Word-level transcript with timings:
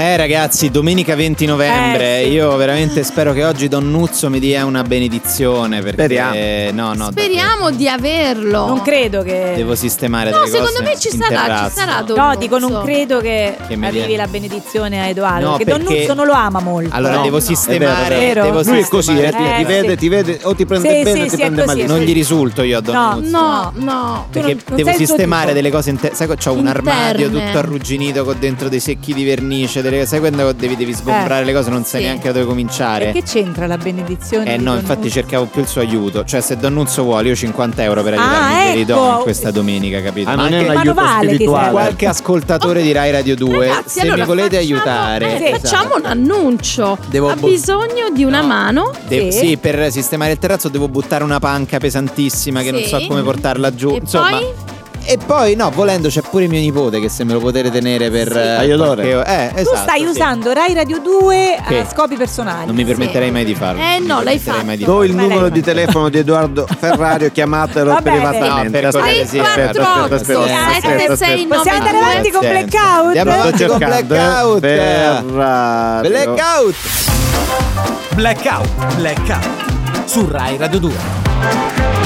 Eh 0.00 0.16
ragazzi, 0.16 0.70
domenica 0.70 1.14
20 1.14 1.44
novembre, 1.44 2.20
Eh, 2.22 2.24
sì. 2.24 2.30
io 2.30 2.56
veramente 2.56 3.02
spero 3.04 3.34
che 3.34 3.44
oggi 3.44 3.68
Don 3.68 3.90
Nuzzo 3.90 4.30
mi 4.30 4.38
dia 4.40 4.64
una 4.64 4.82
benedizione 4.82 5.82
perché 5.82 6.04
Speriamo. 6.04 6.72
no, 6.72 6.94
no, 6.94 7.10
Speriamo 7.10 7.70
di 7.70 7.86
averlo. 7.86 8.66
Non 8.66 8.80
credo 8.80 9.20
che. 9.22 9.52
devo 9.56 9.74
sistemare 9.74 10.30
No, 10.30 10.46
secondo 10.46 10.80
me 10.82 10.98
ci 10.98 11.10
sarà, 11.10 11.66
ci 11.68 11.74
sarà 11.74 12.00
Don 12.00 12.16
No, 12.16 12.34
dico, 12.36 12.58
non 12.58 12.80
credo 12.82 13.20
che, 13.20 13.56
Che 13.68 13.78
arrivi 13.78 14.16
la 14.16 14.26
benedizione 14.26 15.02
a 15.02 15.06
Edoardo. 15.08 15.50
No, 15.50 15.56
perché 15.58 15.70
Don 15.70 15.82
Nuzzo 15.82 16.14
non 16.14 16.24
lo 16.26 16.32
ama 16.32 16.60
molto. 16.60 16.94
Allora 16.96 17.16
No, 17.16 17.22
devo 17.22 17.36
no. 17.36 17.42
sistemare, 17.42 18.14
È 18.14 18.18
vero, 18.18 18.42
devo 18.44 18.60
è 18.60 18.62
vero. 18.62 18.74
Lui 18.76 18.82
è 18.82 18.88
così, 18.88 19.18
eh, 19.20 19.30
ti, 19.30 19.36
Eh, 19.36 19.54
ti 19.58 19.64
vede, 19.64 19.90
sì. 19.90 19.96
ti 19.98 20.08
vede, 20.08 20.38
o 20.44 20.54
ti 20.54 20.64
prende 20.64 20.88
Sì, 20.96 21.02
bene 21.02 21.18
sì, 21.18 21.26
o 21.26 21.28
ti 21.28 21.36
prende 21.36 21.64
malissimo. 21.66 21.94
Non 21.94 22.04
gli 22.06 22.12
risulto 22.14 22.62
io 22.62 22.78
a 22.78 22.80
Don 22.80 22.94
No, 22.94 23.14
Nuzzo. 23.16 23.30
No, 23.36 23.72
no. 23.74 24.26
Perché 24.30 24.56
devo 24.74 24.92
sistemare 24.92 25.52
delle 25.52 25.70
cose 25.70 25.90
interne. 25.90 26.16
Sai, 26.16 26.26
c'ho 26.42 26.52
un 26.54 26.68
armadio 26.68 27.28
tutto 27.28 27.58
arrugginito 27.58 28.24
con 28.24 28.36
dentro 28.38 28.70
dei 28.70 28.80
secchi 28.80 29.12
di 29.12 29.24
vernice. 29.24 29.82
Delle... 29.90 30.06
Sai 30.06 30.18
quando 30.20 30.52
devi, 30.52 30.76
devi 30.76 30.94
sgombrare 30.94 31.42
Eh. 31.42 31.44
le 31.44 31.52
cose, 31.52 31.70
non 31.70 31.84
sai 31.84 32.00
Sì. 32.00 32.06
neanche 32.06 32.26
da 32.28 32.32
dove 32.34 32.46
cominciare. 32.46 33.08
E 33.10 33.12
che 33.12 33.22
c'entra 33.22 33.66
la 33.66 33.76
benedizione? 33.76 34.54
Eh 34.54 34.56
no, 34.56 34.70
Don 34.72 34.80
infatti 34.80 35.00
Nuzzo? 35.02 35.10
cercavo 35.12 35.44
più 35.46 35.60
il 35.62 35.66
suo 35.68 35.80
aiuto. 35.80 36.24
Cioè, 36.24 36.40
se 36.40 36.56
Don 36.56 36.72
Nuzzo 36.72 37.02
vuole, 37.02 37.28
io 37.28 37.34
50 37.34 37.82
euro 37.82 38.02
per 38.02 38.14
Ah, 38.14 38.16
aiutarmi 38.22 38.64
glieli 38.70 38.84
do 38.84 38.94
ecco. 39.06 39.16
in 39.16 39.22
questa 39.22 39.50
domenica, 39.50 40.00
capito? 40.02 40.30
Ah, 40.30 40.36
Ma 40.36 40.42
non 40.48 40.52
è 40.52 40.56
anche 40.66 40.88
un 40.88 40.94
Ma 40.94 41.02
aiuto 41.16 41.20
che 41.20 41.26
spirituale. 41.34 41.70
qualche 41.70 42.06
ascoltatore 42.06 42.82
di 42.82 42.92
Rai 42.92 43.10
Radio 43.10 43.36
2, 43.36 43.66
Ragazzi, 43.68 43.88
se 43.88 44.00
allora 44.00 44.16
mi 44.16 44.24
volete 44.26 44.56
facciamo- 44.56 44.74
aiutare, 44.74 45.24
eh, 45.26 45.44
esatto. 45.50 45.58
Facciamo 45.60 45.94
un 45.96 46.04
annuncio. 46.06 46.98
Devo 47.08 47.28
ha 47.30 47.34
bo- 47.36 47.48
bisogno 47.48 48.08
di 48.12 48.24
una 48.24 48.40
No. 48.40 48.46
mano. 48.46 48.90
De- 49.08 49.30
Sì. 49.32 49.38
sì, 49.46 49.56
per 49.56 49.90
sistemare 49.90 50.32
il 50.32 50.38
terrazzo 50.38 50.68
devo 50.68 50.88
buttare 50.88 51.24
una 51.24 51.38
panca 51.38 51.78
pesantissima 51.78 52.62
che 52.62 52.70
non 52.70 52.82
Sì. 52.82 52.88
so 52.88 53.00
come 53.06 53.22
portarla 53.22 53.74
giù. 53.74 53.90
E 53.90 53.98
Insomma, 54.00 54.30
poi? 54.30 54.46
E 55.04 55.18
poi, 55.24 55.56
no, 55.56 55.70
volendo 55.70 56.08
c'è 56.08 56.20
pure 56.20 56.46
mio 56.46 56.60
nipote 56.60 57.00
che 57.00 57.08
se 57.08 57.24
me 57.24 57.32
lo 57.32 57.40
potete 57.40 57.70
tenere 57.70 58.10
per... 58.10 58.30
Sì. 58.30 58.38
eh, 58.38 58.48
Aiutore. 58.50 59.02
Eh, 59.24 59.50
Tu 59.54 59.60
esatto, 59.60 59.76
stai 59.76 60.00
sì. 60.00 60.06
usando 60.06 60.52
Rai 60.52 60.72
Radio 60.74 60.98
2 61.00 61.54
a 61.56 61.62
Che? 61.66 61.86
scopi 61.92 62.14
personali. 62.16 62.66
Non 62.66 62.74
mi 62.76 62.84
permetterei 62.84 63.26
Sì. 63.28 63.32
mai 63.32 63.44
di 63.44 63.54
farlo. 63.54 63.80
Eh, 63.82 63.98
no, 63.98 64.22
l'hai 64.22 64.38
permetterei 64.38 64.64
mai 64.64 64.76
di 64.76 64.84
Do 64.84 65.02
il 65.02 65.14
numero 65.14 65.48
di 65.48 65.60
telefono 65.62 66.08
di 66.10 66.18
Edoardo 66.18 66.66
Ferrario, 66.78 67.30
chiamatelo 67.32 67.90
Va 67.92 68.00
privatamente. 68.02 68.64
No, 68.64 68.70
per 68.70 68.84
ascoltare, 68.86 69.26
sì, 69.26 69.38
aspetta, 69.38 69.70
aspetta, 69.70 70.14
aspetta, 70.14 70.14
aspetta, 70.14 70.76
aspetta, 70.88 71.12
aspetta. 71.12 71.54
Possiamo 71.56 71.78
andare 71.78 71.96
avanti 71.98 72.30
con. 72.30 72.40
Blackout? 72.40 73.06
Andiamo 73.06 73.32
avanti 73.32 73.64
con 73.66 73.78
Blackout. 73.78 74.64
eh, 74.64 74.68
Ferrario. 74.68 76.08
Blackout. 76.10 76.74
Blackout, 78.14 78.94
blackout. 78.96 79.48
Su 80.04 80.26
Rai 80.30 80.56
Radio 80.56 80.78
2. 80.78 81.99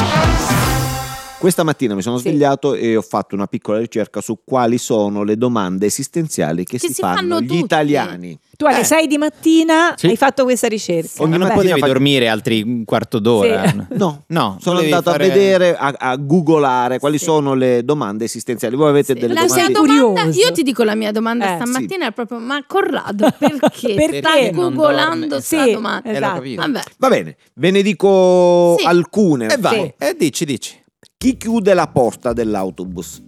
Questa 1.45 1.63
mattina 1.63 1.95
mi 1.95 2.01
sono 2.01 2.17
Sì. 2.17 2.29
svegliato 2.31 2.73
e 2.73 2.97
ho 2.97 3.03
fatto 3.03 3.35
una 3.35 3.47
piccola 3.47 3.79
ricerca 3.79 4.23
su 4.23 4.39
quali 4.47 4.79
sono 4.79 5.25
le 5.25 5.37
domande 5.37 5.85
esistenziali 5.85 6.65
che, 6.65 6.79
Che 6.79 6.87
si, 6.87 6.95
si 6.95 7.03
fanno 7.03 7.17
fanno 7.17 7.41
gli 7.43 7.47
tutti. 7.49 7.59
italiani. 7.61 8.39
Tu 8.57 8.65
alle 8.65 8.81
Eh. 8.81 8.85
6 8.85 9.07
di 9.07 9.19
mattina 9.19 9.93
Sì. 9.95 10.07
hai 10.07 10.17
fatto 10.17 10.45
questa 10.45 10.69
ricerca. 10.69 11.21
Ogni 11.23 11.33
Ma 11.33 11.37
non 11.37 11.47
mattina 11.49 11.63
potevi 11.63 11.81
fa- 11.81 11.87
dormire 11.87 12.29
altri 12.29 12.63
un 12.63 12.85
quarto 12.87 13.19
d'ora? 13.19 13.69
Sì. 13.69 13.77
No, 13.91 14.23
No, 14.29 14.57
sono 14.59 14.79
andato 14.79 15.11
fare- 15.11 15.25
a 15.25 15.29
vedere, 15.29 15.77
a, 15.77 15.95
a 15.99 16.17
googolare 16.17 16.99
quali 16.99 17.19
Sì. 17.19 17.25
sono 17.25 17.53
le 17.53 17.85
domande 17.85 18.25
esistenziali. 18.25 18.75
Voi 18.75 18.89
avete 18.89 19.13
Sì. 19.13 19.21
delle 19.21 19.35
La 19.35 19.45
domande? 19.45 19.73
domanda, 19.75 20.23
io 20.35 20.51
ti 20.51 20.63
dico 20.63 20.83
la 20.83 20.95
mia 20.95 21.13
domanda 21.13 21.53
Eh, 21.53 21.57
stamattina 21.57 22.07
è 22.07 22.13
proprio 22.13 22.39
ma 22.39 22.65
Corrado 22.67 23.29
perché, 23.39 23.93
Perché 23.93 24.19
stai 24.21 24.51
googolando 24.51 25.41
Sì. 25.41 25.73
domanda? 25.73 26.09
Eh, 26.09 26.17
Esatto. 26.17 26.81
Va 26.97 27.09
bene, 27.11 27.37
ve 27.53 27.71
ne 27.71 27.83
dico 27.83 28.77
Sì. 28.79 28.87
alcune. 28.87 29.49
E 29.53 29.59
vai, 29.59 29.93
Sì. 29.99 30.07
e 30.09 30.17
dici, 30.19 30.45
dici. 30.47 30.83
Chi 31.25 31.39
chiude 31.39 31.73
la 31.73 31.87
porta 31.87 32.35
dell'autobus 32.35 33.23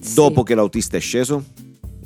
Sì. 0.00 0.14
dopo 0.14 0.44
che 0.44 0.54
l'autista 0.54 0.96
è 0.96 1.00
sceso? 1.00 1.42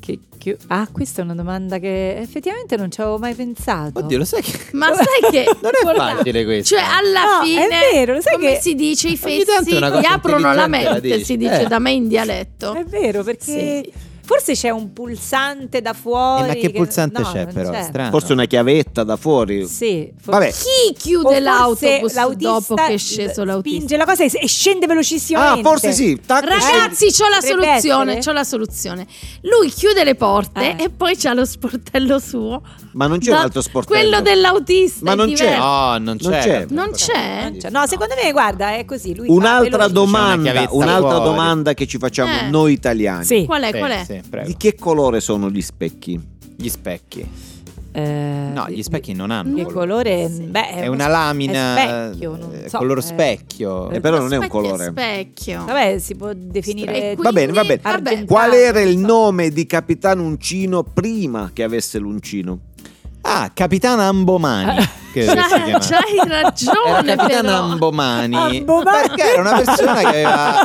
Che- 0.01 0.19
che- 0.39 0.57
ah, 0.69 0.89
questa 0.91 1.21
è 1.21 1.25
una 1.25 1.35
domanda 1.35 1.79
che 1.79 2.17
effettivamente 2.17 2.79
non 2.79 2.91
ci 2.91 3.03
avevo 3.03 3.19
mai 3.19 3.35
pensato. 3.35 3.99
Oddio, 4.01 4.17
lo 4.17 4.25
sai 4.25 4.41
che... 4.41 4.59
Ma 4.73 4.87
sai 4.95 5.31
che 5.31 5.45
Non 5.61 5.73
è 5.75 5.95
facile 5.97 6.45
questo. 6.47 6.75
Cioè 6.77 6.83
alla 6.87 7.41
No, 7.41 7.45
fine 7.45 7.67
è 7.69 7.93
vero, 7.93 8.15
lo 8.15 8.21
sai 8.23 8.37
come 8.37 8.55
che- 8.55 8.61
si 8.63 8.75
dice 8.75 9.09
i 9.11 9.19
fessi 9.19 9.75
gli 9.77 10.05
aprono 10.07 10.39
la 10.47 10.55
la 10.55 10.67
mente, 10.67 11.01
dici. 11.03 11.25
si 11.25 11.37
dice 11.37 11.61
Eh. 11.65 11.67
da 11.67 11.79
me 11.79 11.93
in 11.93 12.09
dialetto. 12.09 12.73
È 12.73 12.85
vero, 12.87 13.23
perché 13.23 13.83
Sì. 13.85 13.93
Forse 14.25 14.55
c'è 14.55 14.71
un 14.71 14.93
pulsante 14.93 15.81
da 15.83 15.93
fuori. 15.93 16.43
Eh, 16.45 16.47
ma 16.47 16.55
che 16.55 16.71
pulsante 16.71 17.21
no, 17.21 17.31
c'è 17.31 17.47
però? 17.47 17.71
c'è. 17.71 17.83
Strano. 17.83 18.11
Forse 18.11 18.33
una 18.33 18.47
chiavetta 18.47 19.05
da 19.05 19.17
fuori. 19.17 19.67
Sì, 19.67 20.11
forse- 20.21 20.31
Vabbè. 20.41 20.53
Chi 20.53 20.95
chiude 20.97 21.41
l'autobus 21.41 22.15
l'autista 22.15 22.51
dopo 22.53 22.75
che 22.75 22.95
è 22.95 22.97
sceso 22.99 23.45
l'autista? 23.45 23.77
Spinge 23.77 23.97
la 23.97 24.05
cosa 24.05 24.25
e 24.25 24.31
e 24.35 24.49
scende 24.49 24.85
Ah, 24.85 24.89
velocissimamente. 24.89 25.63
forse 25.69 25.93
sì. 25.93 26.21
Tac, 26.25 26.45
Ragazzi, 26.45 27.07
c'ho 27.13 27.29
la 27.29 27.41
soluzione, 27.41 28.19
c'ho 28.19 28.33
la 28.33 28.45
soluzione. 28.45 29.07
Lui 29.43 29.69
chiude 29.71 30.03
le 30.05 30.15
porte 30.15 30.77
Eh. 30.77 30.85
e 30.85 30.91
poi 30.91 31.17
c'ha 31.17 31.33
lo 31.35 31.45
sportello 31.45 32.19
suo. 32.19 32.63
Ma 32.93 33.07
non 33.07 33.19
c'è 33.19 33.31
Da- 33.31 33.37
un 33.39 33.43
altro 33.43 33.61
sportello. 33.61 33.99
Quello 34.01 34.21
dell'autista. 34.23 35.05
Ma 35.05 35.15
non 35.15 35.33
c'è. 35.33 35.57
No, 35.59 35.99
non 35.99 36.17
c'è. 36.17 36.29
Non 36.29 36.41
c'è. 36.41 36.67
Non 36.69 36.91
c'è? 36.93 37.43
Non 37.51 37.57
c'è. 37.59 37.71
No, 37.71 37.87
secondo 37.87 38.15
me, 38.23 38.31
guarda, 38.33 38.75
è 38.77 38.85
così. 38.85 39.15
Lui 39.15 39.29
Un'altra 39.29 39.89
domanda, 39.89 40.67
un'altra 40.71 41.19
domanda 41.19 41.75
che 41.75 41.87
ci 41.87 41.99
facciamo 41.99 42.33
Eh. 42.33 42.49
noi 42.51 42.73
italiani. 42.73 43.25
Sì. 43.25 43.45
Qual 43.45 43.63
è? 43.63 43.71
Sì, 43.73 43.79
Qual 43.79 43.91
è? 43.91 44.05
Sì, 44.23 44.29
prego. 44.29 44.47
Di 44.47 44.57
che 44.57 44.75
colore 44.75 45.21
sono 45.21 45.51
gli 45.51 45.63
specchi? 45.63 46.21
Gli 46.57 46.69
specchi. 46.69 47.29
Eh, 47.97 48.51
No, 48.53 48.67
gli 48.69 48.83
specchi 48.83 49.13
non 49.13 49.31
hanno. 49.31 49.55
Che 49.55 49.63
colore. 49.65 50.03
colore? 50.03 50.29
Sì. 50.29 50.43
Beh, 50.43 50.69
È 50.69 50.87
una 50.89 51.07
lamina. 51.07 51.77
È 51.77 52.09
specchio, 52.11 52.37
non 52.37 52.51
eh, 52.53 52.69
so. 52.69 52.79
color 52.79 52.99
eh. 52.99 53.03
specchio. 53.03 53.91
Eh, 53.91 54.01
però 54.01 54.19
non 54.19 54.33
è 54.33 54.37
un 54.37 54.49
colore. 54.49 54.87
Specchio. 54.87 55.65
Vabbè, 55.65 55.99
si 55.99 56.17
può 56.17 56.33
definire. 56.35 57.15
Va 57.17 57.31
bene, 57.31 57.53
va 57.53 57.63
bene. 57.63 58.25
Qual 58.25 58.53
era 58.53 58.81
il 58.81 58.99
nome 58.99 59.51
di 59.51 59.65
Capitano 59.67 60.25
Uncino 60.25 60.83
prima 60.83 61.51
che 61.53 61.63
avesse 61.63 61.99
l'uncino? 61.99 62.59
Ah, 63.27 63.51
Capitana 63.55 64.05
Ambomani. 64.09 64.77
che 65.13 65.23
si 65.23 65.35
C'hai, 65.35 65.63
chiama. 65.65 65.79
c'hai 65.79 66.17
Era 66.27 66.41
ragione, 66.43 67.15
Capitana 67.17 67.41
però. 67.43 67.63
Ambomani. 67.63 68.37
Ambomani. 68.37 69.09
Perché 69.09 69.33
era 69.33 69.41
una 69.41 69.57
persona 69.63 69.95
che 69.95 70.07
aveva 70.07 70.63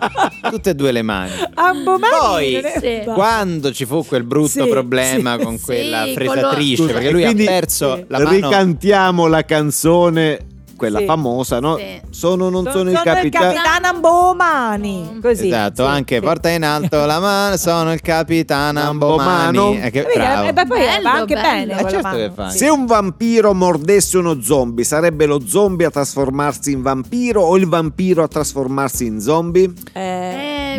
tutte 0.50 0.70
e 0.72 0.76
due 0.76 0.92
le 0.92 1.02
mani. 1.02 1.32
Ambomani 1.54 2.14
Poi, 2.20 2.62
Sì. 2.80 3.02
Quando 3.14 3.72
ci 3.72 3.86
fu 3.86 4.04
quel 4.06 4.24
brutto 4.24 4.64
Sì, 4.64 4.68
problema 4.70 5.38
sì. 5.38 5.44
con 5.44 5.60
quella 5.62 6.04
Sì, 6.06 6.14
fresatrice, 6.14 6.86
perché 6.86 7.12
lui 7.12 7.24
Quindi- 7.24 7.46
ha 7.48 7.50
perso 7.50 7.96
Sì. 7.96 8.06
la 8.10 8.18
mano. 8.20 8.30
Ricantiamo 8.32 9.28
la 9.28 9.46
canzone, 9.46 10.40
quella 10.80 11.00
Sì. 11.00 11.06
famosa, 11.06 11.60
no? 11.60 11.78
Sì. 11.78 12.02
Sono 12.10 12.50
non 12.50 12.64
sono, 12.64 12.78
Sono 12.78 12.90
il 12.92 13.00
capitano. 13.04 13.54
capitano 13.54 13.88
Ambomani. 13.88 15.20
Così. 15.22 15.48
Esatto, 15.48 15.84
sì, 15.84 15.90
anche 15.90 16.16
sì. 16.16 16.22
porta 16.22 16.50
in 16.50 16.64
alto 16.64 17.06
la 17.06 17.20
mano, 17.20 17.58
sono 17.58 17.94
il 17.94 18.02
capitano 18.02 18.80
Ambomani. 18.80 19.58
Ambomano. 19.58 19.86
Eh, 19.86 19.92
che 19.92 20.02
Vedi, 20.04 20.14
bravo. 20.16 20.48
eh, 20.48 20.54
beh, 20.54 20.66
poi 20.66 20.80
Bello, 20.80 21.02
va 21.04 21.12
anche 21.14 21.34
bello. 21.36 21.48
bene. 21.48 21.74
Eh, 21.74 21.90
certo 21.90 22.02
mano. 22.02 22.18
che 22.18 22.32
fa. 22.34 22.50
Se 22.50 22.68
un 22.70 22.86
vampiro 22.86 23.54
mordesse 23.54 24.18
uno 24.18 24.42
zombie, 24.42 24.84
sarebbe 24.84 25.26
lo 25.26 25.40
zombie 25.46 25.86
a 25.86 25.90
trasformarsi 25.92 26.72
in 26.72 26.82
vampiro 26.82 27.42
o 27.44 27.58
il 27.58 27.68
vampiro 27.68 28.24
a 28.24 28.28
trasformarsi 28.28 29.06
in 29.06 29.20
zombie? 29.20 29.72
Eh, 29.94 30.08
Eh, 30.10 30.29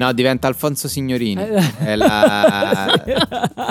No, 0.00 0.12
diventa 0.14 0.46
Alfonso 0.46 0.88
Signorini. 0.88 1.42
Eh. 1.42 1.78
È 1.78 1.94
la- 1.94 3.02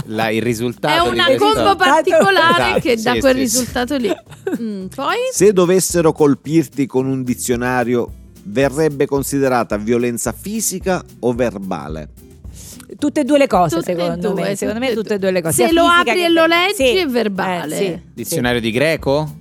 la- 0.06 0.29
il 0.29 0.41
risultato 0.44 1.06
È 1.06 1.09
di 1.09 1.16
una 1.16 1.25
questo- 1.25 1.44
combo 1.53 1.75
particolare 1.75 2.63
Esatto, 2.63 2.79
che 2.81 2.95
dà 3.01 3.13
sì, 3.13 3.19
quel 3.19 3.34
sì, 3.34 3.40
risultato 3.40 3.95
lì. 3.97 4.09
Mm, 4.62 4.85
poi? 4.88 5.16
Se 5.31 5.51
dovessero 5.53 6.12
colpirti 6.12 6.85
con 6.85 7.06
un 7.07 7.23
dizionario, 7.23 8.12
verrebbe 8.44 9.06
considerata 9.07 9.78
violenza 9.78 10.31
fisica 10.34 11.03
o 11.22 11.34
verbale? 11.34 12.09
tutte 12.97 13.22
e 13.22 13.23
due 13.23 13.38
le 13.38 13.47
cose, 13.47 13.78
Tutte 13.78 13.96
secondo 13.96 14.31
due, 14.31 14.41
me. 14.41 14.56
Secondo 14.56 14.79
me 14.79 14.94
tutte 14.94 15.13
e 15.16 15.19
due 15.19 15.31
le 15.31 15.41
cose. 15.41 15.63
Se 15.63 15.69
sia 15.69 15.81
lo 15.81 15.88
apri 15.88 16.13
che- 16.13 16.25
e 16.25 16.29
lo 16.29 16.46
leggi 16.46 16.73
Sì. 16.75 16.97
è 16.97 17.07
verbale. 17.07 17.75
Eh, 17.79 17.85
sì, 17.85 18.01
Dizionario 18.13 18.59
di 18.59 18.72
greco? 18.72 19.31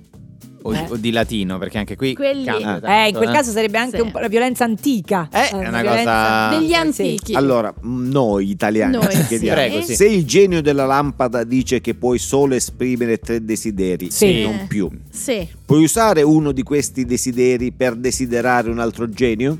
O, 0.61 0.73
Eh. 0.73 0.85
o 0.89 0.95
di 0.97 1.11
latino? 1.11 1.57
Perché 1.57 1.77
anche 1.77 1.95
qui 1.95 2.13
Quelli- 2.13 2.43
tanto, 2.43 2.85
Eh, 2.85 3.07
in 3.07 3.15
quel 3.15 3.29
eh. 3.29 3.31
caso 3.33 3.51
sarebbe 3.51 3.77
anche 3.77 3.97
Sì. 3.97 4.03
un 4.03 4.11
po' 4.11 4.19
la 4.19 4.27
violenza 4.27 4.65
antica. 4.65 5.29
Eh, 5.31 5.49
è 5.49 5.67
una 5.67 5.81
violenza- 5.81 6.49
cosa- 6.49 6.59
Degli 6.59 6.73
antichi. 6.73 7.33
Allora, 7.33 7.73
noi 7.81 8.49
italiani 8.49 8.93
Noi, 8.97 9.11
sì. 9.11 9.39
Prego, 9.39 9.81
sì. 9.81 9.95
se 9.95 10.05
il 10.07 10.25
genio 10.25 10.61
della 10.61 10.85
lampada 10.85 11.43
dice 11.43 11.79
che 11.81 11.93
puoi 11.95 12.17
solo 12.19 12.55
esprimere 12.55 13.19
tre 13.19 13.43
desideri 13.43 14.11
Sì. 14.11 14.41
e 14.41 14.43
non 14.43 14.65
più, 14.67 14.89
Sì. 15.09 15.47
puoi 15.65 15.83
usare 15.83 16.21
uno 16.23 16.51
di 16.51 16.63
questi 16.63 17.05
desideri 17.05 17.71
per 17.71 17.95
desiderare 17.95 18.69
un 18.69 18.79
altro 18.79 19.09
genio? 19.09 19.57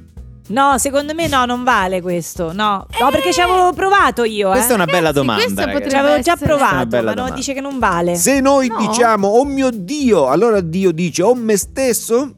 No, 0.49 0.77
secondo 0.77 1.13
me 1.13 1.27
no, 1.27 1.45
non 1.45 1.63
vale 1.63 2.01
questo. 2.01 2.51
No, 2.53 2.85
no 2.99 3.09
perché 3.11 3.31
ci 3.31 3.41
avevo 3.41 3.71
provato 3.73 4.23
io. 4.23 4.49
Questa 4.49 4.69
è 4.69 4.71
eh. 4.71 4.75
una 4.75 4.85
bella 4.85 5.11
domanda. 5.11 5.63
Ci 5.87 5.95
avevo 5.95 6.19
già 6.21 6.35
provato, 6.35 7.01
ma 7.03 7.13
no, 7.13 7.29
dice 7.31 7.53
che 7.53 7.61
non 7.61 7.77
vale. 7.79 8.15
Se 8.15 8.39
noi 8.39 8.67
No. 8.67 8.77
diciamo, 8.79 9.27
oh 9.27 9.45
mio 9.45 9.69
Dio, 9.71 10.27
allora 10.27 10.59
Dio 10.61 10.91
dice, 10.91 11.21
oh 11.23 11.35
me 11.35 11.55
stesso? 11.57 12.33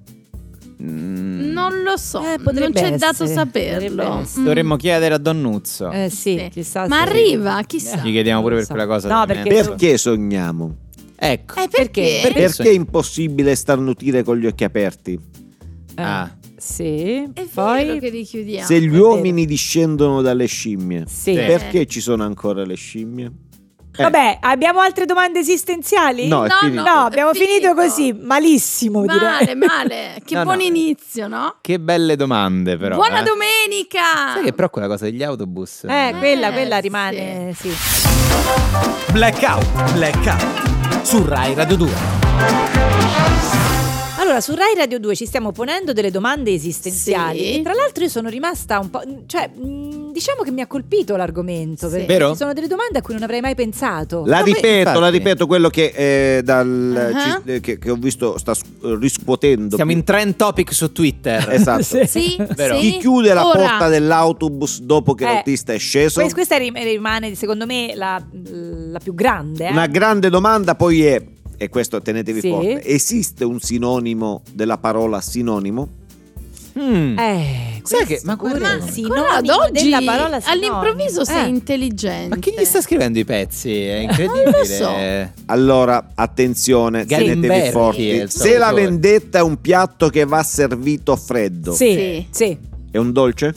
Mm, 0.83 1.51
Non 1.51 1.83
lo 1.83 1.95
so, 1.95 2.21
Eh, 2.23 2.37
non 2.41 2.71
c'è 2.73 2.91
dato 2.97 3.23
essere, 3.23 3.29
saperlo. 3.33 3.95
potrebbe 4.03 4.21
essere. 4.23 4.41
Mm. 4.41 4.45
Dovremmo 4.45 4.75
chiedere 4.77 5.13
a 5.13 5.17
Don 5.17 5.39
Nuzzo. 5.41 5.91
Eh 5.91 6.09
sì, 6.09 6.37
Sì. 6.37 6.49
chissà 6.51 6.87
Ma 6.87 6.97
se- 6.97 7.01
arriva, 7.09 7.61
chissà. 7.65 7.97
Gli 7.97 8.11
chiediamo 8.11 8.41
pure 8.41 8.55
per 8.57 8.67
quella 8.67 8.87
cosa. 8.87 9.07
No, 9.07 9.25
perché- 9.25 9.49
Perché 9.49 9.97
sogniamo? 9.97 10.75
Ecco. 11.15 11.59
Eh, 11.61 11.67
perché? 11.69 12.19
Perché- 12.23 12.39
Perché 12.41 12.63
è 12.69 12.73
impossibile 12.73 13.55
starnutire 13.55 14.23
con 14.23 14.37
gli 14.37 14.47
occhi 14.47 14.63
aperti? 14.63 15.13
Eh, 15.13 16.01
Ah, 16.01 16.29
Sì. 16.61 17.27
È 17.33 17.45
Poi 17.51 17.97
che 17.99 18.09
richiudiamo. 18.09 18.67
Se 18.67 18.79
gli 18.79 18.95
uomini 18.95 19.45
discendono 19.47 20.21
dalle 20.21 20.45
scimmie, 20.45 21.05
Sì. 21.07 21.31
Eh. 21.33 21.45
perché 21.47 21.87
ci 21.87 21.99
sono 22.01 22.23
ancora 22.23 22.63
le 22.63 22.75
scimmie? 22.75 23.31
Eh, 23.97 24.03
Vabbè, 24.03 24.37
abbiamo 24.41 24.79
altre 24.79 25.05
domande 25.05 25.39
esistenziali? 25.39 26.27
No, 26.27 26.45
No. 26.45 26.69
No, 26.69 26.83
abbiamo 27.05 27.33
finito. 27.33 27.51
finito. 27.51 27.73
così, 27.73 28.13
malissimo 28.13 29.03
Male, 29.03 29.39
direi. 29.39 29.55
male. 29.55 30.21
Che 30.23 30.35
No, 30.35 30.43
buon 30.43 30.57
no. 30.57 30.63
inizio, 30.63 31.27
no? 31.27 31.55
Che 31.61 31.79
belle 31.79 32.15
domande, 32.15 32.77
però. 32.77 32.95
Buona 32.95 33.21
eh. 33.21 33.23
domenica! 33.23 34.33
Sai 34.35 34.43
che 34.43 34.53
però 34.53 34.69
quella 34.69 34.87
cosa 34.87 35.05
degli 35.05 35.23
autobus. 35.23 35.83
Eh, 35.85 36.13
quella, 36.19 36.49
Eh, 36.49 36.51
quella 36.53 36.75
sì. 36.75 36.81
rimane, 36.83 37.53
sì. 37.57 37.69
Blackout, 39.11 39.93
blackout. 39.93 41.03
Su 41.03 41.25
Rai 41.25 41.53
Radio 41.55 41.75
2. 41.75 43.60
Allora, 44.31 44.45
su 44.45 44.55
Rai 44.55 44.73
Radio 44.77 44.97
2 44.97 45.13
ci 45.13 45.25
stiamo 45.25 45.51
ponendo 45.51 45.91
delle 45.91 46.09
domande 46.09 46.53
esistenziali. 46.53 47.39
Sì. 47.39 47.59
E 47.59 47.61
tra 47.63 47.73
l'altro 47.73 48.01
io 48.05 48.09
sono 48.09 48.29
rimasta 48.29 48.79
un 48.79 48.89
po'. 48.89 49.01
cioè, 49.25 49.49
mh, 49.53 50.13
diciamo 50.13 50.43
che 50.43 50.51
mi 50.51 50.61
ha 50.61 50.67
colpito 50.67 51.17
l'argomento. 51.17 51.87
Sì. 51.89 51.95
Perché 51.97 52.13
Vero? 52.13 52.31
ci 52.31 52.37
sono 52.37 52.53
delle 52.53 52.67
domande 52.67 52.99
a 52.99 53.01
cui 53.01 53.13
non 53.13 53.23
avrei 53.23 53.41
mai 53.41 53.55
pensato. 53.55 54.23
La 54.25 54.39
Come- 54.39 54.53
ripeto, 54.53 54.89
la 54.91 55.07
infatti. 55.07 55.17
ripeto, 55.17 55.47
quello 55.47 55.67
che, 55.69 55.91
eh, 56.37 56.41
dal, 56.43 57.11
Ah. 57.13 57.41
ci- 57.43 57.51
eh, 57.51 57.59
che, 57.59 57.77
che 57.77 57.89
ho 57.91 57.95
visto 57.95 58.37
sta 58.37 58.53
s- 58.53 58.61
riscuotendo. 58.81 59.75
Siamo 59.75 59.91
in 59.91 60.05
trend 60.05 60.37
topic 60.37 60.73
su 60.73 60.93
Twitter. 60.93 61.49
Esatto. 61.51 61.83
Sì. 61.83 62.05
Sì, 62.07 62.37
Vero. 62.55 62.79
sì. 62.79 62.91
Chi 62.91 62.97
chiude 62.99 63.33
la 63.33 63.45
Ora. 63.45 63.59
porta 63.59 63.89
dell'autobus 63.89 64.79
dopo 64.79 65.13
che 65.13 65.25
Eh, 65.25 65.33
l'autista 65.33 65.73
è 65.73 65.77
sceso? 65.77 66.21
Que- 66.21 66.31
Questa 66.31 66.55
rim- 66.55 66.77
rimane, 66.81 67.35
secondo 67.35 67.65
me, 67.65 67.91
la, 67.95 68.21
la 68.53 68.99
più 68.99 69.13
grande. 69.13 69.67
eh. 69.67 69.71
Una 69.71 69.87
grande 69.87 70.29
domanda 70.29 70.75
poi 70.75 71.03
è, 71.05 71.21
e 71.61 71.69
questo 71.69 72.01
tenetevi 72.01 72.39
Sì. 72.41 72.49
forte, 72.49 72.83
esiste 72.83 73.43
un 73.45 73.59
sinonimo 73.59 74.41
della 74.51 74.79
parola 74.79 75.21
sinonimo? 75.21 75.87
Mm. 76.79 77.19
Eh, 77.19 77.81
Sai 77.83 78.05
che- 78.07 78.21
ma 78.23 78.33
guarda- 78.33 78.77
Ma 78.79 78.87
sinonimo 78.89 79.21
Corrado, 79.25 79.55
oggi 79.59 79.83
della 79.83 80.01
parola 80.03 80.39
sinonimo. 80.39 80.79
all'improvviso 80.79 81.23
sei 81.23 81.45
Eh. 81.45 81.49
intelligente. 81.49 82.27
Ma 82.29 82.37
chi 82.37 82.55
gli 82.57 82.63
sta 82.63 82.81
scrivendo 82.81 83.19
i 83.19 83.25
pezzi? 83.25 83.71
È 83.85 83.95
incredibile. 83.97 84.43
Non 84.43 84.53
lo 84.57 84.65
so. 84.65 84.91
Allora, 85.45 86.11
attenzione, 86.15 87.05
Gamberti 87.05 87.41
tenetevi 87.41 87.67
è 87.67 87.71
forti. 87.71 88.23
Se 88.27 88.57
la 88.57 88.71
vendetta 88.73 89.37
è 89.39 89.41
un 89.43 89.61
piatto 89.61 90.09
che 90.09 90.25
va 90.25 90.41
servito 90.41 91.15
freddo, 91.15 91.73
Sì, 91.73 91.91
Sì. 91.93 92.27
sì. 92.31 92.57
è 92.89 92.97
un 92.97 93.11
dolce? 93.11 93.53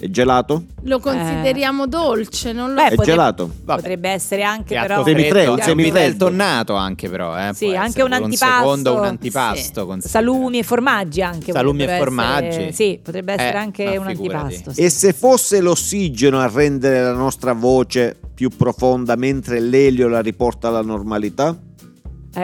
È 0.00 0.08
gelato? 0.10 0.62
Lo 0.82 1.00
consideriamo 1.00 1.86
dolce, 1.86 2.52
non 2.52 2.68
lo 2.68 2.74
Beh, 2.76 2.80
è 2.82 2.88
potrebbe- 2.90 3.04
gelato? 3.10 3.50
Vabbè. 3.64 3.80
Potrebbe 3.80 4.08
essere 4.10 4.42
anche 4.42 4.74
Piatto 4.74 4.86
però... 4.86 5.04
Semifreddo, 5.04 5.32
freddo, 5.34 5.52
un 5.52 5.58
è 5.58 5.62
semifreddo. 5.62 6.24
tonnato 6.26 6.74
anche 6.74 7.08
però, 7.08 7.36
eh. 7.36 7.50
Sì, 7.54 7.74
anche 7.74 8.02
un 8.02 8.12
antipasto. 8.12 8.56
secondo 8.58 8.94
un 8.96 9.04
antipasto. 9.04 9.96
Sì. 10.00 10.08
Salumi 10.08 10.58
e 10.58 10.62
formaggi 10.62 11.20
anche. 11.22 11.52
Salumi 11.52 11.82
e 11.82 11.96
formaggi. 11.98 12.46
essere- 12.46 12.72
sì, 12.72 13.00
potrebbe 13.02 13.32
essere 13.32 13.52
Eh, 13.52 13.56
anche 13.60 13.96
un 13.96 14.06
antipasto. 14.06 14.72
sì. 14.72 14.80
E 14.82 14.88
se 14.90 15.12
fosse 15.12 15.60
l'ossigeno 15.60 16.38
a 16.38 16.48
rendere 16.52 17.02
la 17.02 17.12
nostra 17.12 17.52
voce 17.52 18.16
più 18.34 18.50
profonda 18.50 19.16
mentre 19.16 19.58
l'elio 19.60 20.06
la 20.08 20.20
riporta 20.20 20.68
alla 20.68 20.82
normalità? 20.82 21.56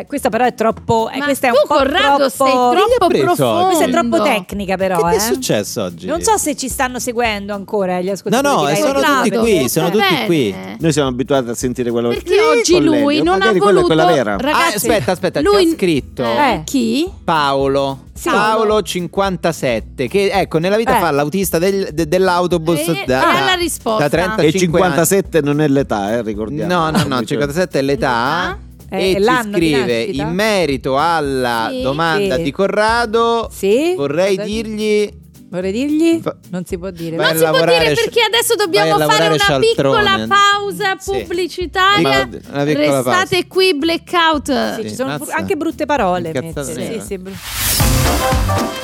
Eh, 0.01 0.07
questa 0.07 0.29
però 0.29 0.45
è 0.45 0.55
troppo... 0.55 1.09
eh, 1.13 1.19
Ma 1.19 1.25
questa 1.25 1.49
è 1.49 1.51
tu, 1.51 1.57
un 1.57 1.69
po' 1.69 1.75
Corrado, 1.77 2.29
troppo... 2.31 2.45
sei 2.45 2.53
troppo 2.97 3.07
profondo. 3.19 3.67
Questa 3.67 3.85
è 3.85 3.91
troppo 3.91 4.23
tecnica 4.23 4.77
però, 4.77 4.97
Che 4.97 5.09
ti 5.11 5.15
è 5.15 5.17
eh. 5.17 5.21
successo 5.21 5.83
oggi? 5.83 6.07
Non 6.07 6.23
so 6.23 6.37
se 6.37 6.57
ci 6.57 6.69
stanno 6.69 6.99
seguendo 6.99 7.55
ancora 7.55 8.01
gli 8.01 8.07
No, 8.07 8.13
ascoltatori. 8.13 8.55
no, 8.55 8.61
di 8.61 8.67
Rai 8.73 8.77
sono 8.77 8.93
Radio 9.01 9.23
tutti 9.23 9.31
qui, 9.39 9.53
perché- 9.53 9.69
sono 9.69 9.91
tutti 9.91 10.25
qui. 10.27 10.55
Noi 10.79 10.93
siamo 10.93 11.09
abituati 11.09 11.51
a 11.51 11.55
sentire 11.55 11.91
quello 11.91 12.09
Perché 12.09 12.29
Sì, 12.65 12.75
oggi 12.75 12.85
lui 12.85 13.23
non 13.23 13.41
ha 13.43 13.53
voluto... 13.53 13.87
quella 13.87 14.07
vera. 14.07 14.37
Ragazzi, 14.37 14.73
Ah, 14.73 14.75
aspetta, 14.77 15.13
aspetta, 15.13 15.41
lui... 15.41 15.65
c'è 15.69 15.75
scritto. 15.77 16.23
Eh, 16.25 16.53
Eh. 16.53 16.63
Chi? 16.65 17.11
Paolo. 17.23 18.01
Sì. 18.15 18.29
Paolo 18.31 18.81
57 18.81 20.09
che 20.09 20.31
ecco 20.33 20.59
nella 20.59 20.77
vita 20.77 20.97
Eh. 20.97 21.01
fa 21.01 21.11
l'autista 21.11 21.59
del- 21.59 21.89
de- 21.93 22.07
dell'autobus 22.07 22.79
E- 22.89 23.03
da, 23.07 23.29
ha 23.39 23.45
la 23.45 23.55
risposta. 23.55 24.05
da 24.05 24.09
35 24.09 24.47
E 24.47 24.53
57 24.61 25.41
non 25.41 25.61
è 25.61 25.69
l'età, 25.69 26.11
eh, 26.11 26.15
anni. 26.15 26.23
ricordiamo. 26.23 26.73
No, 26.73 26.91
no, 26.91 26.99
no, 27.07 27.17
Cioè, 27.17 27.25
57 27.27 27.79
è 27.79 27.83
l'età 27.83 28.57
e 28.99 29.17
ci 29.17 29.51
scrive 29.53 30.03
in 30.03 30.29
merito 30.29 30.99
alla 30.99 31.69
Sì. 31.71 31.83
domanda 31.83 32.37
Sì. 32.37 32.43
di 32.43 32.51
Corrado 32.53 33.49
Sì? 33.53 33.95
vorrei 33.97 34.37
Cosa- 34.37 34.49
dirgli 34.49 35.23
Vorrei 35.55 35.71
dirgli? 35.71 36.21
Fa- 36.21 36.35
Non 36.51 36.65
si 36.65 36.77
può 36.77 36.91
dire. 36.91 37.15
Vai 37.15 37.37
si 37.39 37.45
può 37.45 37.65
dire 37.65 37.95
sci- 37.95 38.05
perché 38.07 38.21
adesso 38.23 38.57
dobbiamo 38.57 38.99
fare 38.99 39.29
una 39.29 39.37
scialtrone. 39.39 40.01
piccola 40.03 40.27
pausa 40.27 40.97
Sì. 40.99 41.11
pubblicitaria. 41.23 42.09
Ma- 42.09 42.29
una 42.55 42.65
piccola 42.65 42.97
Restate 42.97 43.29
pausa. 43.29 43.45
qui, 43.47 43.75
blackout. 43.77 44.75
Sì, 44.75 44.83
ci 44.83 44.89
Sì, 44.89 44.95
sono 44.97 45.17
mazza. 45.17 45.35
anche 45.37 45.55
brutte 45.55 45.87
parole. 45.87 46.33
Sì, 46.65 47.01
sì, 47.07 47.19
bru- 47.19 47.33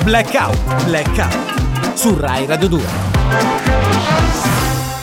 Blackout, 0.05 0.83
blackout. 0.85 1.93
Su 1.97 2.15
Rai 2.17 2.45
Radio 2.45 2.69
2. 2.69 2.83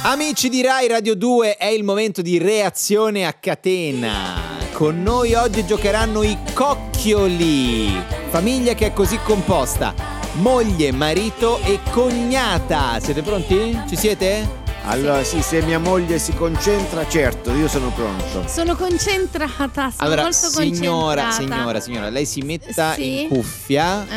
Amici 0.05 0.49
di 0.49 0.63
Rai 0.63 0.89
Radio 0.89 1.15
2 1.15 1.57
è 1.57 1.67
il 1.67 1.85
momento 1.85 2.23
di 2.23 2.39
reazione 2.39 3.27
a 3.27 3.35
catena. 3.35 4.48
Con 4.79 5.03
noi 5.03 5.35
oggi 5.35 5.67
giocheranno 5.67 6.23
i 6.23 6.39
cocchioli, 6.55 8.01
famiglia 8.29 8.75
che 8.75 8.87
è 8.87 8.93
così 8.93 9.19
composta, 9.25 9.93
moglie, 10.35 10.93
marito 10.93 11.59
e 11.65 11.81
cognata. 11.91 13.01
Siete 13.01 13.23
pronti? 13.23 13.77
Ci 13.89 13.97
siete? 13.97 14.67
Allora, 14.85 15.25
sì, 15.25 15.43
se 15.43 15.63
mia 15.63 15.81
moglie 15.81 16.21
si 16.21 16.33
concentra, 16.33 17.09
certo, 17.09 17.53
io 17.55 17.67
sono 17.67 17.91
pronto. 17.91 18.45
Sono 18.47 18.77
concentrata, 18.77 19.91
sono 19.91 19.95
allora, 19.97 20.23
molto 20.23 20.37
signora, 20.47 21.23
concentrata. 21.23 21.33
signora, 21.33 21.81
signora, 21.81 22.09
lei 22.09 22.25
si 22.25 22.43
metta 22.43 22.95
Sì. 22.95 23.23
in 23.23 23.29
cuffia 23.29 24.05
Che 24.09 24.15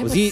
così 0.00 0.30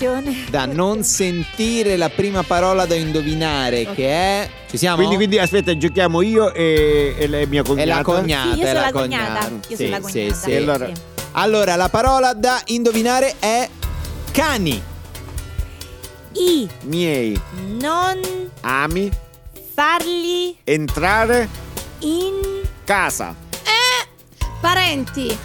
da 0.51 0.65
non 0.67 1.03
sentire 1.03 1.97
la 1.97 2.09
prima 2.09 2.43
parola 2.43 2.87
da 2.87 2.95
indovinare 2.95 3.87
che 3.95 4.09
è 4.09 4.51
Ci 4.71 4.77
siamo? 4.79 4.97
Quindi, 4.97 5.17
quindi 5.17 5.39
aspetta, 5.39 5.77
giochiamo 5.77 6.23
io 6.23 6.53
e, 6.53 7.15
e 7.19 7.27
lei 7.27 7.47
mia 7.47 7.63
è 7.63 7.65
cognata. 7.65 7.97
la 7.97 8.03
cognata, 8.03 8.53
Sì, 8.55 8.59
io 8.59 8.65
è 8.65 8.69
sono 8.69 8.79
la 8.79 8.85
la 8.87 8.93
cognata. 8.93 9.25
cognata. 9.47 9.69
Io 9.69 9.77
Sì, 9.77 9.85
sono 9.85 9.89
la 9.89 10.09
sì, 10.09 10.13
cognata. 10.13 10.35
sì. 10.35 10.55
Allora- 10.55 10.87
sì. 10.87 10.93
Allora, 11.39 11.77
la 11.77 11.89
parola 11.91 12.33
da 12.33 12.63
indovinare 12.67 13.35
è 13.39 13.69
cani. 14.33 14.83
I 16.33 16.69
Miei 16.85 17.39
non 17.79 18.19
ami 18.63 19.11
farli 19.75 20.57
entrare 20.65 21.49
in 22.01 22.33
casa. 22.85 23.35
Parenti. 24.67 25.39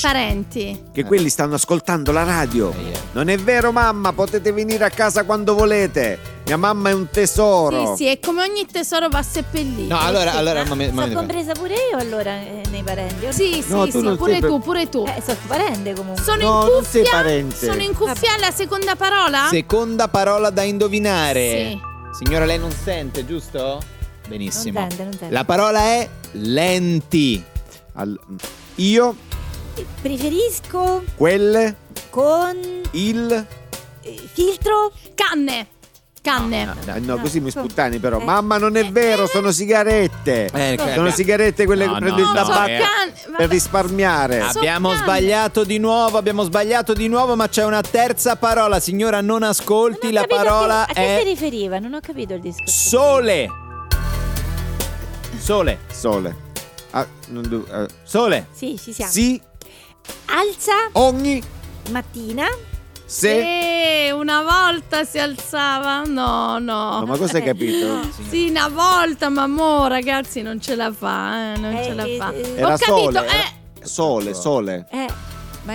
Parenti. 0.00 0.84
Che 0.92 1.02
quelli 1.02 1.28
stanno 1.30 1.56
ascoltando 1.56 2.12
la 2.12 2.22
radio. 2.22 2.72
Non 3.10 3.28
è 3.28 3.36
vero, 3.36 3.72
mamma, 3.72 4.12
potete 4.12 4.52
venire 4.52 4.84
a 4.84 4.88
casa 4.90 5.24
quando 5.24 5.56
volete. 5.56 6.36
Mia 6.46 6.56
mamma 6.56 6.90
è 6.90 6.92
un 6.92 7.08
tesoro. 7.10 7.96
Sì, 7.96 8.04
sì, 8.04 8.10
e 8.12 8.20
come 8.20 8.42
ogni 8.42 8.66
tesoro 8.66 9.08
va 9.08 9.20
seppellito. 9.20 9.92
No, 9.92 9.98
allora, 10.00 10.30
Sì. 10.30 10.36
allora, 10.36 10.58
Sono 10.60 10.68
momento, 10.68 10.92
un 10.92 10.98
momento. 11.00 11.18
compresa 11.18 11.52
pure 11.54 11.74
io 11.90 11.98
allora 11.98 12.30
eh, 12.36 12.62
nei 12.70 12.84
parenti. 12.84 13.24
o 13.24 13.26
no? 13.26 13.32
Sì, 13.32 13.64
No, 13.66 13.84
sì, 13.84 13.90
tu 13.90 13.98
sì, 13.98 14.04
non 14.04 14.16
pure 14.16 14.32
sei 14.32 14.40
tu, 14.42 14.60
pure 14.60 14.88
tu. 14.88 15.04
Eh, 15.08 15.22
sono 15.26 15.38
parente 15.48 15.92
comunque. 15.94 16.22
Sono 16.22 16.42
No, 16.44 16.60
in 16.68 16.72
non 16.72 16.84
sei 16.84 17.02
cuffia. 17.02 17.16
parente. 17.16 17.66
Sono 17.66 17.82
in 17.82 17.94
cuffia 17.96 18.34
alla 18.34 18.50
seconda 18.52 18.94
parola? 18.94 19.48
Seconda 19.50 20.06
parola 20.06 20.50
da 20.50 20.62
indovinare. 20.62 21.50
Sì. 21.50 21.80
Signora, 22.24 22.44
lei 22.44 22.60
non 22.60 22.70
sente, 22.70 23.26
giusto? 23.26 23.82
Benissimo. 24.28 24.78
Non 24.78 24.88
tende, 24.88 25.02
non 25.02 25.16
tende. 25.18 25.34
La 25.34 25.44
parola 25.44 25.80
è 25.80 26.08
lenti. 26.30 27.42
Al- 27.94 28.16
io, 28.78 29.14
Preferisco 30.02 31.04
quelle, 31.16 31.76
con 32.10 32.56
il. 32.92 33.46
eh, 34.02 34.20
filtro. 34.32 34.90
Canne. 35.14 35.66
Canne. 36.20 36.74
Eh, 36.94 36.98
no, 36.98 37.16
così 37.18 37.38
mi 37.40 37.50
so. 37.50 37.60
sputtani 37.60 37.98
però. 38.00 38.18
Eh. 38.20 38.24
Mamma, 38.24 38.58
non 38.58 38.76
è 38.76 38.90
vero, 38.90 39.26
sono 39.28 39.52
sigarette. 39.52 40.50
Eh, 40.52 40.76
Sono 40.94 41.10
sigarette 41.10 41.64
quelle 41.64 41.86
No, 41.86 41.94
che 41.94 41.98
prendo 42.00 42.16
no, 42.22 42.22
il 42.22 42.26
no, 42.28 42.34
tabacco 42.34 42.70
eh. 42.70 42.82
per 43.36 43.48
risparmiare. 43.48 44.40
Ah, 44.40 44.48
Abbiamo 44.48 44.88
canne. 44.90 45.02
sbagliato 45.02 45.64
di 45.64 45.78
nuovo, 45.78 46.18
abbiamo 46.18 46.42
sbagliato 46.42 46.92
di 46.92 47.06
nuovo, 47.08 47.36
ma 47.36 47.48
c'è 47.48 47.64
una 47.64 47.80
terza 47.82 48.34
parola. 48.36 48.80
Signora, 48.80 49.20
non 49.20 49.42
ascolti, 49.44 50.06
Non 50.06 50.14
la 50.14 50.24
parola 50.26 50.82
a 50.82 50.86
che, 50.86 50.92
a 50.92 50.94
che 50.94 51.14
si 51.20 51.20
è 51.20 51.30
riferiva? 51.30 51.78
Non 51.78 51.94
ho 51.94 52.00
capito 52.00 52.34
il 52.34 52.40
discorso. 52.40 52.88
sole. 52.88 53.48
Sole. 55.38 55.78
Sole. 55.92 56.46
Ah, 56.90 57.06
non 57.28 57.48
devo- 57.48 57.66
eh, 57.82 57.86
Sole. 58.02 58.46
Sì, 58.52 58.78
ci 58.82 58.92
siamo. 58.92 59.10
sì, 59.12 59.40
Alza 60.26 60.72
ogni 60.92 61.42
mattina. 61.90 62.46
se. 63.04 64.06
Eh, 64.06 64.10
una 64.12 64.42
volta 64.42 65.04
si 65.04 65.18
alzava? 65.18 66.02
No, 66.04 66.58
no. 66.58 67.00
No, 67.00 67.04
ma 67.06 67.16
cosa 67.16 67.38
hai 67.38 67.42
capito? 67.42 68.00
Sì, 68.28 68.48
una 68.50 68.68
volta, 68.68 69.28
ma 69.30 69.46
mo 69.46 69.86
ragazzi 69.86 70.42
non 70.42 70.60
ce 70.60 70.74
la 70.76 70.92
fa, 70.92 71.54
eh, 71.54 71.58
non 71.58 71.74
Eh, 71.74 71.84
ce 71.84 71.94
la 71.94 72.04
eh, 72.04 72.16
fa. 72.16 72.32
eh, 72.32 72.54
Era 72.56 72.74
Ho 72.74 72.76
capito, 72.78 73.12
sole. 73.12 73.26
eh. 73.28 73.86
Sole, 73.86 74.34
sole. 74.34 74.86
Eh, 74.90 75.06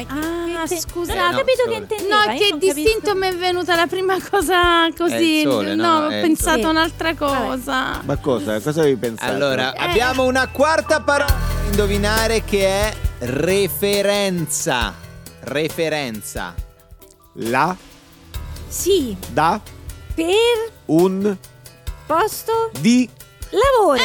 ma 0.01 0.59
Ah, 0.61 0.65
che- 0.67 0.79
scusate. 0.79 1.17
Non 1.17 1.27
ho 1.27 1.31
no, 1.31 1.37
capito 1.37 1.63
sole. 1.63 1.75
che 1.75 1.81
intendeva. 1.81 2.25
No, 2.25 2.31
io 2.31 2.37
che 2.39 2.57
distinto 2.57 2.91
capisco. 2.91 3.15
mi 3.15 3.27
è 3.27 3.35
venuta 3.35 3.75
la 3.75 3.87
prima 3.87 4.15
cosa 4.29 4.87
così. 4.97 5.13
È 5.13 5.17
il 5.45 5.49
sole, 5.51 5.75
no? 5.75 5.97
ho 5.97 6.07
È 6.09 6.15
il 6.15 6.21
pensato 6.21 6.55
sole. 6.61 6.67
a 6.67 6.69
un'altra 6.71 7.15
cosa. 7.15 8.01
Ma 8.03 8.17
cosa? 8.17 8.59
Cosa 8.59 8.79
avevi 8.81 8.95
pensato? 8.97 9.31
Allora, 9.31 9.73
Eh. 9.73 9.83
abbiamo 9.85 10.23
una 10.23 10.47
quarta 10.47 11.01
parola 11.01 11.31
da 11.31 11.65
indovinare 11.69 12.43
che 12.43 12.65
è 12.67 12.93
referenza. 13.19 14.93
Referenza. 15.41 16.53
la 17.37 17.75
Sì. 18.67 19.15
Da 19.31 19.59
Per 20.15 20.25
un 20.85 21.35
posto 22.05 22.69
di 22.79 23.09
lavoro. 23.49 24.01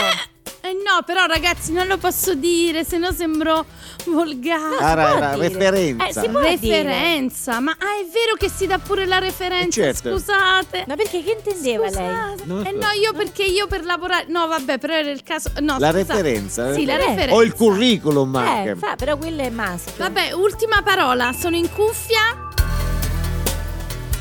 Eh 0.61 0.73
no, 0.73 1.03
però 1.07 1.27
ragazzi, 1.27 1.73
non 1.73 1.87
lo 1.87 1.97
posso 1.99 2.35
dire, 2.35 2.85
se 2.85 2.99
no 2.99 3.13
sembro 3.13 3.65
volgare. 4.07 4.77
Ah, 4.79 4.95
ra- 4.95 5.11
può 5.11 5.19
ra- 5.21 5.35
dire. 5.35 5.49
referenza. 5.49 6.07
Eh, 6.07 6.13
si 6.13 6.29
può 6.29 6.41
dire. 6.41 6.83
referenza. 6.83 7.61
Ma 7.61 7.73
ah, 7.73 8.01
è 8.01 8.05
vero 8.13 8.37
che 8.39 8.49
si 8.49 8.67
dà 8.67 8.79
pure 8.79 9.07
la 9.07 9.19
referenza, 9.19 9.81
Eh, 9.81 9.85
certo. 9.95 10.11
scusate. 10.19 10.85
Ma 10.87 10.95
perché 10.97 11.23
che 11.23 11.33
intendeva 11.39 11.85
lei? 11.85 11.93
Scusate. 11.93 12.43
Non 12.45 12.67
Eh 12.67 12.71
so. 12.71 12.77
no, 12.77 12.91
io 13.01 13.13
perché 13.13 13.43
io 13.45 13.67
per 13.67 13.85
lavorare. 13.85 14.27
No, 14.29 14.47
vabbè, 14.47 14.79
però 14.79 14.95
era 14.95 15.11
il 15.11 15.23
caso. 15.23 15.51
No, 15.61 15.77
La 15.79 15.91
scusate. 15.91 15.97
referenza. 16.23 16.73
Sì, 16.75 16.85
la 16.85 16.95
Eh. 16.95 16.97
referenza. 17.07 17.35
O 17.35 17.43
il 17.43 17.53
curriculum 17.55 18.35
Eh, 18.37 18.39
anche. 18.39 18.77
fa, 18.77 18.95
però 18.97 19.17
quello 19.17 19.43
è 19.43 19.51
maschio. 19.51 19.93
Vabbè, 19.97 20.33
ultima 20.33 20.83
parola. 20.83 21.33
Sono 21.33 21.57
in 21.57 21.71
cuffia. 21.73 22.47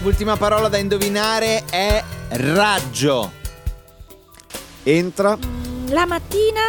L'ultima 0.04 0.38
parola 0.38 0.68
da 0.68 0.78
indovinare 0.78 1.64
è 1.70 2.04
raggio. 2.30 3.32
Entra 4.84 5.38
La 5.90 6.06
mattina, 6.06 6.62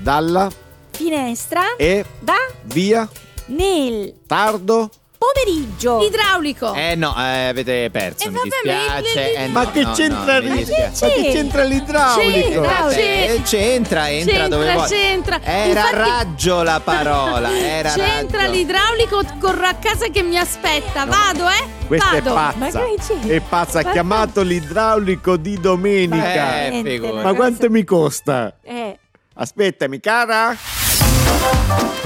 dalla 0.00 0.48
finestra, 0.94 1.74
e 1.76 2.04
da 2.20 2.36
via 2.62 3.08
nel 3.46 4.14
tardo. 4.26 4.90
pomeriggio. 5.24 6.02
Idraulico. 6.04 6.74
Eh 6.74 6.94
no, 6.96 7.14
eh, 7.16 7.46
avete 7.48 7.88
perso, 7.90 8.24
Eh, 8.26 8.30
mi 8.30 8.36
vabbè, 8.36 8.76
ma 8.90 9.00
dispiace. 9.00 9.34
Eh, 9.34 9.48
Ma 9.48 9.62
no, 9.62 9.70
che 9.70 9.80
no, 9.82 9.92
c'entra 9.92 10.32
no, 10.34 10.38
lì? 10.40 10.48
Ma 10.50 10.56
che 11.08 11.30
c'entra 11.32 11.64
l'idraulico? 11.64 12.30
C'entra, 12.30 12.88
Eh, 12.90 12.94
c'entra. 12.94 13.42
c'entra, 13.44 14.10
entra 14.10 14.48
dove 14.48 14.64
C'entra, 14.66 14.74
vuoi. 14.74 14.88
c'entra. 14.88 15.40
Era 15.42 15.66
Infatti- 15.80 15.96
raggio 15.96 16.62
la 16.62 16.80
parola, 16.84 17.48
era 17.58 17.90
C'entra 17.92 18.40
raggio. 18.42 18.52
l'idraulico, 18.52 19.22
corro 19.40 19.64
a 19.66 19.74
casa 19.74 20.08
che 20.08 20.22
mi 20.22 20.36
aspetta. 20.38 21.06
Vado, 21.06 21.48
eh? 21.48 21.86
Questa 21.86 22.10
è 22.10 22.20
Vado. 22.20 22.34
Ma 22.34 22.54
pazza. 22.70 22.82
È 23.26 23.40
pazza, 23.40 23.78
ha 23.78 23.82
Ma- 23.82 23.92
chiamato 23.92 24.42
l'idraulico 24.42 25.36
di 25.38 25.58
domenica. 25.58 26.66
Eh. 26.66 27.00
Ma 27.22 27.32
quanto 27.32 27.70
mi 27.70 27.82
costa? 27.82 28.58
Eh, 28.62 28.98
Aspettami, 29.36 30.00
cara. 30.00 30.54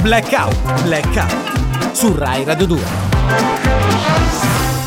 Blackout, 0.03 0.83
blackout. 0.83 1.93
Su 1.93 2.15
Rai 2.15 2.45
Radio 2.45 2.67
2. 2.67 2.79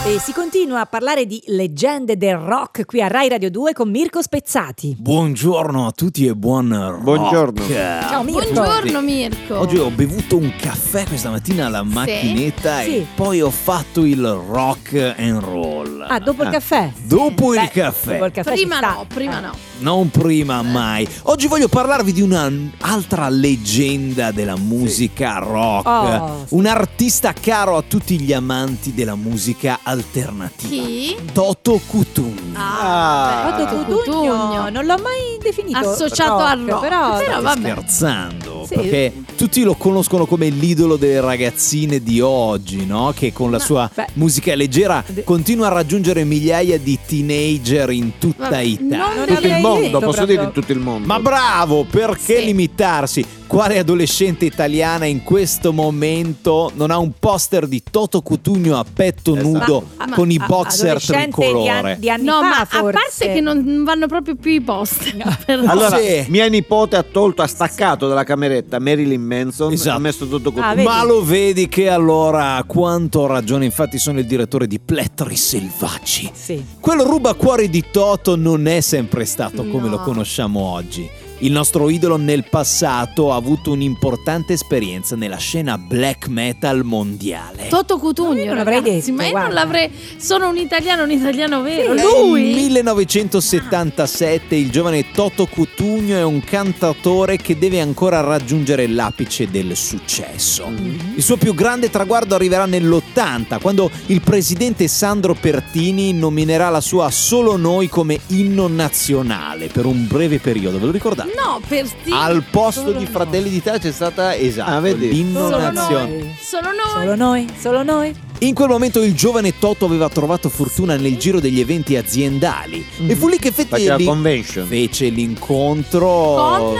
e 0.03 0.19
si 0.19 0.33
continua 0.33 0.81
a 0.81 0.85
parlare 0.87 1.25
di 1.25 1.41
leggende 1.47 2.17
del 2.17 2.35
rock 2.37 2.85
qui 2.85 3.01
a 3.01 3.07
Rai 3.07 3.29
Radio 3.29 3.49
2 3.51 3.73
con 3.73 3.89
Mirko 3.89 4.21
Spezzati. 4.21 4.95
Buongiorno 4.97 5.85
a 5.85 5.91
tutti 5.91 6.25
e 6.25 6.33
buon 6.35 6.69
rock. 6.71 7.01
Buongiorno. 7.03 7.67
Ciao 7.69 8.23
Mirko. 8.23 8.51
Buongiorno 8.51 9.01
Mirko. 9.01 9.59
Oggi 9.59 9.77
ho 9.77 9.89
bevuto 9.91 10.37
un 10.37 10.51
caffè 10.59 11.05
questa 11.05 11.29
mattina 11.29 11.67
alla 11.67 11.83
macchinetta 11.83 12.81
Sì. 12.81 12.95
e 12.97 13.05
poi 13.13 13.41
ho 13.41 13.51
fatto 13.51 14.03
il 14.05 14.25
rock 14.27 15.13
and 15.17 15.39
roll. 15.41 16.05
Ah, 16.07 16.19
dopo 16.19 16.43
il 16.43 16.49
caffè? 16.49 16.91
Dopo 17.03 17.53
il 17.53 17.59
Beh, 17.61 17.69
caffè. 17.69 18.11
Dopo 18.13 18.25
il 18.25 18.31
caffè 18.31 18.51
Prima 18.53 18.79
no, 18.79 19.05
prima 19.07 19.39
no. 19.39 19.51
Non 19.81 20.11
prima 20.11 20.61
mai. 20.61 21.07
Oggi 21.23 21.47
voglio 21.47 21.67
parlarvi 21.67 22.13
di 22.13 22.21
un'altra 22.21 23.29
leggenda 23.29 24.31
della 24.31 24.55
musica 24.55 25.39
rock. 25.39 25.87
Oh, 25.87 26.43
sì. 26.47 26.53
Un 26.55 26.67
artista 26.67 27.33
caro 27.33 27.77
a 27.77 27.83
tutti 27.87 28.19
gli 28.19 28.31
amanti 28.31 28.93
della 28.93 29.15
musica 29.15 29.79
alternativa. 29.81 30.69
Chi? 30.69 31.15
Toto 31.33 31.81
Cutugno. 31.87 32.53
Ah, 32.53 33.55
Otto 33.57 33.75
beh, 33.75 33.85
Cutugno, 33.85 34.69
non 34.69 34.85
l'ho 34.85 34.97
mai 35.01 35.39
definito 35.41 35.77
Associato 35.79 36.37
rock, 36.37 36.49
al 36.49 36.59
rock, 36.59 36.81
però, 36.81 37.17
però 37.17 37.41
vabbè. 37.41 37.69
scherzando 37.71 38.65
Sì. 38.67 38.75
perché 38.75 39.13
tutti 39.35 39.63
lo 39.63 39.73
conoscono 39.73 40.25
come 40.27 40.49
l'idolo 40.49 40.97
delle 40.97 41.19
ragazzine 41.19 42.01
di 42.03 42.21
oggi 42.21 42.85
no? 42.85 43.11
che 43.15 43.33
con 43.33 43.49
la 43.49 43.57
sua 43.57 43.89
beh. 43.93 44.07
musica 44.13 44.53
leggera 44.55 45.03
continua 45.23 45.67
a 45.67 45.71
raggiungere 45.71 46.23
migliaia 46.23 46.77
di 46.77 46.99
teenager 47.03 47.89
in 47.89 48.17
tutta 48.19 48.49
Vabbè, 48.49 48.59
Italia 48.59 48.97
non 48.97 49.15
Non 49.15 49.25
Tutto 49.25 49.31
il 49.31 49.37
avrei 49.37 49.61
mondo, 49.73 49.99
posso 49.99 50.25
dire 50.25 50.43
in 50.43 50.51
tutto 50.51 50.71
il 50.71 50.79
mondo. 50.79 51.07
ma 51.07 51.19
bravo 51.19 51.85
perché 51.89 52.39
Sì. 52.39 52.45
limitarsi 52.45 53.25
quale 53.51 53.79
adolescente 53.79 54.45
italiana 54.45 55.03
in 55.03 55.23
questo 55.23 55.73
momento 55.73 56.71
non 56.75 56.89
ha 56.89 56.97
un 56.97 57.11
poster 57.19 57.67
di 57.67 57.83
Toto 57.83 58.21
Cutugno 58.21 58.77
a 58.79 58.85
petto 58.85 59.33
Esatto. 59.35 59.45
nudo 59.49 59.87
Ma- 59.97 60.05
ma- 60.07 60.15
con 60.15 60.31
i 60.31 60.37
a- 60.39 60.45
boxer 60.45 61.03
tricolore 61.05 61.61
Di, 61.61 61.69
an- 61.69 61.99
di 61.99 62.09
anni 62.09 62.23
No, 62.23 62.39
fa, 62.39 62.47
ma 62.47 62.59
a 62.61 62.65
forse. 62.65 62.91
parte 62.93 63.33
che 63.33 63.41
non 63.41 63.83
vanno 63.83 64.07
proprio 64.07 64.35
più 64.35 64.51
i 64.51 64.61
post. 64.61 65.13
però- 65.45 65.63
Allora, 65.65 65.97
Sì. 65.97 66.23
mia 66.29 66.47
nipote 66.47 66.95
ha 66.95 67.03
tolto, 67.03 67.41
ha 67.41 67.47
staccato 67.47 68.07
dalla 68.07 68.23
cameretta 68.23 68.79
Marilyn 68.79 69.21
Manson 69.21 69.73
Esatto. 69.73 69.97
ha 69.97 69.99
messo 69.99 70.27
tutto 70.29 70.53
con 70.53 70.63
Ah? 70.63 70.73
Ma 70.75 71.03
lo 71.03 71.21
vedi 71.21 71.67
che 71.67 71.89
allora 71.89 72.55
ha 72.55 72.63
quanto 72.63 73.25
ragione, 73.25 73.65
infatti 73.65 73.97
sono 73.97 74.19
il 74.19 74.25
direttore 74.27 74.65
di 74.65 74.79
Plettri 74.79 75.35
Selvaggi. 75.35 76.29
Sì. 76.33 76.63
Quello 76.79 77.03
ruba 77.03 77.33
cuori 77.33 77.69
di 77.69 77.83
Toto 77.91 78.37
non 78.37 78.65
è 78.67 78.79
sempre 78.79 79.25
stato 79.25 79.65
come 79.67 79.89
No. 79.89 79.97
lo 79.97 79.99
conosciamo 79.99 80.61
oggi. 80.61 81.09
Il 81.43 81.51
nostro 81.51 81.89
idolo 81.89 82.17
nel 82.17 82.47
passato 82.47 83.31
ha 83.31 83.35
avuto 83.35 83.71
un'importante 83.71 84.53
esperienza 84.53 85.15
nella 85.15 85.37
scena 85.37 85.75
black 85.79 86.27
metal 86.27 86.83
mondiale. 86.83 87.67
Toto 87.67 87.97
Cutugno, 87.97 88.45
non 88.45 88.57
l'avrei 88.57 88.75
ragazzi, 88.75 89.09
detto, 89.09 89.13
ma 89.13 89.23
io 89.23 89.31
guarda. 89.31 89.47
non 89.47 89.55
l'avrei. 89.55 89.89
Sono 90.17 90.49
un 90.49 90.57
italiano, 90.57 91.01
un 91.01 91.09
italiano 91.09 91.63
vero. 91.63 91.97
Sì. 91.97 92.03
Lui. 92.03 92.43
Nel 92.43 92.53
1977 92.53 94.55
il 94.55 94.69
giovane 94.69 95.09
Toto 95.11 95.47
Cutugno 95.47 96.15
è 96.15 96.23
un 96.23 96.43
cantautore 96.43 97.37
che 97.37 97.57
deve 97.57 97.81
ancora 97.81 98.19
raggiungere 98.19 98.85
l'apice 98.85 99.49
del 99.49 99.75
successo. 99.75 100.67
Mhm. 100.67 101.13
Il 101.15 101.23
suo 101.23 101.37
più 101.37 101.55
grande 101.55 101.89
traguardo 101.89 102.35
arriverà 102.35 102.67
nell'80, 102.67 103.59
quando 103.59 103.89
il 104.07 104.21
presidente 104.21 104.87
Sandro 104.87 105.33
Pertini 105.33 106.13
nominerà 106.13 106.69
la 106.69 106.81
sua 106.81 107.09
Solo 107.09 107.57
Noi 107.57 107.87
come 107.87 108.19
inno 108.27 108.67
nazionale 108.67 109.69
per 109.69 109.85
un 109.85 110.05
breve 110.05 110.37
periodo. 110.37 110.77
Ve 110.77 110.85
lo 110.85 110.91
ricordate? 110.91 111.29
No, 111.35 111.61
per 111.67 111.89
ti. 112.03 112.11
Al 112.11 112.43
posto 112.49 112.81
Solo 112.81 112.93
di 112.93 113.03
noi. 113.03 113.13
Fratelli 113.13 113.49
d'Italia 113.49 113.79
c'è 113.79 113.91
stata 113.91 114.35
esatto 114.35 114.69
Ah, 114.71 114.79
vedi? 114.79 115.09
l'inno 115.11 115.39
Solo 115.49 115.59
nazionale. 115.59 116.09
noi. 116.17 116.35
Sono 116.41 116.67
noi. 116.71 116.91
Solo 116.93 117.15
noi, 117.15 117.47
solo 117.59 117.83
noi. 117.83 118.15
In 118.39 118.53
quel 118.55 118.69
momento 118.69 119.01
il 119.03 119.13
giovane 119.13 119.57
Toto 119.59 119.85
aveva 119.85 120.09
trovato 120.09 120.49
fortuna 120.49 120.95
nel 120.95 121.17
giro 121.17 121.39
degli 121.39 121.59
eventi 121.59 121.95
aziendali 121.95 122.83
e 123.07 123.15
fu 123.15 123.27
lì 123.27 123.37
che 123.37 123.53
l'in- 123.97 124.07
convention 124.07 124.65
fece 124.65 125.09
l'incontro 125.09 126.07
Con? 126.09 126.75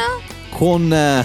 con, 0.49 0.91
eh, 0.93 1.19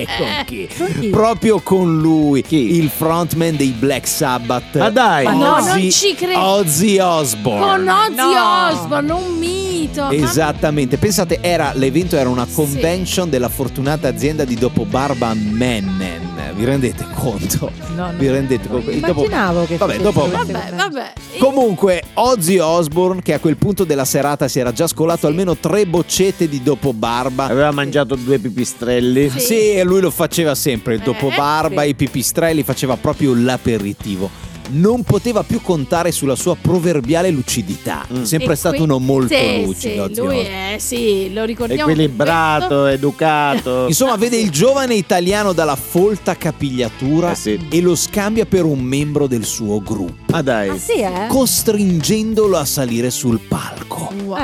Eh, 0.00 0.06
con 0.16 0.26
chi? 0.46 0.68
Con 0.78 0.96
chi? 1.00 1.08
Proprio 1.08 1.60
con 1.60 1.98
lui, 2.00 2.42
Chi? 2.42 2.76
il 2.76 2.88
frontman 2.88 3.56
dei 3.56 3.70
Black 3.76 4.06
Sabbath. 4.06 4.76
Ma 4.78 4.90
dai! 4.90 5.24
Ma 5.24 5.32
no, 5.32 5.54
Ozzy- 5.56 5.68
non 5.80 5.90
ci 5.90 6.14
credo. 6.14 6.40
Ozzy 6.40 6.98
Osbourne. 6.98 7.60
Con 7.66 7.88
Ozzy 7.88 8.14
No. 8.14 8.68
Osbourne, 8.70 9.12
un 9.12 9.38
mito. 9.82 10.10
Esattamente, 10.10 10.96
pensate, 10.96 11.38
era, 11.40 11.72
l'evento 11.74 12.16
era 12.16 12.28
una 12.28 12.46
convention 12.52 13.28
della 13.30 13.48
fortunata 13.48 14.08
azienda 14.08 14.44
di 14.44 14.54
dopo 14.54 14.84
Barba 14.84 15.32
Mennen. 15.34 16.30
Vi 16.54 16.64
rendete 16.64 17.06
conto? 17.14 17.70
No, 17.96 18.10
no. 18.10 18.12
Vi 18.18 18.28
rendete 18.30 18.68
conto? 18.68 18.90
Il 18.90 19.00
dopo- 19.00 19.24
Immaginavo 19.24 19.64
che 19.64 19.76
Vabbè, 19.76 19.96
dopo- 19.98 20.28
Vabbè, 20.30 20.72
vabbè. 20.74 21.12
Comunque, 21.38 22.02
Ozzy 22.14 22.58
Osbourne, 22.58 23.22
che 23.22 23.32
a 23.34 23.38
quel 23.38 23.56
punto 23.56 23.84
della 23.84 24.04
serata 24.04 24.48
si 24.48 24.58
era 24.58 24.70
già 24.72 24.86
scolato 24.86 25.26
almeno 25.26 25.56
tre 25.56 25.86
boccette 25.86 26.48
di 26.48 26.62
dopo 26.62 26.92
barba. 26.92 27.44
aveva 27.46 27.70
mangiato 27.70 28.14
due 28.16 28.38
pipistrelli 28.38 29.30
Sì. 29.30 29.40
Sì, 29.40 29.70
e 29.72 29.82
lui 29.84 30.00
lo 30.00 30.10
faceva 30.10 30.54
sempre, 30.54 30.94
il 30.94 31.00
dopo 31.00 31.30
Eh, 31.30 31.36
barba, 31.36 31.82
sì. 31.82 31.88
i 31.88 31.94
pipistrelli, 31.94 32.62
faceva 32.62 32.96
proprio 32.96 33.34
l'aperitivo. 33.34 34.28
Non 34.74 35.02
poteva 35.02 35.42
più 35.42 35.60
contare 35.60 36.12
sulla 36.12 36.34
sua 36.34 36.56
proverbiale 36.60 37.30
lucidità. 37.30 38.06
Mm. 38.12 38.22
È 38.22 38.24
sempre 38.24 38.52
E 38.52 38.56
stato 38.56 38.76
qui- 38.76 38.84
uno 38.84 38.98
molto 38.98 39.34
sì, 39.34 39.62
lucido. 39.64 40.08
Sì, 40.12 40.20
lui 40.20 40.38
è, 40.38 40.76
sì, 40.78 41.32
lo 41.32 41.44
ricordiamo. 41.44 41.82
equilibrato, 41.90 42.86
educato 42.86 43.86
Insomma, 43.88 44.16
vede 44.16 44.36
il 44.38 44.50
giovane 44.50 44.94
italiano 44.94 45.52
dalla 45.52 45.76
folta 45.76 46.36
capigliatura 46.36 47.32
Eh 47.32 47.34
sì. 47.34 47.66
e 47.70 47.80
lo 47.80 47.94
scambia 47.94 48.46
per 48.46 48.64
un 48.64 48.80
membro 48.80 49.26
del 49.26 49.44
suo 49.44 49.80
gruppo, 49.82 50.21
Ma 50.32 50.40
dai 50.40 50.70
Ah 50.70 50.78
sì, 50.78 50.92
eh? 51.00 51.26
costringendolo 51.28 52.56
a 52.56 52.64
salire 52.64 53.10
sul 53.10 53.38
palco. 53.38 54.10
Wow. 54.24 54.38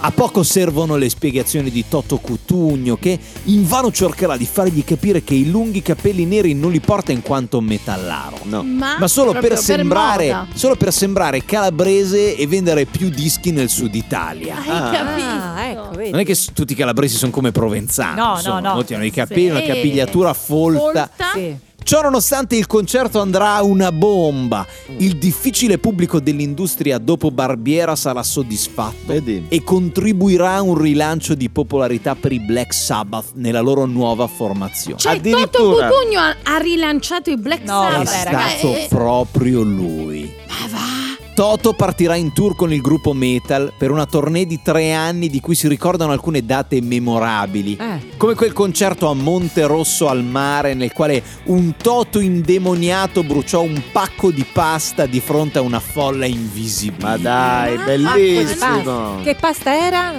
A 0.00 0.12
poco 0.14 0.44
servono 0.44 0.94
le 0.96 1.08
spiegazioni 1.08 1.70
di 1.72 1.84
Toto 1.88 2.18
Cutugno 2.18 2.96
che 2.96 3.18
invano 3.44 3.90
cercherà 3.90 4.36
di 4.36 4.46
fargli 4.46 4.84
capire 4.84 5.24
che 5.24 5.34
i 5.34 5.50
lunghi 5.50 5.82
capelli 5.82 6.24
neri 6.24 6.54
non 6.54 6.70
li 6.70 6.78
porta 6.78 7.10
in 7.10 7.20
quanto 7.22 7.60
metallaro. 7.60 8.38
No 8.44 8.62
Ma, 8.62 8.96
Ma 8.98 9.08
solo 9.08 9.32
per, 9.32 9.58
sembrare, 9.58 10.26
moda. 10.26 10.46
solo 10.54 10.76
per 10.76 10.92
sembrare 10.92 11.44
calabrese 11.44 12.36
e 12.36 12.46
vendere 12.46 12.84
più 12.84 13.08
dischi 13.08 13.50
nel 13.50 13.68
sud 13.68 13.92
Italia. 13.94 14.56
Hai 14.56 14.68
Ah. 14.68 14.90
capito? 14.90 15.26
Ah, 15.26 15.64
ecco, 15.64 15.90
vedi. 15.96 16.10
Non 16.12 16.20
è 16.20 16.24
che 16.24 16.36
tutti 16.52 16.74
i 16.74 16.76
calabresi 16.76 17.16
sono 17.16 17.32
come 17.32 17.50
provenzano. 17.50 18.14
No, 18.14 18.26
no, 18.30 18.34
insomma, 18.36 18.60
no. 18.60 18.74
Molti 18.74 18.94
hanno 18.94 19.04
i 19.04 19.10
capelli, 19.10 19.50
una 19.50 19.60
Sì. 19.60 19.66
capigliatura 19.66 20.32
folta. 20.32 20.78
Folta. 20.78 21.08
Sì. 21.34 21.56
Ciò 21.84 22.00
nonostante 22.00 22.56
il 22.56 22.66
concerto 22.66 23.20
andrà 23.20 23.56
a 23.56 23.62
una 23.62 23.92
bomba. 23.92 24.66
Il 24.96 25.16
difficile 25.18 25.76
pubblico 25.76 26.18
dell'industria 26.18 26.96
dopo 26.96 27.30
Barbiera 27.30 27.94
sarà 27.94 28.22
soddisfatto 28.22 28.92
Vedi 29.04 29.44
e 29.48 29.62
contribuirà 29.62 30.54
a 30.54 30.62
un 30.62 30.78
rilancio 30.78 31.34
di 31.34 31.50
popolarità 31.50 32.14
per 32.14 32.32
i 32.32 32.40
Black 32.40 32.72
Sabbath 32.72 33.32
nella 33.34 33.60
loro 33.60 33.84
nuova 33.84 34.26
formazione. 34.26 34.98
Cioè, 34.98 35.20
Toto. 35.20 35.72
Cutugno 35.72 36.20
ha, 36.20 36.34
ha 36.42 36.56
rilanciato 36.56 37.30
i 37.30 37.36
Black 37.36 37.64
No, 37.64 37.86
È 37.86 38.04
Sabbath. 38.06 38.24
ragazzi. 38.24 38.56
stato 38.58 38.74
Eh, 38.74 38.82
eh, 38.82 38.86
proprio 38.88 39.60
lui. 39.62 40.32
Ma 40.48 40.68
va. 40.70 41.03
Toto 41.34 41.72
partirà 41.72 42.14
in 42.14 42.32
tour 42.32 42.54
con 42.54 42.72
il 42.72 42.80
gruppo 42.80 43.12
Metal 43.12 43.72
per 43.76 43.90
una 43.90 44.06
tournée 44.06 44.46
di 44.46 44.60
tre 44.62 44.92
anni 44.92 45.28
di 45.28 45.40
cui 45.40 45.56
si 45.56 45.66
ricordano 45.66 46.12
alcune 46.12 46.44
date 46.44 46.80
memorabili. 46.80 47.76
Eh. 47.76 48.16
Come 48.16 48.34
quel 48.34 48.52
concerto 48.52 49.08
a 49.10 49.14
Monte 49.14 49.66
Rosso 49.66 50.06
al 50.08 50.22
mare 50.22 50.74
nel 50.74 50.92
quale 50.92 51.20
un 51.46 51.74
Toto 51.76 52.20
indemoniato 52.20 53.24
bruciò 53.24 53.62
un 53.62 53.82
pacco 53.90 54.30
di 54.30 54.44
pasta 54.50 55.06
di 55.06 55.18
fronte 55.18 55.58
a 55.58 55.62
una 55.62 55.80
folla 55.80 56.24
invisibile. 56.24 57.02
Ma 57.02 57.16
dai, 57.16 57.76
Ah, 57.78 57.84
bellissimo. 57.84 59.20
Che 59.24 59.34
pasta 59.34 59.74
era? 59.74 60.12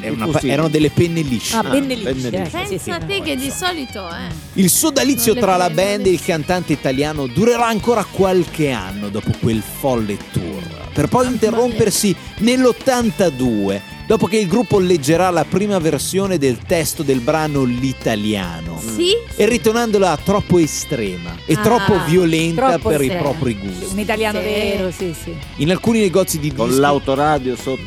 Era 0.00 0.12
una 0.14 0.26
Il 0.26 0.30
pa- 0.30 0.40
erano 0.42 0.68
delle 0.68 0.90
penne 0.90 1.22
lisce. 1.22 1.56
Ah, 1.56 1.62
penne 1.64 1.94
lisce, 1.96 2.12
penne 2.12 2.28
eh, 2.36 2.42
lisce. 2.44 2.66
sì, 2.66 2.78
sì. 2.78 2.90
Pensa 2.90 2.94
a 2.94 2.98
te 3.00 3.20
che 3.22 3.36
di 3.36 3.50
solito 3.50 4.08
eh. 4.08 4.32
Il 4.54 4.68
sodalizio 4.70 5.34
tra 5.34 5.56
la 5.56 5.70
band 5.70 6.06
e 6.06 6.10
il 6.10 6.22
cantante 6.22 6.72
italiano 6.72 7.26
durerà 7.26 7.66
ancora 7.66 8.04
qualche 8.04 8.70
anno 8.70 9.08
dopo 9.08 9.30
quel 9.40 9.60
folle 9.62 10.16
tour, 10.32 10.51
per 10.92 11.08
poi 11.08 11.26
interrompersi 11.26 12.14
nell'82, 12.38 13.80
dopo 14.12 14.26
che 14.26 14.36
il 14.36 14.46
gruppo 14.46 14.78
leggerà 14.78 15.30
la 15.30 15.46
prima 15.46 15.78
versione 15.78 16.36
del 16.36 16.58
testo 16.58 17.02
del 17.02 17.20
brano 17.20 17.64
L'italiano. 17.64 18.78
Sì? 18.78 19.14
E 19.36 19.46
ritornandola 19.48 20.18
troppo 20.22 20.58
estrema 20.58 21.34
e 21.46 21.54
Ah, 21.54 21.62
troppo 21.62 21.98
violenta 22.04 22.72
troppo 22.72 22.90
per 22.90 23.00
i 23.00 23.08
sì. 23.08 23.16
propri 23.16 23.54
gusti. 23.58 23.86
Un 23.90 23.98
italiano 24.00 24.38
Sì. 24.40 24.44
vero, 24.44 24.90
sì, 24.90 25.14
sì. 25.18 25.34
In 25.56 25.70
alcuni 25.70 26.00
negozi 26.00 26.38
di 26.38 26.52
Con 26.52 26.66
dischi 26.66 26.80
l'autoradio 26.82 27.56
sotto 27.56 27.80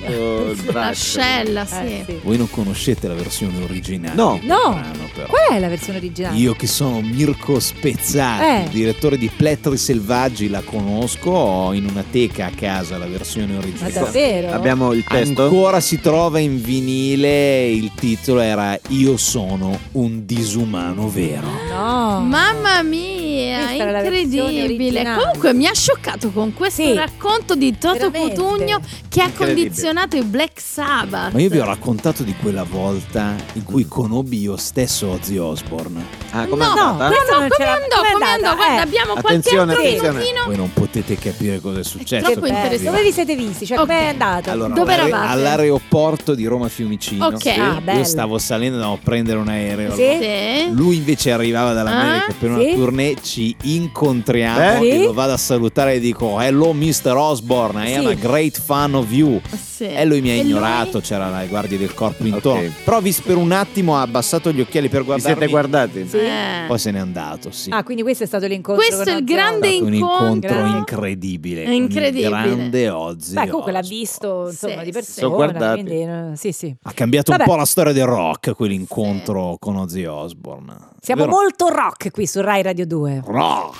il 0.52 0.62
braccio. 0.64 0.72
L'ascella, 1.20 1.66
sì. 1.68 1.76
Eh, 1.76 2.04
sì. 2.08 2.20
voi 2.24 2.38
non 2.38 2.50
conoscete 2.50 3.08
la 3.08 3.14
versione 3.14 3.62
originale. 3.62 4.16
No. 4.16 4.40
No. 4.42 4.72
brano, 4.74 5.10
però. 5.14 5.28
Qual 5.28 5.56
è 5.56 5.60
la 5.60 5.68
versione 5.68 6.00
originale? 6.00 6.38
Io 6.38 6.54
che 6.56 6.66
sono 6.66 7.02
Mirko 7.02 7.60
Spezzati, 7.60 8.66
Eh. 8.66 8.70
direttore 8.72 9.20
di 9.20 9.30
Plettri 9.30 9.78
Selvaggi, 9.78 10.50
la 10.50 10.62
conosco, 10.66 11.30
ho 11.30 11.74
in 11.74 11.86
una 11.88 12.04
teca 12.10 12.48
a 12.48 12.52
casa 12.56 12.98
la 12.98 13.06
versione 13.06 13.54
Ma 13.54 13.60
originale. 13.60 13.94
davvero? 13.94 14.52
Abbiamo 14.52 14.92
il 14.92 15.04
testo? 15.04 15.44
Ancora 15.44 15.80
si 15.80 16.00
trova 16.00 16.14
in 16.40 16.62
vinile, 16.62 17.68
il 17.68 17.92
titolo 17.94 18.40
era 18.40 18.80
Io 18.88 19.18
sono 19.18 19.78
un 19.94 20.26
disumano 20.26 21.10
vero. 21.10 21.46
No. 21.70 22.22
Mamma 22.22 22.82
mia, 22.84 23.15
Questa 23.36 23.74
era 23.76 23.92
la 23.92 24.04
incredibile. 24.04 25.04
Comunque 25.04 25.54
mi 25.54 25.68
ha 25.68 25.74
scioccato 25.74 26.32
con 26.32 26.54
questo 26.54 26.84
Sì. 26.84 26.94
racconto 26.94 27.56
di 27.56 27.78
Toto 27.78 28.10
Veramente. 28.10 28.36
Cutugno 28.42 28.80
che 29.10 29.22
ha 29.22 29.26
Incredibile. 29.26 29.66
condizionato 29.68 30.16
i 30.18 30.24
Black 30.24 30.60
Sabbath. 30.62 31.34
Ma 31.34 31.40
io 31.42 31.50
vi 31.50 31.60
ho 31.60 31.66
raccontato 31.66 32.24
di 32.24 32.34
quella 32.42 32.64
volta 32.64 33.36
in 33.54 33.64
cui 33.64 33.86
conobbi 33.88 34.40
io 34.40 34.58
stesso 34.58 35.10
Ozzy 35.10 35.38
Osbourne. 35.38 36.04
Ah, 36.32 36.46
com'è 36.48 36.64
no, 36.64 36.70
andata? 36.72 37.08
Questa 37.08 37.34
no, 37.34 37.40
non 37.40 37.48
come 37.50 37.56
c'era- 37.58 37.72
andò? 37.74 37.96
com'è 37.98 38.12
Come 38.12 38.26
andò? 38.26 38.34
andata? 38.50 38.56
Guarda, 38.56 38.76
Eh. 38.76 38.82
abbiamo 38.82 39.14
Attenzione, 39.14 39.74
qualche 39.74 39.88
altro 39.94 40.08
attenzione. 40.10 40.18
minutino. 40.20 40.46
Voi 40.46 40.56
non 40.58 40.74
potete 40.74 41.18
capire 41.18 41.60
cosa 41.60 41.80
è 41.80 41.84
successo. 41.84 42.32
troppo 42.32 42.48
interessante. 42.48 42.84
Dove 42.92 43.04
vi 43.04 43.12
siete 43.12 43.36
visti? 43.36 43.66
Cioè, 43.66 43.78
Ok. 43.80 43.86
com'è 43.88 44.06
andato? 44.08 44.50
Allora, 44.52 44.74
Dove 44.74 44.94
all'aere- 44.94 45.10
eravate? 45.10 45.32
all'aeroporto 45.32 46.36
di 46.36 46.46
Roma 46.46 46.68
Fiumicino. 46.68 47.26
Ok. 47.28 47.46
Ah, 47.58 47.80
bello. 47.82 48.00
Io 48.00 48.04
stavo 48.06 48.38
salendo, 48.38 48.76
andavo 48.76 48.94
a 48.96 49.00
prendere 49.02 49.38
un 49.40 49.48
aereo. 49.48 49.94
Sì? 49.96 50.18
Sì. 50.20 50.72
Lui 50.74 50.98
invece 50.98 51.32
arrivava 51.32 51.74
dall'America 51.74 52.26
Ah, 52.28 52.34
per 52.38 52.50
una 52.52 52.60
sì? 52.62 52.74
tournée, 52.76 53.16
ci 53.26 53.56
incontriamo 53.64 54.84
Eh? 54.84 54.88
e 54.90 54.98
lo 55.04 55.14
vado 55.14 55.34
a 55.34 55.38
salutare 55.38 55.96
e 55.96 56.00
dico 56.00 56.40
Hello 56.40 56.72
Mr. 56.74 57.16
Osborne, 57.16 57.90
I 57.90 57.94
am 57.96 58.06
Sì. 58.06 58.12
a 58.12 58.14
great 58.14 58.62
fan 58.62 58.94
of 58.94 59.12
you. 59.12 59.42
Sì. 59.76 59.86
E 59.88 60.06
lui 60.06 60.22
mi 60.22 60.30
ha 60.30 60.34
E 60.34 60.38
ignorato, 60.38 61.00
c'era 61.02 61.28
la 61.30 61.44
guardia 61.46 61.78
del 61.78 61.94
corpo 61.94 62.26
intorno. 62.26 62.68
Ok. 62.68 62.84
Però 62.86 63.02
visto 63.02 63.24
per 63.26 63.36
un 63.38 63.52
attimo 63.52 63.98
ha 63.98 64.02
abbassato 64.02 64.52
gli 64.52 64.62
occhiali 64.62 64.88
per 64.88 65.00
Vi 65.02 65.06
guardarmi. 65.08 65.36
siete 65.38 65.52
guardati? 65.52 66.08
Sì? 66.08 66.18
Eh. 66.18 66.64
Poi 66.68 66.78
se 66.80 66.92
n'è 66.92 67.00
andato, 67.00 67.52
sì. 67.52 67.72
Ah, 67.72 67.84
quindi 67.84 68.04
questo 68.04 68.24
è 68.24 68.28
stato 68.28 68.46
l'incontro 68.46 68.86
Questo 68.86 69.10
è 69.10 69.16
il 69.18 69.24
grande 69.26 69.70
stato 69.72 69.86
un 69.86 69.94
incontro 69.94 70.54
incontro. 70.60 70.78
incredibile. 70.78 71.64
Incredibile. 71.74 72.30
grande 72.30 72.90
Ozzy. 72.90 73.34
Beh, 73.34 73.48
comunque 73.48 73.72
l'ha 73.72 73.82
visto 73.82 74.48
insomma 74.50 74.80
Sì, 74.80 74.86
di 74.86 74.92
persona, 74.92 75.18
Sono 75.28 75.36
guardati. 75.36 75.82
quindi 75.84 76.02
eh, 76.04 76.36
sì, 76.36 76.52
sì. 76.52 76.76
Ha 76.84 76.92
cambiato 76.94 77.32
Vabbè. 77.32 77.44
un 77.44 77.50
po' 77.50 77.56
la 77.58 77.66
storia 77.66 77.92
del 77.92 78.06
rock, 78.06 78.54
quell'incontro 78.56 79.58
con 79.60 79.76
Ozzy 79.78 80.06
Osbourne. 80.06 80.94
Siamo 81.06 81.26
Vero? 81.26 81.36
molto 81.36 81.68
rock 81.68 82.10
qui 82.10 82.26
su 82.26 82.42
Rai 82.42 82.64
Radio 82.64 82.88
2. 82.88 83.22
rock. 83.28 83.76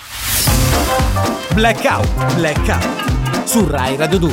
Blackout, 1.54 2.34
blackout. 2.36 3.44
Su 3.44 3.66
Rai 3.66 3.96
Radio 3.96 4.18
2. 4.20 4.30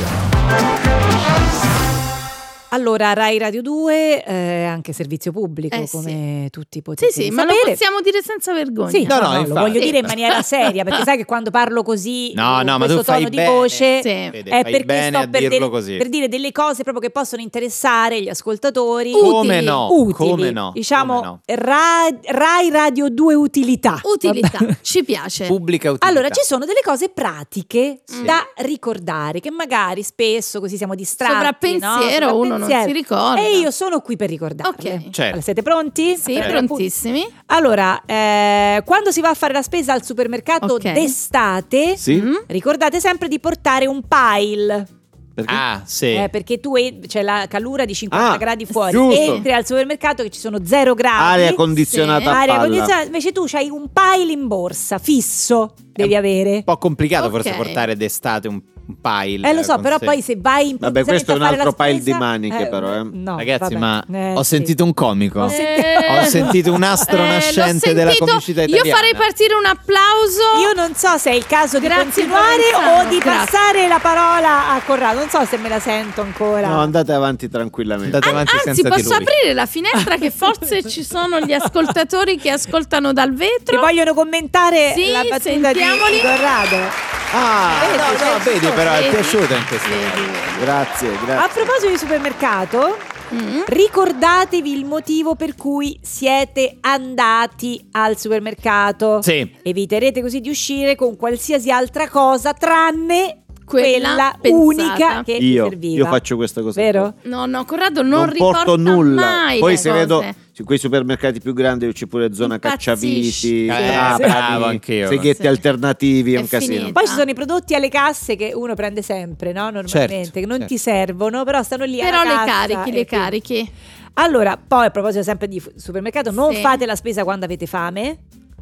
Allora, 2.74 3.12
Rai 3.12 3.38
Radio 3.38 3.62
2 3.62 4.24
è 4.24 4.64
anche 4.64 4.92
servizio 4.92 5.30
pubblico, 5.30 5.76
Eh, 5.76 5.86
sì. 5.86 5.96
come 5.96 6.48
tutti 6.50 6.82
potete 6.82 7.12
Sì, 7.12 7.22
sì, 7.24 7.30
ma 7.30 7.44
lo 7.44 7.52
sapere. 7.52 7.70
possiamo 7.70 8.00
dire 8.00 8.20
senza 8.20 8.52
vergogna. 8.52 8.88
Sì, 8.90 9.04
No, 9.04 9.20
no, 9.20 9.32
no, 9.32 9.40
no, 9.42 9.46
lo 9.46 9.54
voglio 9.60 9.78
dire 9.78 9.98
in 9.98 10.06
maniera 10.06 10.42
seria, 10.42 10.82
perché 10.82 11.04
sai 11.04 11.16
che 11.16 11.24
quando 11.24 11.50
parlo 11.50 11.84
così, 11.84 12.32
No, 12.34 12.56
con 12.56 12.64
no, 12.64 12.72
ma 12.72 12.78
questo 12.78 12.96
tu 12.98 13.04
fai 13.04 13.16
tono 13.18 13.28
di 13.28 13.36
bene. 13.36 13.48
voce, 13.48 14.02
Sì. 14.02 14.08
Vede, 14.08 14.38
è 14.42 14.62
fai 14.62 14.62
perché 14.64 14.84
bene 14.84 15.08
sto 15.08 15.18
a 15.18 15.28
per, 15.28 15.68
così. 15.70 15.96
per 15.98 16.08
dire 16.08 16.26
delle 16.28 16.50
cose 16.50 16.82
proprio 16.82 17.00
che 17.00 17.10
possono 17.10 17.42
interessare 17.42 18.20
gli 18.20 18.28
ascoltatori. 18.28 19.12
Utili. 19.12 19.28
Come 19.30 19.60
no? 19.60 19.88
Utili, 19.92 20.12
Come 20.30 20.50
no? 20.50 20.70
diciamo 20.74 21.14
Come 21.14 21.26
no? 21.26 21.40
Ra- 21.54 22.08
Rai 22.24 22.70
Radio 22.70 23.08
2 23.08 23.34
utilità. 23.34 24.00
Utilità, 24.02 24.58
Vabbè. 24.58 24.78
ci 24.82 25.04
piace. 25.04 25.46
Pubblica 25.46 25.90
utilità. 25.92 26.06
Allora, 26.08 26.28
ci 26.30 26.42
sono 26.44 26.64
delle 26.64 26.80
cose 26.82 27.08
pratiche 27.08 28.00
Sì. 28.04 28.24
da 28.24 28.44
ricordare, 28.56 29.38
che 29.38 29.52
magari 29.52 30.02
spesso 30.02 30.58
così 30.58 30.76
siamo 30.76 30.96
distratti. 30.96 31.32
Sovrappensiero, 31.34 32.26
no? 32.30 32.36
uno 32.38 32.56
non 32.56 32.63
si 32.64 32.92
ricorda. 32.92 33.40
E 33.40 33.58
io 33.58 33.70
sono 33.70 34.00
qui 34.00 34.16
per 34.16 34.28
ricordarle. 34.28 34.70
Ok. 34.72 34.82
Certo. 35.10 35.22
Allora, 35.22 35.40
siete 35.40 35.62
pronti? 35.62 36.16
Sì, 36.16 36.36
appunti? 36.36 36.66
prontissimi. 36.66 37.26
Allora, 37.46 38.02
eh, 38.04 38.82
quando 38.84 39.10
si 39.10 39.20
va 39.20 39.30
a 39.30 39.34
fare 39.34 39.52
la 39.52 39.62
spesa 39.62 39.92
al 39.92 40.04
supermercato 40.04 40.74
Ok. 40.74 40.92
d'estate, 40.92 41.96
Sì? 41.96 42.20
Mm? 42.20 42.34
ricordate 42.48 43.00
sempre 43.00 43.28
di 43.28 43.38
portare 43.40 43.86
un 43.86 44.02
pile. 44.06 44.86
Perché? 45.34 45.52
Ah, 45.52 45.82
sì. 45.84 46.14
eh, 46.14 46.28
perché 46.30 46.60
tu 46.60 46.74
c'è 47.08 47.22
la 47.22 47.46
calura 47.48 47.84
di 47.84 47.92
50 47.92 48.34
Ah, 48.34 48.36
gradi 48.36 48.66
fuori, 48.66 48.92
giusto. 48.92 49.20
entri 49.34 49.52
al 49.52 49.66
supermercato 49.66 50.22
che 50.22 50.30
ci 50.30 50.38
sono 50.38 50.58
0 50.64 50.94
gradi. 50.94 51.40
Aria 51.42 51.54
condizionata 51.54 52.20
Sì. 52.22 52.28
a 52.28 52.40
aria 52.40 52.58
condizionata, 52.58 53.02
invece 53.02 53.32
tu 53.32 53.44
hai 53.52 53.68
un 53.68 53.88
pile 53.92 54.30
in 54.30 54.46
borsa 54.46 54.98
fisso, 54.98 55.74
devi 55.90 56.14
avere. 56.14 56.50
Un 56.58 56.62
po' 56.64 56.78
complicato 56.78 57.24
Ok. 57.26 57.30
forse 57.32 57.52
portare 57.54 57.96
d'estate 57.96 58.46
un, 58.46 58.62
un 58.86 58.94
pile. 59.00 59.48
Eh 59.48 59.54
lo 59.54 59.62
so, 59.62 59.74
con 59.74 59.82
però 59.82 59.98
sé. 59.98 60.04
poi 60.04 60.20
se 60.22 60.36
vai 60.38 60.70
in 60.70 60.76
Vabbè, 60.78 61.04
questo 61.04 61.32
è 61.32 61.34
un 61.36 61.42
altro 61.42 61.72
pile 61.72 62.00
spesa- 62.00 62.04
di 62.04 62.12
maniche, 62.12 62.66
però, 62.66 62.94
eh. 62.96 63.02
no, 63.10 63.36
Ragazzi, 63.38 63.74
vabbè. 63.74 63.78
ma 63.78 64.04
Eh, 64.12 64.32
ho 64.34 64.42
sì. 64.42 64.56
sentito 64.56 64.84
un 64.84 64.92
comico. 64.94 65.40
Ho 65.40 65.44
Ho, 65.44 66.24
sentito- 66.24 66.72
un 66.72 66.82
astro 66.82 67.16
Eh, 67.22 67.28
nascente 67.28 67.94
della 67.94 68.12
comicità 68.18 68.62
Io 68.62 68.66
italiana. 68.76 68.96
farei 68.96 69.14
partire 69.14 69.54
un 69.54 69.64
applauso. 69.66 70.42
Io 70.60 70.72
non 70.74 70.94
so 70.94 71.16
se 71.18 71.30
è 71.30 71.34
il 71.34 71.46
caso 71.46 71.78
di 71.78 71.86
Grazie, 71.86 72.04
continuare 72.04 72.62
Provenzano, 72.70 73.06
o 73.06 73.08
di 73.08 73.18
grazie. 73.18 73.50
passare 73.50 73.88
la 73.88 73.98
parola 74.00 74.70
a 74.74 74.80
Corrado. 74.84 75.18
Non 75.20 75.28
so 75.30 75.44
se 75.44 75.56
me 75.56 75.68
la 75.68 75.80
sento 75.80 76.20
ancora. 76.20 76.68
No, 76.68 76.80
andate 76.80 77.12
avanti 77.12 77.48
tranquillamente. 77.48 78.16
Andate 78.16 78.28
An- 78.28 78.34
avanti 78.34 78.52
Anzi, 78.68 78.80
senza 78.82 78.82
di 78.96 79.02
posso 79.02 79.14
lui. 79.16 79.24
aprire 79.24 79.54
la 79.54 79.66
finestra 79.66 80.16
che 80.16 80.30
forse 80.30 80.82
ci 80.88 81.02
sono 81.04 81.40
gli 81.40 81.52
ascoltatori 81.52 82.36
che 82.36 82.50
ascoltano 82.50 83.12
dal 83.12 83.30
che 83.30 83.46
vetro. 83.58 83.80
vogliono 83.80 84.12
commentare 84.14 84.92
Sì, 84.94 85.10
la 85.10 85.22
battuta 85.22 85.36
di, 85.38 85.42
sentiamoli. 85.62 86.12
di 86.14 86.20
Corrado. 86.20 87.12
Ah, 87.36 87.80
Vedi, 87.80 87.96
no, 87.96 88.04
no, 88.04 88.38
vedi, 88.44 88.66
vedi, 88.74 88.88
però 88.88 88.92
è 88.92 89.10
piaciuta 89.10 89.54
in 89.56 89.64
Vedi, 89.64 89.76
cosa. 89.76 89.88
vedi. 89.88 90.60
Grazie, 90.60 91.08
A 91.08 91.24
grazie. 91.24 91.62
proposito 91.62 91.90
di 91.92 91.98
supermercato, 91.98 92.96
Mm. 93.34 93.62
ricordatevi 93.66 94.70
il 94.72 94.84
motivo 94.84 95.34
per 95.34 95.54
cui 95.56 95.98
siete 96.02 96.76
andati 96.80 97.88
al 97.92 98.18
supermercato. 98.18 99.22
Sì. 99.22 99.50
Eviterete 99.62 100.20
così 100.20 100.40
di 100.40 100.50
uscire 100.50 100.94
con 100.94 101.16
qualsiasi 101.16 101.70
altra 101.70 102.08
cosa 102.08 102.52
tranne 102.52 103.44
Quella 103.64 104.36
quella, 104.38 104.56
unica 104.58 105.22
che 105.24 105.32
Io, 105.32 105.64
serviva. 105.64 106.04
io 106.04 106.06
faccio 106.06 106.36
questa 106.36 106.60
cosa. 106.60 106.78
Vero? 106.80 107.14
No, 107.22 107.46
no, 107.46 107.64
Corrado 107.64 108.02
non, 108.02 108.10
Non 108.10 108.30
riporta 108.30 108.64
porto 108.64 108.76
nulla. 108.76 109.20
mai 109.22 109.58
Poi 109.58 109.70
le 109.72 109.78
se 109.78 109.88
cose. 109.88 110.00
vedo 110.00 110.24
su 110.56 110.62
quei 110.62 110.78
supermercati 110.78 111.40
più 111.40 111.52
grandi 111.52 111.92
c'è 111.92 112.06
pure 112.06 112.32
zona 112.32 112.60
cacciaviti, 112.60 113.66
Eh, 113.66 114.16
bravo, 114.18 114.66
anch'io. 114.66 115.08
seghetti 115.08 115.42
Sì. 115.42 115.46
alternativi, 115.48 116.34
è 116.34 116.38
un 116.38 116.46
casino. 116.46 116.92
Poi 116.92 117.08
ci 117.08 117.12
sono 117.12 117.28
i 117.28 117.34
prodotti 117.34 117.74
alle 117.74 117.88
casse 117.88 118.36
che 118.36 118.52
uno 118.54 118.74
prende 118.74 119.02
sempre, 119.02 119.50
no? 119.52 119.62
Normalmente, 119.70 120.08
Certo, 120.24 120.38
che 120.38 120.46
non 120.46 120.58
certo. 120.58 120.72
ti 120.74 120.78
servono, 120.78 121.42
però 121.42 121.60
stanno 121.64 121.84
lì 121.84 121.98
Però 121.98 122.20
alla 122.20 122.44
le 122.44 122.50
carichi, 122.50 122.92
le 122.92 123.04
carichi. 123.04 123.70
Allora, 124.14 124.56
poi 124.56 124.86
a 124.86 124.90
proposito 124.90 125.24
sempre 125.24 125.48
di 125.48 125.60
supermercato, 125.74 126.30
non 126.30 126.54
Sì. 126.54 126.60
fate 126.60 126.86
la 126.86 126.94
spesa 126.94 127.24
quando 127.24 127.46
avete 127.46 127.66
fame. 127.66 128.18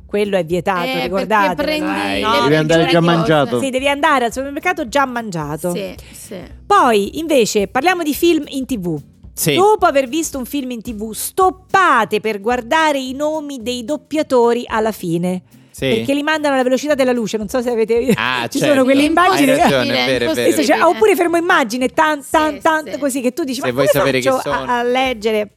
Quello 0.06 0.38
è 0.38 0.44
vietato, 0.46 0.86
Eh, 0.86 1.02
ricordate. 1.02 1.54
prendi 1.62 1.86
le 1.86 2.20
Devi 2.42 2.54
andare 2.54 2.86
già 2.86 3.00
mangiato. 3.00 3.60
Sì, 3.60 3.68
devi 3.68 3.88
andare 3.88 4.24
al 4.26 4.32
supermercato 4.32 4.88
già 4.88 5.04
mangiato. 5.04 5.74
Sì, 5.74 5.94
sì. 6.10 6.36
Poi, 6.66 7.18
invece, 7.18 7.68
parliamo 7.68 8.02
di 8.02 8.14
film 8.14 8.44
in 8.48 8.64
tv. 8.64 8.98
Sì. 9.34 9.54
Dopo 9.54 9.86
aver 9.86 10.08
visto 10.08 10.36
un 10.38 10.44
film 10.44 10.70
in 10.72 10.82
tv, 10.82 11.12
stoppate 11.12 12.20
per 12.20 12.40
guardare 12.40 12.98
i 12.98 13.12
nomi 13.14 13.62
dei 13.62 13.84
doppiatori 13.84 14.64
alla 14.66 14.92
fine. 14.92 15.42
Sì. 15.70 15.88
Perché 15.88 16.12
li 16.12 16.22
mandano 16.22 16.52
alla 16.54 16.62
velocità 16.62 16.94
della 16.94 17.12
luce, 17.12 17.38
non 17.38 17.48
so 17.48 17.62
se 17.62 17.70
avete 17.70 18.12
Ah, 18.14 18.46
Ci 18.50 18.58
certo. 18.58 18.74
sono 18.74 18.84
quelle 18.84 19.04
immagini 19.04 19.50
Hai 19.50 19.56
che- 19.56 19.62
ragione, 19.62 19.84
è 20.04 20.06
vero, 20.18 20.30
è 20.30 20.34
vero. 20.34 20.62
Cioè, 20.62 20.82
oppure 20.82 21.16
fermo 21.16 21.38
immagine, 21.38 21.88
tan, 21.88 22.22
tan, 22.30 22.54
Sì, 22.56 22.60
tan, 22.60 22.84
sì. 22.92 22.98
così 22.98 23.20
che 23.22 23.32
tu 23.32 23.42
dici: 23.42 23.60
Se 23.60 23.66
Ma 23.68 23.72
vuoi 23.72 23.86
come 23.86 23.98
sapere 23.98 24.20
chi 24.20 24.28
faccio 24.28 24.50
a, 24.50 24.58
sono." 24.58 24.70
a 24.70 24.82
leggere? 24.82 25.50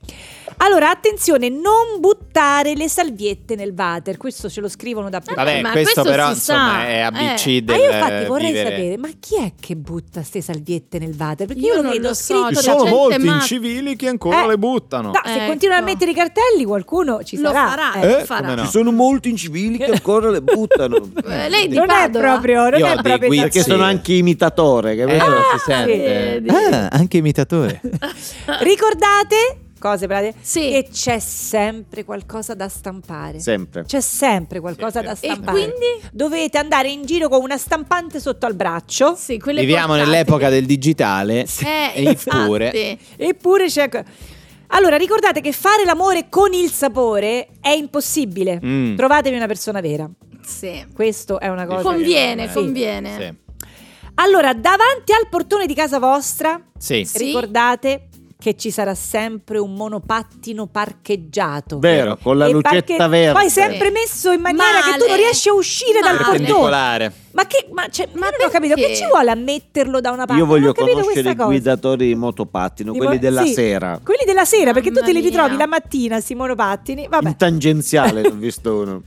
Allora, 0.57 0.89
attenzione, 0.89 1.49
non 1.49 1.99
buttare 1.99 2.75
le 2.75 2.87
salviette 2.87 3.55
nel 3.55 3.73
water. 3.77 4.17
Questo 4.17 4.49
ce 4.49 4.61
lo 4.61 4.67
scrivono 4.69 5.09
da 5.09 5.21
Vabbè, 5.23 5.61
ma 5.61 5.71
questo, 5.71 6.01
questo 6.01 6.09
però 6.15 6.29
insomma 6.29 6.79
sa. 6.79 6.87
è 6.87 6.99
ABC 6.99 7.45
Eh. 7.47 7.61
del 7.61 7.75
Ma 7.77 7.83
io 7.83 7.91
infatti 7.91 8.25
vorrei 8.25 8.47
vivere. 8.47 8.69
sapere, 8.69 8.97
ma 8.97 9.09
chi 9.19 9.35
è 9.35 9.51
che 9.59 9.75
butta 9.75 10.23
ste 10.23 10.41
salviette 10.41 10.97
nel 10.97 11.13
water? 11.17 11.45
Perché 11.47 11.61
Io 11.61 11.67
io, 11.67 11.75
lo 11.75 11.81
non 11.83 11.91
vedo 11.91 12.07
lo 12.07 12.13
so, 12.13 12.23
scritto 12.47 12.61
Ci 12.61 12.69
sono 12.69 12.85
molti 12.85 13.23
ma- 13.25 13.33
incivili 13.35 13.95
che 13.95 14.07
ancora 14.07 14.43
Eh, 14.43 14.47
le 14.47 14.57
buttano. 14.57 15.07
No, 15.11 15.21
se 15.23 15.35
Ecco. 15.35 15.45
continuano 15.47 15.81
a 15.81 15.85
mettere 15.85 16.11
i 16.11 16.13
cartelli 16.15 16.63
qualcuno 16.65 17.23
ci 17.23 17.37
Lo 17.37 17.51
sarà. 17.51 17.67
farà, 17.69 17.93
eh. 18.01 18.19
lo 18.19 18.25
farà. 18.25 18.41
come 18.41 18.55
no? 18.55 18.63
Ci 18.63 18.69
sono 18.71 18.91
molti 18.91 19.29
incivili 19.29 19.77
che 19.77 19.85
ancora 19.91 20.29
le 20.29 20.41
buttano. 20.41 21.09
Eh, 21.25 21.49
lei 21.49 21.67
di 21.67 21.75
Non 21.75 21.89
è 21.89 22.09
Padova? 22.09 22.27
proprio, 22.31 22.69
non 22.69 22.79
Io 22.79 22.85
è 22.87 23.01
proprio 23.01 23.27
guizzi. 23.27 23.41
Perché 23.43 23.61
sono 23.63 23.83
anche 23.83 24.13
imitatore, 24.13 24.93
Eh, 24.93 24.95
capito? 24.97 25.25
si 25.51 25.59
sente. 25.65 25.97
vedi. 25.97 26.49
Ah, 26.49 26.87
anche 26.91 27.17
imitatore. 27.17 27.81
Ricordate 28.61 29.57
cose 29.79 30.07
pratiche, 30.07 30.35
Sì. 30.41 30.69
che 30.69 30.87
c'è 30.91 31.19
sempre 31.19 32.03
qualcosa 32.03 32.53
da 32.53 32.67
stampare. 32.69 33.39
Sempre. 33.39 33.83
C'è 33.85 34.01
sempre 34.01 34.59
qualcosa 34.59 35.01
da 35.01 35.11
E 35.11 35.15
stampare. 35.15 35.57
quindi? 35.57 36.09
Dovete 36.11 36.57
andare 36.57 36.89
in 36.89 37.05
giro 37.05 37.27
con 37.29 37.41
una 37.41 37.57
stampante 37.57 38.19
sotto 38.19 38.45
al 38.45 38.55
braccio. 38.55 39.15
Sì, 39.15 39.37
quelle 39.39 39.59
Viviamo 39.61 39.87
portatili. 39.87 40.11
nell'epoca 40.11 40.49
del 40.49 40.65
digitale. 40.65 41.45
Eh, 41.63 41.91
Eppure. 42.17 42.97
Eppure 43.17 43.65
c'è. 43.67 43.89
Allora, 44.69 44.97
ricordate 44.97 45.41
che 45.41 45.51
fare 45.51 45.85
l'amore 45.85 46.27
con 46.29 46.53
il 46.53 46.71
sapore 46.71 47.49
è 47.61 47.69
impossibile. 47.69 48.59
Mm. 48.63 48.95
Trovatevi 48.95 49.35
una 49.35 49.45
persona 49.47 49.79
vera. 49.81 50.09
Sì. 50.43 50.85
Questo 50.93 51.39
è 51.39 51.49
una 51.49 51.65
cosa. 51.67 51.83
Conviene, 51.83 52.47
Sì. 52.47 52.53
conviene. 52.53 53.15
Sì. 53.19 53.67
Allora, 54.15 54.53
davanti 54.53 55.11
al 55.11 55.27
portone 55.29 55.65
di 55.65 55.73
casa 55.75 55.99
vostra, 55.99 56.59
Sì. 56.77 57.03
Sì. 57.05 57.17
ricordate 57.25 58.07
che 58.45 58.55
ci 58.55 58.69
sarà 58.69 58.93
sempre 58.93 59.57
un 59.57 59.73
monopattino 59.73 60.67
parcheggiato. 60.67 61.79
Vero, 61.79 62.15
con 62.21 62.37
la 62.37 62.47
lucetta 62.47 62.69
parche- 62.95 63.07
verde. 63.07 63.39
Poi 63.39 63.49
sempre 63.49 63.89
messo 63.89 64.29
in 64.31 64.39
maniera 64.41 64.81
che 64.83 64.91
tu 64.91 64.97
non 64.99 65.07
Male. 65.07 65.15
riesci 65.21 65.49
a 65.49 65.53
uscire 65.55 65.93
dal 65.99 66.11
Male. 66.13 66.17
portone. 66.17 66.37
Perpendicolare. 66.37 67.13
Ma 67.31 67.47
che 67.47 67.67
ma, 67.71 67.87
cioè, 67.89 68.07
Ma 68.13 68.27
non 68.29 68.47
ho 68.47 68.49
capito 68.51 68.75
che 68.75 68.95
ci 68.95 69.03
vuole 69.07 69.31
a 69.31 69.35
metterlo 69.35 69.99
da 69.99 70.11
una 70.11 70.25
parte? 70.27 70.39
Io 70.43 70.45
voglio 70.47 70.73
conoscere 70.73 71.03
questa 71.03 71.29
i 71.31 71.35
cosa. 71.35 71.47
guidatori 71.47 72.05
di 72.05 72.13
motopattino, 72.13 72.91
Di 72.91 72.97
quelli 72.99 73.13
mo- 73.15 73.19
della 73.19 73.43
sì, 73.45 73.53
sera. 73.53 73.99
Quelli 74.03 74.25
della 74.27 74.45
sera, 74.45 74.73
perché 74.73 74.91
tu 74.91 75.01
te 75.01 75.11
li 75.11 75.21
ritrovi 75.21 75.49
mia. 75.49 75.57
la 75.57 75.67
mattina, 75.67 76.19
sti 76.19 76.35
monopattini. 76.35 77.07
Vabbè. 77.09 77.27
In 77.27 77.37
tangenziale 77.37 78.21
ne 78.21 78.27
ho 78.27 78.31
visto 78.35 78.75
uno. 78.75 79.01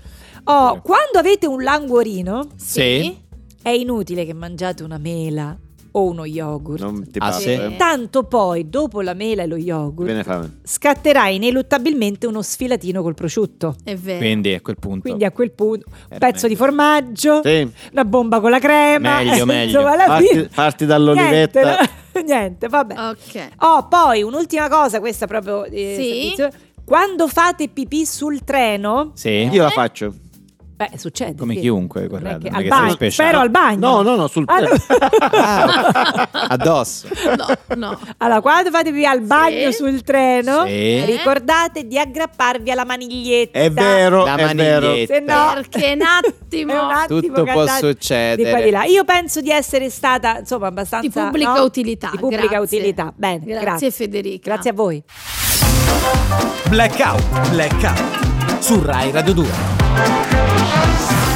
Oh, 0.45 0.81
quando 0.83 1.19
avete 1.21 1.47
un 1.47 1.63
languorino, 1.63 2.49
Sì. 2.57 3.17
è 3.63 3.69
inutile 3.71 4.25
che 4.27 4.35
mangiate 4.35 4.83
una 4.83 4.99
mela 4.99 5.57
o 5.93 6.05
uno 6.05 6.25
yogurt. 6.25 6.81
Non 6.83 7.03
ti 7.11 7.19
Ah, 7.19 7.27
passa, 7.27 7.41
sì? 7.41 7.51
eh? 7.53 7.75
Tanto 7.77 8.25
poi, 8.25 8.69
dopo 8.69 9.01
la 9.01 9.15
mela 9.15 9.43
e 9.43 9.47
lo 9.47 9.57
yogurt, 9.57 10.07
Bene 10.09 10.23
fame. 10.25 10.59
scatterà 10.63 11.29
ineluttabilmente 11.29 12.27
uno 12.27 12.43
sfilatino 12.43 13.03
col 13.03 13.15
prosciutto. 13.15 13.77
È 13.85 13.95
vero. 13.97 14.19
Quindi 14.19 14.55
a 14.55 14.61
quel 14.61 14.77
punto. 14.79 15.01
Quindi 15.01 15.25
a 15.25 15.31
quel 15.31 15.51
punto, 15.53 15.87
un 15.89 15.95
Eh, 16.17 16.19
pezzo 16.19 16.43
meglio. 16.43 16.49
di 16.49 16.57
formaggio, 16.57 17.41
Sì. 17.43 17.71
una 17.93 18.05
bomba 18.05 18.41
con 18.41 18.51
la 18.51 18.59
crema. 18.59 19.23
Meglio, 19.23 19.45
meglio. 19.47 19.65
Insomma, 19.81 19.93
alla 19.93 20.05
Parti, 20.07 20.27
fine- 20.29 20.49
parti 20.55 20.87
dall'olivetta. 20.87 21.61
Niente, 21.61 21.83
no? 22.13 22.23
Niente, 22.25 22.69
vabbè. 22.69 22.95
Ok. 23.11 23.49
Oh, 23.59 23.87
poi 23.89 24.23
un'ultima 24.23 24.69
cosa, 24.69 24.99
questa 25.01 25.27
proprio 25.27 25.65
eh, 25.65 25.95
Sì. 25.97 26.05
servizio. 26.35 26.49
Quando 26.85 27.29
fate 27.29 27.69
pipì 27.69 28.07
sul 28.07 28.45
treno, 28.45 29.11
Sì. 29.15 29.49
Io 29.51 29.63
la 29.63 29.69
faccio. 29.71 30.15
Beh, 30.79 30.91
succede. 30.97 31.35
Come 31.37 31.55
sì. 31.55 31.61
chiunque, 31.61 32.07
è 32.07 32.49
al 32.51 32.65
bagno, 32.69 32.97
spero 33.11 33.41
al 33.41 33.51
bagno. 33.51 33.79
No, 33.79 34.03
no, 34.03 34.15
no, 34.15 34.27
sul 34.29 34.45
Allora, 34.47 34.77
Ah, 35.21 36.47
addosso. 36.51 37.09
No, 37.37 37.77
no. 37.77 37.99
allora, 38.19 38.41
quando 38.41 38.71
fate 38.71 38.93
pipì 38.93 39.05
al 39.05 39.23
bagno 39.23 39.71
Sì. 39.73 39.77
sul 39.77 40.03
treno, 40.03 40.65
Sì. 40.67 41.05
ricordate 41.05 41.85
di 41.87 41.99
aggrapparvi 41.99 42.71
alla 42.71 42.85
maniglietta. 42.85 43.59
È 43.59 43.71
vero, 43.73 44.25
La 44.25 44.37
è 44.37 44.55
vero. 44.55 44.87
maniglietta. 44.87 45.15
Se 45.15 45.21
no, 45.21 45.51
Perché 45.55 45.93
un 45.95 46.03
attimo. 46.07 46.73
un 46.85 46.91
attimo 46.93 47.21
Tutto 47.21 47.43
può 47.45 47.67
succedere. 47.67 48.37
di 48.45 48.49
qua 48.51 48.61
di 48.61 48.71
là. 48.71 48.85
Io 48.85 49.05
penso 49.05 49.41
di 49.41 49.51
essere 49.51 49.91
stata, 49.91 50.39
insomma, 50.39 50.69
abbastanza 50.69 51.07
Di 51.09 51.13
pubblica 51.13 51.55
no? 51.55 51.63
utilità. 51.65 52.11
Di 52.13 52.19
pubblica 52.19 52.47
grazie. 52.59 52.79
utilità. 52.79 53.13
Bene, 53.17 53.45
Grazie, 53.45 53.61
grazie. 53.61 53.91
Federica. 53.91 54.51
Grazie 54.53 54.71
a 54.71 54.75
voi. 54.75 55.03
Blackout, 56.69 57.51
blackout. 57.51 58.61
Su 58.61 58.81
Rai 58.83 59.11
Radio 59.11 59.33
2. 59.35 59.78
Thank 59.99 61.23
you. 61.23 61.28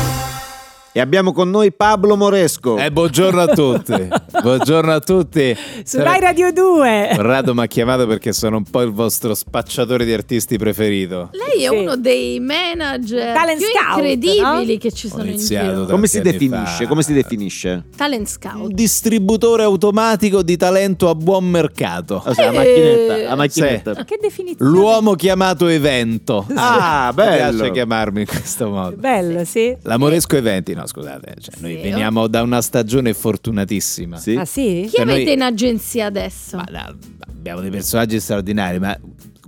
E 0.94 1.00
abbiamo 1.00 1.32
con 1.32 1.48
noi 1.48 1.72
Pablo 1.72 2.18
Moresco. 2.18 2.76
Eh, 2.76 2.92
buongiorno 2.92 3.40
a 3.40 3.46
tutti. 3.46 3.94
buongiorno 4.42 4.92
a 4.92 5.00
tutti. 5.00 5.56
Su 5.84 5.96
Rai 6.02 6.20
Radio 6.20 6.52
2. 6.52 7.12
Corrado 7.16 7.54
mi 7.54 7.62
ha 7.62 7.66
chiamato 7.66 8.06
perché 8.06 8.34
sono 8.34 8.58
un 8.58 8.64
po' 8.64 8.82
il 8.82 8.92
vostro 8.92 9.34
spacciatore 9.34 10.04
di 10.04 10.12
artisti 10.12 10.58
preferito. 10.58 11.30
Lei 11.32 11.64
è 11.64 11.68
Sì. 11.70 11.74
uno 11.74 11.96
dei 11.96 12.40
manager 12.40 13.32
Talent 13.32 13.58
più 13.58 13.68
scout, 13.68 13.96
incredibili 14.04 14.72
no? 14.74 14.78
che 14.78 14.92
ci 14.92 15.08
sono 15.08 15.24
in 15.24 15.38
giro. 15.38 15.86
Come 15.86 16.06
si 16.06 16.20
definisce? 16.20 16.82
fa. 16.82 16.86
Come 16.86 17.02
si 17.02 17.12
definisce? 17.14 17.84
Talent 17.96 18.20
Un 18.20 18.26
scout. 18.26 18.72
distributore 18.72 19.62
automatico 19.62 20.42
di 20.42 20.58
talento 20.58 21.08
a 21.08 21.14
buon 21.14 21.46
mercato. 21.48 22.22
Ah, 22.22 22.34
sì, 22.34 22.40
la 22.42 22.50
Eh, 22.50 22.52
macchinetta. 22.52 23.28
La 23.30 23.34
macchinetta. 23.36 24.04
Che 24.04 24.18
definizione? 24.20 24.70
L'uomo 24.70 25.14
chiamato 25.14 25.68
evento. 25.68 26.44
Ah, 26.54 27.06
Mi 27.08 27.14
bello. 27.14 27.56
piace 27.56 27.70
chiamarmi 27.72 28.20
in 28.20 28.26
questo 28.26 28.68
modo. 28.68 28.94
Bello, 28.96 29.42
sì. 29.46 29.74
L'amoresco 29.84 30.36
eventi, 30.36 30.74
no 30.74 30.80
scusate, 30.86 31.34
cioè, 31.40 31.54
noi 31.60 31.76
Sì. 31.76 31.82
veniamo 31.82 32.26
da 32.26 32.42
una 32.42 32.60
stagione 32.62 33.12
fortunatissima. 33.14 34.16
Sì. 34.18 34.36
Ah, 34.36 34.44
sì? 34.44 34.82
Chi 34.88 34.96
Cioè, 34.96 35.04
noi- 35.04 35.14
avete 35.14 35.32
in 35.32 35.42
agenzia 35.42 36.06
adesso? 36.06 36.56
Ma, 36.56 36.66
no, 36.70 36.96
abbiamo 37.28 37.60
dei 37.60 37.70
personaggi 37.70 38.18
straordinari, 38.20 38.78
ma 38.78 38.98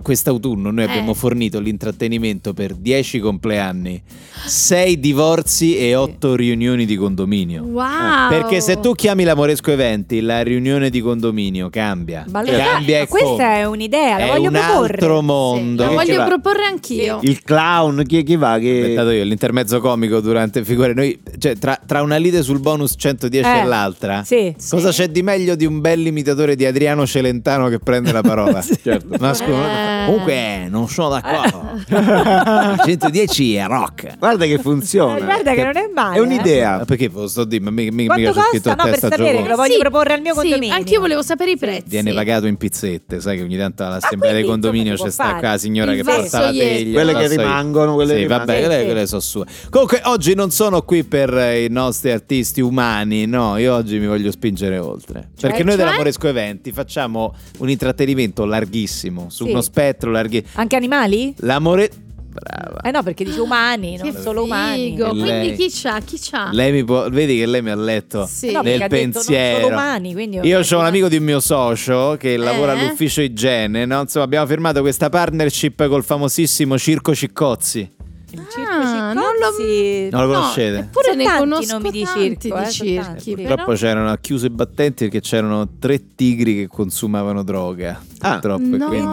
quest'autunno 0.01 0.71
noi 0.71 0.83
Eh. 0.85 0.89
abbiamo 0.89 1.13
fornito 1.13 1.59
l'intrattenimento 1.59 2.53
per 2.53 2.73
10 2.75 3.19
compleanni, 3.19 4.01
6 4.45 4.99
divorzi 4.99 5.77
e 5.77 5.95
8 5.95 6.35
riunioni 6.35 6.85
di 6.85 6.95
condominio. 6.95 7.63
Wow. 7.63 8.29
Perché 8.29 8.59
se 8.61 8.79
tu 8.79 8.91
chiami 8.93 9.23
l'Amoresco 9.23 9.71
Eventi, 9.71 10.21
la 10.21 10.41
riunione 10.41 10.89
di 10.89 11.01
condominio 11.01 11.69
cambia. 11.69 12.25
Ma 12.29 12.43
cambia 12.43 12.99
ma 12.99 13.07
questa 13.07 13.29
come. 13.29 13.55
è 13.55 13.65
un'idea, 13.65 14.17
la 14.17 14.25
È 14.25 14.27
voglio 14.29 14.49
un 14.49 14.53
proporre. 14.53 14.93
altro 14.93 15.19
Sì, 15.19 15.25
mondo. 15.25 15.83
la 15.83 15.89
Che 15.89 15.95
ci 15.97 16.05
voglio 16.05 16.17
va? 16.19 16.25
proporre 16.25 16.63
anch'io. 16.65 17.19
Il 17.21 17.41
clown, 17.41 18.03
chi, 18.05 18.23
chi 18.23 18.35
va? 18.35 18.55
Ho 18.55 18.59
Che... 18.59 18.67
inventato 18.67 19.09
io 19.11 19.23
l'intermezzo 19.23 19.79
comico 19.79 20.19
durante 20.19 20.63
figure. 20.63 20.93
Noi, 20.93 21.19
cioè, 21.39 21.55
tra, 21.57 21.79
tra 21.85 22.01
una 22.01 22.17
lite 22.17 22.43
sul 22.43 22.59
bonus 22.59 22.93
110 22.97 23.47
Eh, 23.47 23.59
e 23.59 23.63
l'altra, 23.65 24.23
sì. 24.23 24.53
cosa 24.69 24.89
c'è 24.91 25.07
di 25.09 25.23
meglio 25.23 25.55
di 25.55 25.65
un 25.65 25.79
bell'imitatore 25.81 26.55
di 26.55 26.65
Adriano 26.65 27.05
Celentano 27.07 27.69
che 27.69 27.79
prende 27.79 28.11
la 28.11 28.21
parola? 28.21 28.61
Certo. 28.85 29.15
Ma 29.19 29.33
scusa, 29.33 29.81
Eh. 29.81 29.84
Comunque 30.05 30.33
eh, 30.33 30.67
non 30.69 30.87
sono 30.87 31.09
d'accordo. 31.09 31.63
Il 31.89 32.81
110 32.83 33.55
è 33.55 33.65
rock. 33.67 34.17
Guarda 34.17 34.45
che 34.45 34.53
Eh, 34.53 34.57
funziona. 34.59 35.19
guarda 35.19 35.53
che 35.53 35.63
non 35.63 35.77
è 35.77 35.89
male. 35.93 36.15
È 36.17 36.19
un'idea. 36.19 36.77
Ma 36.79 36.85
perché 36.85 37.09
ve 37.09 37.19
lo 37.21 37.27
sto 37.27 37.43
dire? 37.45 37.63
Ma 37.63 37.71
mica, 37.71 37.91
mica 37.93 38.13
Quanto 38.13 38.31
c'è 38.39 38.47
scritto 38.47 38.69
costa? 38.69 38.71
a 38.71 38.75
No, 38.75 38.83
per 38.83 38.91
testa 38.99 39.09
sapere, 39.09 39.29
giovane. 39.31 39.49
lo 39.49 39.55
voglio 39.55 39.77
proporre 39.79 40.13
al 40.13 40.21
mio 40.21 40.33
sì, 40.33 40.39
condominio. 40.41 40.75
Anch'io 40.75 40.99
volevo 40.99 41.21
sapere 41.23 41.51
i 41.51 41.57
prezzi. 41.57 41.83
Viene 41.87 42.13
pagato 42.13 42.47
in 42.47 42.55
pizzette, 42.57 43.19
sai 43.21 43.37
che 43.37 43.43
ogni 43.43 43.57
tanto 43.57 43.83
alla 43.83 43.95
assemblea 43.95 44.31
quindi, 44.31 44.41
del 44.41 44.59
condominio 44.61 44.95
c'è 44.95 45.09
sta 45.09 45.35
qua 45.35 45.49
la 45.51 45.57
signora 45.57 45.91
Il 45.91 45.97
che 45.97 46.03
porta 46.03 46.39
la 46.39 46.51
teglia. 46.51 46.91
Quelle 47.03 47.13
che 47.13 47.27
rimangono, 47.27 47.93
quelle 47.95 48.13
sì, 48.15 48.19
rimangono. 48.21 48.45
vabbè, 48.45 48.57
Sì, 48.61 48.65
quelle, 48.65 48.79
sì. 48.79 48.85
quelle 48.85 49.07
sono 49.07 49.21
sue. 49.21 49.45
Comunque 49.69 50.01
oggi 50.05 50.33
non 50.35 50.51
sono 50.51 50.81
qui 50.83 51.03
per 51.03 51.33
eh, 51.37 51.63
i 51.65 51.69
nostri 51.69 52.11
artisti 52.11 52.61
umani, 52.61 53.25
no, 53.25 53.57
io 53.57 53.73
oggi 53.75 53.97
mi 53.99 54.07
voglio 54.07 54.31
spingere 54.31 54.77
oltre. 54.77 55.29
Perché 55.39 55.63
noi 55.63 55.75
Cioè? 55.75 55.83
dell'Amoresco 55.83 56.27
Eventi 56.27 56.71
facciamo 56.71 57.33
un 57.59 57.69
intrattenimento 57.69 58.45
larghissimo, 58.45 59.27
su 59.29 59.45
Sì. 59.45 59.51
uno 59.51 59.61
spettro 59.61 59.93
larghissimo. 60.11 60.49
Anche 60.55 60.75
animali? 60.75 61.33
L'amore... 61.39 61.89
Brava. 62.35 62.81
Eh 62.81 62.91
no, 62.91 63.01
perché 63.01 63.23
dice 63.23 63.39
umani, 63.39 63.97
Che 63.97 64.11
non 64.11 64.21
solo 64.21 64.43
umani. 64.43 64.89
figo. 64.89 65.09
Quindi 65.11 65.53
chi 65.55 65.69
c'ha? 65.71 65.99
Chi 66.01 66.19
c'ha? 66.19 66.49
Lei 66.51 66.73
mi 66.73 66.83
può... 66.83 67.07
Vedi 67.09 67.37
che 67.37 67.45
lei 67.45 67.61
mi 67.61 67.69
ha 67.69 67.75
letto 67.75 68.25
Sì. 68.29 68.51
No, 68.51 68.59
nel 68.61 68.77
detto 68.79 68.89
pensiero. 68.89 69.61
solo 69.61 69.73
umani, 69.73 70.11
Io 70.43 70.59
ho 70.59 70.77
un 70.79 70.85
amico 70.85 71.07
di 71.07 71.15
un 71.15 71.23
mio 71.23 71.39
socio 71.39 72.17
che 72.19 72.35
lavora 72.35 72.73
Eh? 72.73 72.79
all'ufficio 72.79 73.21
igiene, 73.21 73.85
no? 73.85 74.01
Insomma, 74.01 74.25
abbiamo 74.25 74.45
firmato 74.47 74.81
questa 74.81 75.07
partnership 75.07 75.87
col 75.87 76.03
famosissimo 76.03 76.77
Circo 76.77 77.15
Ciccozzi. 77.15 77.93
Il 78.41 78.47
circo 78.51 78.69
Ah, 78.71 79.13
non 79.13 79.23
Ciccozzi. 79.35 80.09
Non 80.11 80.21
lo 80.21 80.27
No, 80.27 80.33
conoscete? 80.33 80.77
eppure 80.79 81.05
Sono 81.11 81.15
ne 81.23 81.37
conosco 81.37 81.73
nomi 81.73 81.91
di 81.91 82.03
tanti 82.03 82.19
circo, 82.41 82.57
eh, 82.57 82.63
di 82.65 82.71
sono 82.71 82.89
circhi, 82.89 82.95
tanti. 83.05 83.35
però- 83.35 83.47
Purtroppo 83.55 83.71
c'erano 83.73 84.09
a 84.11 84.17
chiuso 84.17 84.45
i 84.45 84.49
battenti 84.49 85.03
perché 85.05 85.21
c'erano 85.21 85.67
tre 85.79 86.01
tigri 86.15 86.55
che 86.55 86.67
consumavano 86.67 87.43
droga. 87.43 88.01
Ah. 88.19 88.31
Purtroppo, 88.39 88.63
e 88.63 88.77
No. 88.77 88.87
quindi, 88.87 89.07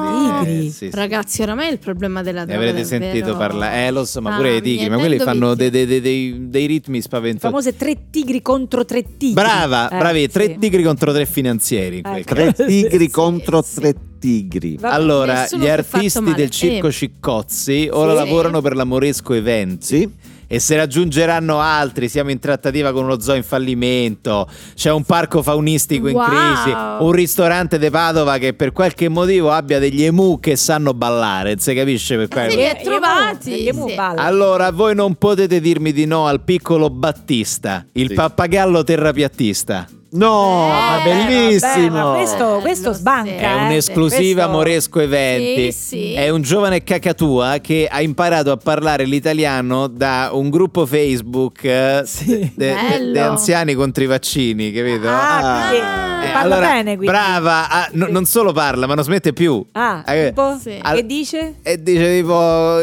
Tigri? 0.44 0.58
eh, 0.58 0.62
sì, 0.62 0.70
sì. 0.70 0.90
Ragazzi, 0.92 1.42
oramai 1.42 1.70
il 1.70 1.78
problema 1.78 2.22
della 2.22 2.40
Ne 2.44 2.46
droga 2.54 2.68
avrete 2.68 2.82
davvero- 2.88 3.04
sentito 3.12 3.36
parlare, 3.36 3.86
eh 3.86 3.90
lo 3.90 4.04
so, 4.04 4.20
ma 4.22 4.32
Ah, 4.34 4.36
pure 4.36 4.56
i 4.56 4.62
tigri, 4.62 4.88
ma 4.88 4.96
rendo 4.96 5.06
quelli 5.06 5.18
fanno 5.18 5.54
dei, 5.54 5.70
dei- 5.70 5.86
dei- 6.00 6.48
dei 6.48 6.66
ritmi 6.66 6.96
Le 6.96 7.02
spaventosi. 7.02 7.46
famose 7.46 7.76
tre 7.76 7.96
tigri 8.10 8.40
contro 8.42 8.84
tre 8.84 9.02
tigri. 9.16 9.34
Brava, 9.34 9.88
Eh, 9.90 9.98
bravi, 9.98 10.28
tre 10.28 10.46
sì. 10.46 10.56
tigri 10.58 10.82
contro 10.82 11.12
tre 11.12 11.26
finanzieri 11.26 11.96
in 11.96 12.02
quel 12.02 12.16
Ecco. 12.18 12.34
caso. 12.34 12.52
Tre 12.62 12.66
tigri 12.66 13.04
Sì, 13.06 13.10
contro 13.10 13.62
sì. 13.62 13.74
tre 13.80 13.92
tigri. 13.92 14.10
Vabbè, 14.22 14.94
Allora, 14.94 15.46
gli 15.50 15.68
artisti 15.68 16.32
del 16.34 16.50
Circo 16.50 16.86
Eh. 16.88 16.92
Ciccozzi 16.92 17.88
ora 17.90 18.12
Sì. 18.12 18.16
lavorano 18.18 18.60
per 18.60 18.76
l'Amoresco 18.76 19.32
Eventi 19.34 19.84
Sì? 19.86 20.08
e 20.46 20.58
se 20.60 20.76
ne 20.76 20.82
aggiungeranno 20.82 21.58
altri. 21.60 22.08
Siamo 22.08 22.30
in 22.30 22.38
trattativa 22.38 22.92
con 22.92 23.04
uno 23.04 23.18
zoo 23.20 23.34
in 23.34 23.42
fallimento. 23.42 24.48
C'è 24.74 24.90
un 24.92 25.02
parco 25.04 25.42
faunistico 25.42 26.06
in 26.08 26.14
Wow. 26.14 26.26
crisi. 26.28 26.76
Un 27.00 27.10
ristorante 27.12 27.78
di 27.78 27.90
Padova 27.90 28.38
che 28.38 28.52
per 28.54 28.70
qualche 28.72 29.08
motivo 29.08 29.50
abbia 29.50 29.78
degli 29.78 30.02
emu 30.04 30.38
che 30.38 30.54
sanno 30.56 30.94
ballare. 30.94 31.50
Non 31.50 31.58
si 31.58 31.74
capisce 31.74 32.16
per 32.16 32.26
Sì, 32.26 32.30
quello. 32.32 32.54
li 32.54 32.64
ha 32.66 32.72
Gli 32.74 32.76
emu- 32.76 32.84
trovati, 32.84 33.50
gli 33.62 33.68
emu 33.68 33.88
sì. 33.88 33.94
Allora, 33.96 34.70
voi 34.70 34.94
non 34.94 35.14
potete 35.16 35.60
dirmi 35.60 35.92
di 35.92 36.04
no 36.04 36.26
al 36.26 36.42
piccolo 36.42 36.90
Battista, 36.90 37.84
il 37.94 38.08
Sì. 38.08 38.14
pappagallo 38.14 38.84
terrapiattista. 38.84 39.88
No, 40.14 40.68
ma 40.68 41.00
Eh, 41.00 41.04
bellissimo. 41.26 41.70
vabbè, 41.88 41.88
ma 41.88 42.12
questo, 42.16 42.58
questo 42.60 42.82
Bello, 42.90 42.94
sbanca. 42.96 43.30
sì. 43.30 43.36
È 43.36 43.46
eh. 43.56 43.64
un'esclusiva 43.64 44.42
Questo- 44.42 44.50
Moresco 44.58 45.00
Eventi. 45.00 45.72
Sì, 45.72 45.78
sì. 45.86 46.12
È 46.12 46.28
un 46.28 46.42
giovane 46.42 46.82
cacatua 46.84 47.56
che 47.62 47.88
ha 47.90 48.02
imparato 48.02 48.50
a 48.52 48.58
parlare 48.58 49.04
l'italiano 49.04 49.86
da 49.86 50.28
un 50.32 50.50
gruppo 50.50 50.84
Facebook 50.84 51.64
eh, 51.64 52.02
Sì. 52.04 52.26
de- 52.26 52.52
de- 52.54 52.74
Bello. 52.90 53.12
de 53.12 53.20
anziani 53.20 53.72
contro 53.72 54.04
i 54.04 54.06
vaccini, 54.06 54.70
capito? 54.70 55.08
Ah, 55.08 55.68
Ah. 55.68 55.72
Eh, 55.74 56.30
parla 56.32 56.40
allora, 56.56 56.66
bene, 56.72 56.82
quindi. 56.96 57.06
brava, 57.06 57.68
ah, 57.70 57.88
no- 57.92 58.06
non 58.10 58.26
solo 58.26 58.52
parla, 58.52 58.86
ma 58.86 58.94
non 58.94 59.04
smette 59.04 59.32
più. 59.32 59.64
Ah, 59.72 60.02
Eh, 60.06 60.26
tipo, 60.28 60.58
Sì. 60.60 60.78
Al- 60.80 60.96
che 60.96 61.06
dice? 61.06 61.54
E 61.62 61.82
dice 61.82 62.16
tipo, 62.18 62.78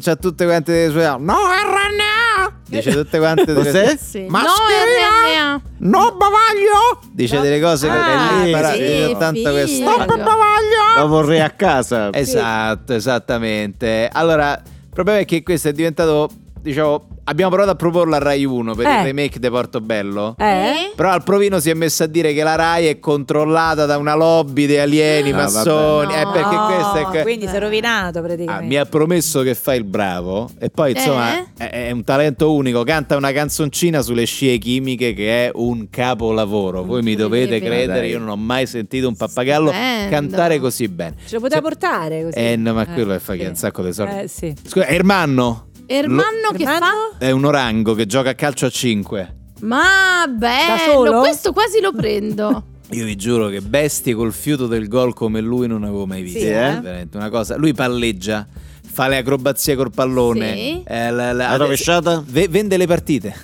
c'ha 0.00 0.16
tutte 0.16 0.46
quante 0.46 0.86
le 0.86 0.90
sue... 0.90 1.02
No, 1.18 1.34
RNA! 1.36 2.21
Dice 2.68 2.90
tutte 2.92 3.18
quante 3.18 3.52
delle? 3.52 3.96
Sì. 3.98 4.26
Mascherina! 4.28 5.60
No. 5.78 6.00
No, 6.00 6.16
bavaglio! 6.16 7.00
Dice 7.12 7.40
delle 7.40 7.60
cose 7.60 7.88
Ah, 7.88 8.40
bellissime, 8.40 8.72
sì, 8.72 8.78
dice 8.78 9.16
tanta 9.18 9.32
figo. 9.34 9.50
questa... 9.50 9.84
No, 9.84 9.96
bavaglio! 10.06 10.94
La 10.96 11.04
vorrei 11.04 11.40
a 11.40 11.50
casa. 11.50 12.12
Esatto, 12.12 12.92
esattamente. 12.94 14.08
Allora, 14.10 14.52
il 14.64 14.88
problema 14.90 15.18
è 15.20 15.24
che 15.24 15.42
questo 15.42 15.68
è 15.68 15.72
diventato, 15.72 16.30
diciamo, 16.60 17.08
abbiamo 17.24 17.50
provato 17.50 17.70
a 17.72 17.76
proporlo 17.76 18.14
a 18.14 18.18
Rai 18.18 18.44
1 18.44 18.74
per 18.74 18.86
Eh. 18.86 18.98
il 18.98 19.04
remake 19.04 19.38
di 19.38 19.48
Portobello. 19.48 20.34
Eh? 20.38 20.92
Però 20.94 21.10
al 21.10 21.22
provino 21.22 21.58
si 21.60 21.70
è 21.70 21.74
messo 21.74 22.02
a 22.02 22.06
dire 22.06 22.32
che 22.34 22.42
la 22.42 22.54
Rai 22.54 22.86
è 22.86 22.98
controllata 22.98 23.86
da 23.86 23.96
una 23.98 24.14
lobby 24.14 24.66
di 24.66 24.76
alieni, 24.76 25.30
Ah, 25.32 25.36
massoni. 25.36 26.12
vabbè. 26.14 26.20
Eh, 26.20 26.32
perché 26.32 26.54
No, 26.54 26.66
questo 26.66 27.18
è. 27.18 27.22
Quindi 27.22 27.46
si 27.48 27.54
è 27.56 27.58
rovinato 27.60 28.18
Ah, 28.18 28.22
praticamente. 28.22 28.66
mi 28.66 28.76
ha 28.76 28.84
promesso 28.84 29.42
che 29.42 29.54
fa 29.54 29.74
il 29.74 29.84
bravo 29.84 30.50
e 30.58 30.68
poi 30.70 30.92
insomma 30.92 31.38
Eh? 31.38 31.46
è, 31.56 31.86
è 31.86 31.90
un 31.90 32.04
talento 32.04 32.52
unico, 32.52 32.82
canta 32.84 33.16
una 33.16 33.32
canzoncina 33.32 34.02
sulle 34.02 34.24
scie 34.24 34.58
chimiche 34.58 35.14
che 35.14 35.46
è 35.46 35.50
un 35.54 35.88
capolavoro. 35.90 36.84
Voi 36.84 37.02
mi 37.02 37.14
dovete 37.14 37.60
credere, 37.60 38.08
io 38.08 38.18
non 38.18 38.28
ho 38.28 38.36
mai 38.36 38.66
sentito 38.66 39.08
un 39.08 39.16
pappagallo 39.16 39.68
Stupendo. 39.70 40.10
cantare 40.10 40.58
così 40.58 40.88
bene. 40.88 41.14
Ce 41.26 41.34
lo 41.34 41.40
poteva 41.40 41.60
Cioè- 41.60 41.70
portare 41.70 42.22
così? 42.24 42.38
Eh 42.38 42.56
no, 42.56 42.72
ma 42.74 42.86
quello 42.86 43.14
è 43.14 43.18
fa 43.18 43.34
che 43.34 43.42
sì. 43.42 43.46
un 43.48 43.54
sacco 43.54 43.82
di 43.82 43.92
soldi. 43.92 44.18
Eh 44.20 44.28
sì. 44.28 44.54
Scusa, 44.66 44.86
Ermanno 44.86 45.66
Ermanno 45.96 46.50
che 46.56 46.64
fa? 46.64 46.78
è 47.18 47.30
un 47.30 47.44
orango 47.44 47.94
che 47.94 48.06
gioca 48.06 48.30
a 48.30 48.34
calcio 48.34 48.66
a 48.66 48.70
5. 48.70 49.34
Ma 49.60 50.24
solo? 50.26 50.36
bello, 50.36 51.20
questo 51.20 51.52
quasi 51.52 51.80
lo 51.80 51.92
prendo. 51.92 52.64
Io 52.92 53.04
vi 53.04 53.16
giuro 53.16 53.48
che 53.48 53.60
bestie 53.60 54.14
col 54.14 54.32
fiuto 54.32 54.66
del 54.66 54.88
gol 54.88 55.14
come 55.14 55.40
lui 55.40 55.66
non 55.66 55.82
avevo 55.82 56.06
mai 56.06 56.22
visto. 56.22 56.40
Sì, 56.40 56.46
eh? 56.46 56.78
Veramente 56.80 57.16
una 57.16 57.30
cosa. 57.30 57.56
Lui 57.56 57.72
palleggia, 57.72 58.46
fa 58.86 59.08
le 59.08 59.18
acrobazie 59.18 59.76
col 59.76 59.90
pallone. 59.90 60.54
Sì. 60.54 60.82
eh, 60.86 61.10
la, 61.10 61.32
la- 61.32 61.48
La 61.50 61.56
rovesciata? 61.56 62.22
ve- 62.26 62.48
vende 62.48 62.76
le 62.76 62.86
partite. 62.86 63.34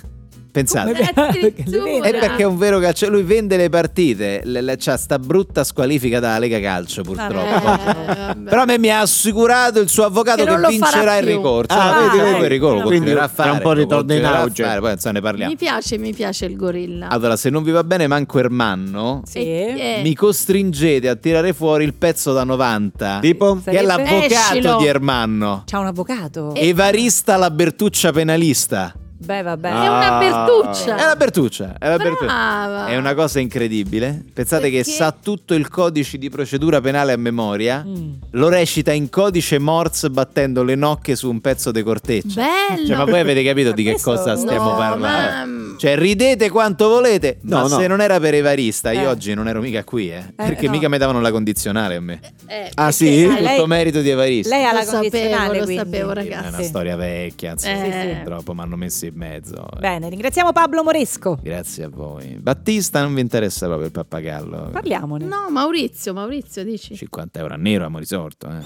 Pensate. 0.51 0.91
È 1.99 2.11
perché 2.11 2.41
è 2.43 2.45
un 2.45 2.57
vero 2.57 2.79
calcio. 2.79 3.09
Lui 3.09 3.23
vende 3.23 3.55
le 3.57 3.69
partite. 3.69 4.41
Le, 4.43 4.61
le- 4.61 4.75
c'ha 4.77 4.97
sta 4.97 5.19
brutta 5.19 5.63
squalifica 5.63 6.19
dalla 6.19 6.39
Lega 6.39 6.59
Calcio, 6.59 7.03
purtroppo. 7.03 7.39
Eh, 7.39 7.59
vabbè. 7.61 8.49
Però 8.49 8.61
a 8.61 8.65
me 8.65 8.77
mi 8.79 8.89
ha 8.89 9.01
assicurato 9.01 9.79
il 9.79 9.89
suo 9.89 10.05
avvocato 10.05 10.43
Che 10.43 10.49
che, 10.55 10.67
vincerà 10.67 11.17
il 11.17 11.25
ricorso. 11.27 11.77
Ah, 11.77 11.87
Ah, 11.89 12.01
vedi, 12.01 12.17
vedi, 12.17 12.31
vedi. 12.31 12.43
il 12.43 12.49
ricorso 12.49 12.73
Quindi 12.81 12.95
continuerà 12.97 13.23
a 13.23 13.27
fare. 13.27 13.49
un 13.51 13.59
po' 13.59 13.73
lo 13.73 13.79
ritorna 13.79 14.13
in 14.15 14.25
auge. 14.25 14.63
fare, 14.63 14.79
Poi 14.79 14.91
insomma, 14.91 15.13
ne 15.13 15.21
parliamo. 15.21 15.51
Mi 15.51 15.57
piace, 15.57 15.97
mi 15.97 16.13
piace 16.13 16.45
il 16.45 16.55
gorilla. 16.55 17.07
Allora, 17.09 17.35
se 17.35 17.49
non 17.49 17.63
vi 17.63 17.71
va 17.71 17.83
bene, 17.83 18.07
manco 18.07 18.39
Ermanno. 18.39 19.21
Sì. 19.25 19.39
Eh, 19.39 19.99
Mi 20.03 20.15
costringete 20.15 21.07
a 21.09 21.15
tirare 21.15 21.53
fuori 21.53 21.83
il 21.83 21.93
pezzo 21.93 22.33
da 22.33 22.43
90 22.43 23.19
Tipo? 23.21 23.59
che 23.63 23.71
è 23.71 23.81
l'avvocato 23.81 24.33
Escilo. 24.33 24.77
di 24.77 24.87
Ermanno. 24.87 25.63
C'ha 25.65 25.79
un 25.79 25.85
avvocato? 25.87 26.53
Evarista 26.55 27.35
la 27.37 27.51
Bertuccia 27.51 28.11
penalista. 28.11 28.93
Beh, 29.21 29.41
vabbè. 29.41 29.67
È 29.69 29.71
una 29.73 30.15
Ah. 30.15 30.19
Bertuccia. 30.19 30.95
È 30.95 31.05
la 31.05 31.15
Bertuccia, 31.15 31.75
è 31.77 31.89
la 31.89 31.97
Bertuccia. 31.97 32.87
È 32.87 32.95
una 32.95 33.13
cosa 33.13 33.39
incredibile. 33.39 34.23
Pensate 34.33 34.63
Perché? 34.69 34.77
che 34.77 34.83
sa 34.85 35.11
tutto 35.11 35.53
il 35.53 35.67
codice 35.67 36.17
di 36.17 36.29
procedura 36.29 36.79
penale 36.79 37.11
a 37.11 37.17
memoria. 37.17 37.83
Mm. 37.85 38.11
Lo 38.31 38.47
recita 38.47 38.93
in 38.93 39.09
codice 39.09 39.59
Morse 39.59 40.09
battendo 40.09 40.63
le 40.63 40.75
nocche 40.75 41.15
su 41.17 41.29
un 41.29 41.41
pezzo 41.41 41.71
di 41.71 41.83
corteccia. 41.83 42.41
Bello. 42.41 42.87
Cioè, 42.87 42.95
ma 42.95 43.03
voi 43.05 43.19
avete 43.19 43.43
capito 43.43 43.71
di 43.73 43.83
che 43.83 43.99
cosa 44.01 44.37
stiamo 44.37 44.71
No, 44.71 44.77
parlando? 44.77 45.57
ma- 45.57 45.77
Cioè, 45.79 45.97
ridete 45.97 46.49
quanto 46.49 46.87
volete, 46.89 47.37
ma 47.41 47.61
No, 47.61 47.67
no. 47.67 47.77
se 47.77 47.87
non 47.87 48.01
era 48.01 48.19
per 48.19 48.33
Evarista, 48.33 48.91
io 48.91 49.01
Eh. 49.01 49.07
oggi 49.07 49.33
non 49.33 49.47
ero 49.47 49.61
mica 49.61 49.83
qui, 49.83 50.11
eh. 50.11 50.23
perché 50.35 50.65
no. 50.65 50.71
mica 50.71 50.89
mi 50.89 50.97
davano 50.97 51.21
la 51.21 51.31
condizionale 51.31 51.95
a 51.95 52.01
me. 52.01 52.19
Eh, 52.47 52.69
Ah, 52.73 52.85
perché- 52.85 52.91
sì? 52.91 53.23
Ah, 53.23 53.29
Tutto 53.35 53.41
lei- 53.43 53.67
merito 53.67 54.01
di 54.01 54.09
Evarista. 54.09 54.55
Lei 54.55 54.65
ha 54.65 54.71
la 54.73 54.79
Lo 54.79 54.85
sapevo, 54.85 55.09
condizionale, 55.09 55.57
lo 55.59 55.63
quindi. 55.65 55.83
sapevo, 55.83 56.11
È 56.11 56.13
ragazzi. 56.15 56.47
una 56.55 56.61
storia 56.63 56.95
vecchia, 56.97 57.51
insomma, 57.51 57.83
Eh. 57.85 57.91
Sì, 57.91 57.99
sì. 57.99 58.07
purtroppo 58.15 58.53
mi 58.53 58.61
hanno 58.61 58.75
messo 58.75 59.05
in 59.09 59.17
mezzo. 59.17 59.67
Bene, 59.79 60.09
ringraziamo 60.09 60.51
Pablo 60.51 60.83
Moresco. 60.83 61.37
Grazie 61.41 61.83
a 61.85 61.89
voi. 61.89 62.37
Battista 62.39 63.01
non 63.01 63.13
vi 63.13 63.21
interessa 63.21 63.65
proprio 63.65 63.87
il 63.87 63.91
pappagallo. 63.91 64.69
Parliamone. 64.71 65.25
No, 65.25 65.49
Maurizio, 65.49 66.13
Maurizio, 66.13 66.63
dici. 66.63 66.95
50 66.95 67.39
euro 67.39 67.53
a 67.53 67.57
nero 67.57 67.85
a 67.85 67.91
risorto. 67.97 68.47
Eh. 68.47 68.61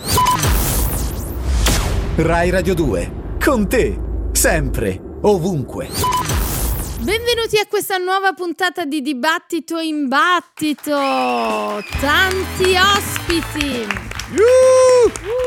Rai 2.15 2.49
Radio 2.51 2.75
2. 2.75 3.11
Con 3.43 3.67
te. 3.67 3.99
Sempre. 4.31 5.01
Ovunque. 5.21 5.89
Benvenuti 6.99 7.57
a 7.57 7.65
questa 7.67 7.97
nuova 7.97 8.33
puntata 8.33 8.85
di 8.85 9.01
Dibattito 9.01 9.77
in 9.79 10.07
Battito. 10.07 10.91
Tanti 11.99 12.75
ospiti. 12.77 13.87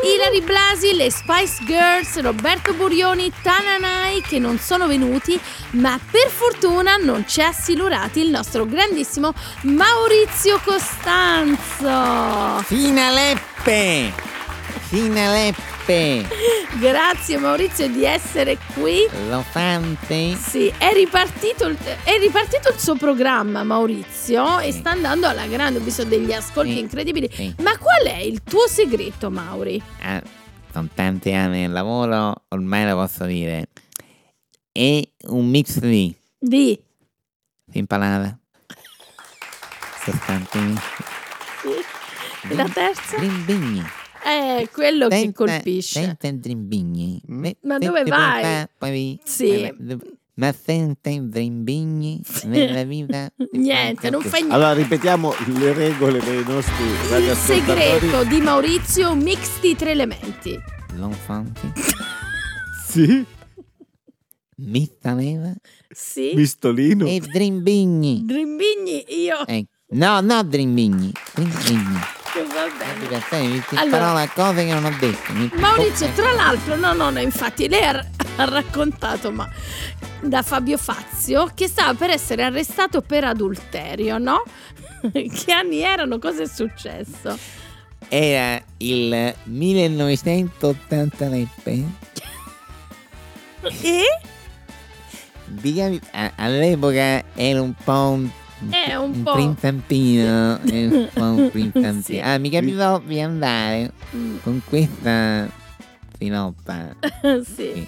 Ilari 0.05 0.41
Blasi, 0.43 0.95
le 0.95 1.11
Spice 1.11 1.65
Girls, 1.65 2.21
Roberto 2.21 2.75
Burioni, 2.75 3.33
Tananai 3.43 4.21
che 4.23 4.39
non 4.39 4.59
sono 4.59 4.87
venuti, 4.87 5.39
ma 5.73 5.99
per 6.11 6.29
fortuna 6.29 6.97
non 6.97 7.27
ci 7.27 7.43
ha 7.43 7.53
silurati 7.53 8.21
il 8.21 8.31
nostro 8.31 8.67
grandissimo 8.67 9.33
Maurizio 9.63 10.61
Costanzo. 10.65 12.63
Finaleppe! 12.65 14.13
Finaleppe! 14.89 15.76
Grazie 16.79 17.39
Maurizio 17.39 17.89
di 17.89 18.05
essere 18.05 18.59
qui. 18.75 19.07
Lo 19.29 19.41
fante? 19.43 20.35
Sì, 20.37 20.67
è 20.77 20.93
ripartito, 20.93 21.67
il, 21.67 21.77
è 21.79 22.19
ripartito 22.19 22.69
il 22.71 22.79
suo 22.79 22.97
programma 22.97 23.63
Maurizio 23.63 24.59
e 24.59 24.73
Sì. 24.73 24.79
sta 24.81 24.91
andando 24.91 25.27
alla 25.29 25.47
grande, 25.47 25.79
ho 25.79 25.83
visto 25.83 26.05
degli 26.05 26.33
ascolti 26.33 26.73
Sì. 26.75 26.79
incredibili. 26.81 27.31
Sì. 27.33 27.55
Ma 27.63 27.79
qual 27.79 28.05
è 28.07 28.19
il 28.19 28.43
tuo 28.43 28.67
segreto 28.69 29.31
Mauri? 29.31 29.81
Ah, 30.03 30.23
sono 30.73 30.89
tanti 30.95 31.33
anni 31.33 31.61
nel 31.63 31.73
lavoro, 31.73 32.35
ormai 32.49 32.85
lo 32.85 32.97
posso 32.97 33.25
dire. 33.25 33.69
È 34.73 35.01
un 35.29 35.49
mix 35.49 35.79
di 35.79 36.15
Di 36.39 36.79
impalata, 37.73 38.39
E 42.49 42.55
la 42.55 42.69
terza? 42.69 43.17
drimbigni. 43.17 43.83
È 44.27 44.69
quello 44.73 45.07
che 45.07 45.33
colpisce. 45.33 46.01
Sente 46.01 46.37
drimbigni. 46.39 47.23
Ma 47.27 47.79
dove 47.79 48.03
vai? 48.05 48.67
Poi, 48.77 49.21
Sì. 49.23 49.73
Ma 50.35 50.53
sente 50.53 51.19
drimbigni 51.23 52.21
nella 52.45 52.83
vita? 52.83 53.31
Niente, 53.53 54.11
non 54.11 54.21
fai 54.23 54.41
niente. 54.41 54.55
Allora 54.55 54.73
ripetiamo 54.75 55.33
le 55.59 55.73
regole 55.73 56.19
dei 56.21 56.43
nostri 56.45 56.85
il 56.85 57.09
radioascoltatori. 57.09 57.81
segreto 57.81 58.25
di 58.25 58.41
Maurizio, 58.41 59.13
un 59.13 59.19
mix 59.21 59.61
di 59.61 59.77
tre 59.77 59.93
elementi. 59.93 60.61
L'enfante, 60.97 61.73
Sì, 62.89 63.25
mittaneva 64.57 65.53
Sì. 65.89 66.33
Mistolino. 66.35 67.07
e 67.07 67.21
drimbigni. 67.21 68.23
Drimbigni, 68.25 69.05
io. 69.23 69.47
Eh, 69.47 69.67
no, 69.91 70.21
no 70.21 70.43
drimbigni, 70.43 71.13
drimbigni. 71.35 71.99
Va 72.45 73.23
bene. 73.31 73.65
Ti 73.67 73.77
Allora- 73.77 73.99
parola 73.99 74.29
cose 74.29 74.67
che 74.67 74.75
non 74.75 74.85
ho 74.85 74.95
detto. 74.99 75.33
Maurizio, 75.59 76.11
tra 76.15 76.33
l'altro, 76.33 76.77
no, 76.77 76.93
no, 76.93 77.09
no, 77.11 77.21
infatti 77.21 77.67
lei 77.69 77.83
ha, 77.85 78.05
ha 78.37 78.45
raccontato, 78.45 79.33
ma 79.33 79.49
da 80.21 80.43
Fabio 80.43 80.77
Fazio, 80.77 81.51
che 81.55 81.67
stava 81.69 81.95
per 81.95 82.11
essere 82.11 82.43
arrestato 82.43 83.01
per 83.01 83.25
adulterio, 83.25 84.19
no? 84.19 84.43
che 85.13 85.53
anni 85.53 85.81
erano? 85.81 86.19
Cosa 86.19 86.43
è 86.43 86.47
successo? 86.47 87.39
Era 88.09 88.61
il 88.79 89.35
1989. 89.45 91.49
E? 93.83 94.03
Diciamo, 95.47 95.99
all'epoca 96.37 97.25
ero 97.35 97.63
un 97.63 97.73
po' 97.83 97.93
un, 98.11 98.29
È 98.71 98.95
un 98.95 99.11
un 99.15 99.23
po'. 99.23 99.33
prinzampino. 99.33 100.61
ero 100.67 100.97
un 100.97 101.09
po' 101.13 101.23
un 101.25 101.51
prinzampino. 101.51 102.01
Sì. 102.03 102.19
Ah, 102.19 102.39
mi 102.39 102.51
capitò 102.51 102.99
di 103.01 103.21
andare 103.21 103.93
Mm, 104.17 104.37
con 104.43 104.63
questa 104.65 105.49
finoppa 106.17 106.95
sì. 107.45 107.53
Sì. 107.55 107.87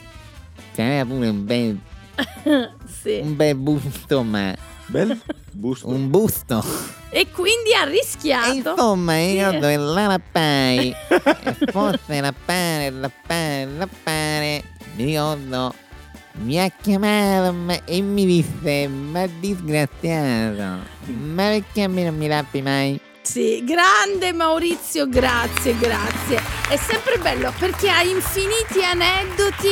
C'aveva 0.74 1.04
pure 1.06 1.28
un 1.28 1.44
bel, 1.44 1.78
sì. 3.02 3.20
un 3.22 3.34
bel 3.36 3.54
busto, 3.56 4.22
ma 4.22 4.54
Bel 4.86 5.18
busto. 5.52 5.88
un 5.88 6.08
busto. 6.10 6.64
E 7.10 7.26
quindi 7.30 7.72
ha 7.74 7.84
E 7.86 7.90
rischiato. 7.90 8.70
insomma, 8.70 9.14
Sì. 9.14 9.32
io 9.34 9.50
che 9.58 9.76
la 9.76 10.06
Rappai, 10.06 10.94
e 11.08 11.56
forse 11.72 12.00
la 12.08 12.20
Rappare, 12.20 12.90
la 12.90 13.00
Rappare, 13.00 13.64
la 13.66 13.78
Rappare, 13.78 14.62
mi 14.96 15.04
ricordo, 15.04 15.74
mi 16.42 16.60
ha 16.60 16.70
chiamato 16.70 17.52
ma- 17.52 17.84
e 17.84 18.00
mi 18.00 18.24
disse, 18.26 18.88
ma 18.88 19.26
disgraziato, 19.26 20.84
ma 21.06 21.48
perché 21.48 21.82
a 21.82 21.88
me 21.88 22.04
non 22.04 22.16
mi 22.16 22.26
rappi 22.28 22.62
mai? 22.62 23.00
Sì, 23.22 23.62
grande 23.64 24.32
Maurizio, 24.32 25.06
grazie, 25.06 25.76
grazie. 25.76 26.40
È 26.68 26.76
sempre 26.76 27.18
bello 27.18 27.52
perché 27.58 27.90
ha 27.90 28.02
infiniti 28.02 28.82
aneddoti. 28.82 29.68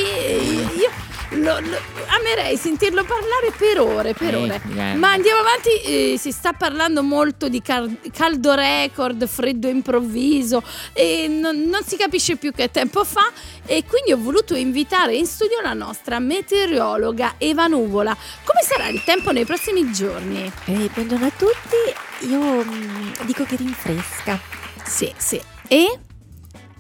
Io 0.79 0.91
lo- 1.31 1.59
lo- 1.61 1.79
amerei 2.19 2.57
sentirlo 2.57 3.05
parlare 3.05 3.53
per 3.57 3.81
ore, 3.81 4.15
per 4.15 4.35
Eh, 4.35 4.37
ore. 4.37 4.61
grande. 4.65 4.99
Ma 4.99 5.11
andiamo 5.13 5.41
avanti, 5.41 5.71
eh, 5.83 6.19
si 6.19 6.31
sta 6.33 6.53
parlando 6.53 7.03
molto 7.03 7.49
di 7.49 7.61
car- 7.63 7.89
caldo 8.13 8.55
record, 8.55 9.27
freddo 9.27 9.69
improvviso 9.69 10.63
e 10.93 11.27
non, 11.29 11.63
non 11.63 11.83
si 11.85 11.97
capisce 11.97 12.37
più 12.37 12.53
che 12.53 12.71
tempo 12.71 13.05
fa 13.05 13.31
e 13.67 13.85
quindi 13.87 14.13
ho 14.13 14.19
voluto 14.19 14.55
invitare 14.55 15.15
in 15.17 15.27
studio 15.27 15.61
la 15.61 15.73
nostra 15.73 16.19
meteorologa 16.19 17.35
Eva 17.39 17.67
Nuvola. 17.67 18.17
Come 18.45 18.61
sarà 18.63 18.89
il 18.89 19.03
tempo 19.05 19.33
nei 19.33 19.45
prossimi 19.45 19.91
giorni? 19.93 20.51
Eh, 20.67 20.91
buongiorno 20.93 21.27
a 21.27 21.33
tutti, 21.37 22.29
io 22.29 22.39
mm, 22.65 23.13
dico 23.25 23.45
che 23.45 23.57
rinfresca. 23.57 24.39
Sì, 24.85 25.13
sì. 25.17 25.41
E? 25.69 25.99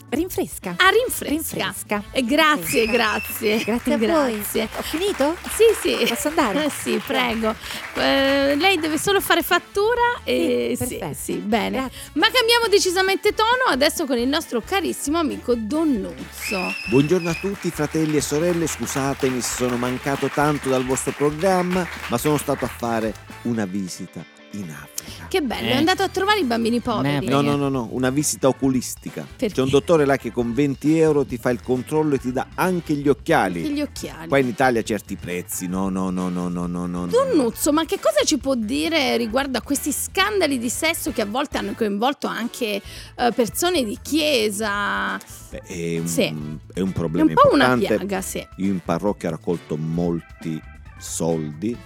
Rinfresca. 0.09 0.77
Ah, 0.79 0.89
rinfresca. 0.91 1.29
Rinfresca. 1.57 2.03
Eh, 2.13 2.25
grazie, 2.25 2.83
Rinfresca. 2.83 2.93
grazie. 2.93 3.59
Grazie 3.67 3.95
a 3.95 3.97
Grazie. 3.99 4.69
voi. 4.69 4.69
Ho 4.79 4.83
finito? 4.83 5.37
Sì, 5.55 5.65
sì. 5.99 6.07
Posso 6.07 6.29
andare? 6.29 6.55
Eh, 6.67 6.71
sì, 6.71 7.01
prego. 7.05 7.55
Eh, 7.95 8.55
lei 8.57 8.79
deve 8.79 8.99
solo 8.99 9.21
fare 9.21 9.43
fattura 9.43 10.21
e 10.25 10.75
Sì, 10.77 10.85
sì, 10.87 10.97
perfetto. 10.97 11.19
sì, 11.21 11.33
bene. 11.35 11.79
Grazie. 11.79 12.11
Ma 12.15 12.29
cambiamo 12.31 12.67
decisamente 12.69 13.35
tono 13.35 13.65
adesso 13.69 14.07
con 14.07 14.17
il 14.19 14.29
nostro 14.29 14.63
carissimo 14.65 15.19
amico 15.19 15.55
Donnuzzo. 15.55 16.73
Buongiorno 16.89 17.29
a 17.31 17.35
tutti 17.35 17.71
fratelli 17.71 18.17
e 18.17 18.21
sorelle, 18.21 18.67
scusatemi 18.67 19.41
se 19.41 19.55
sono 19.57 19.77
mancato 19.77 20.29
tanto 20.29 20.69
dal 20.69 20.85
vostro 20.85 21.13
programma, 21.13 21.87
ma 22.09 22.19
sono 22.19 22.37
stato 22.39 22.65
a 22.65 22.69
fare 22.69 23.13
una 23.43 23.65
visita 23.67 24.25
in 24.53 24.71
Africa. 24.71 25.27
Che 25.29 25.41
bello, 25.43 25.67
Eh. 25.69 25.73
è 25.73 25.77
andato 25.77 26.03
a 26.03 26.09
trovare 26.09 26.41
i 26.41 26.45
bambini 26.45 26.81
poveri. 26.81 27.27
No, 27.27 27.41
no, 27.41 27.57
no, 27.57 27.69
no, 27.69 27.89
una 27.93 28.11
visita 28.11 28.49
oculistica. 28.49 29.27
Perché? 29.37 29.55
C'è 29.55 29.61
un 29.63 29.69
dottore 29.69 30.05
là 30.05 30.17
che 30.17 30.31
con 30.33 30.55
20 30.55 30.99
euro 30.99 31.25
ti 31.27 31.37
fa 31.37 31.51
il 31.51 31.61
controllo 31.63 32.15
e 32.15 32.19
ti 32.19 32.33
dà 32.33 32.47
anche 32.55 32.95
gli 32.95 33.09
occhiali. 33.09 33.61
Anche 33.63 33.73
gli 33.73 33.81
occhiali. 33.83 34.29
Qua 34.29 34.39
in 34.39 34.47
Italia 34.49 34.83
certi 34.83 35.17
prezzi, 35.17 35.67
no, 35.67 35.89
no, 35.89 36.11
no, 36.11 36.29
no, 36.29 36.49
no, 36.49 36.67
no, 36.67 36.87
no. 36.87 37.05
no. 37.05 37.07
Donnuzzo, 37.07 37.73
ma 37.73 37.85
che 37.85 37.99
cosa 38.01 38.25
ci 38.25 38.39
può 38.39 38.55
dire 38.55 39.17
riguardo 39.17 39.59
a 39.59 39.63
questi 39.63 39.93
scandali 39.93 40.59
di 40.59 40.71
sesso 40.71 41.11
che 41.13 41.23
a 41.23 41.27
volte 41.27 41.59
hanno 41.59 41.73
coinvolto 41.75 42.27
anche 42.27 42.81
eh, 43.17 43.33
persone 43.35 43.85
di 43.85 43.99
chiesa? 44.01 45.19
Beh, 45.51 45.61
È 45.67 45.99
un, 45.99 46.07
Sì. 46.07 46.23
è 46.73 46.81
un 46.81 46.91
È 46.91 46.93
problema 46.93 47.29
un 47.29 47.35
po' 47.35 47.51
una 47.53 47.73
importante. 47.73 47.97
piaga, 48.07 48.21
sì. 48.23 48.47
Io 48.59 48.67
in 48.73 48.81
parrocchia 48.85 49.29
ho 49.29 49.33
raccolto 49.33 49.77
molti 49.77 50.61
soldi 50.99 51.77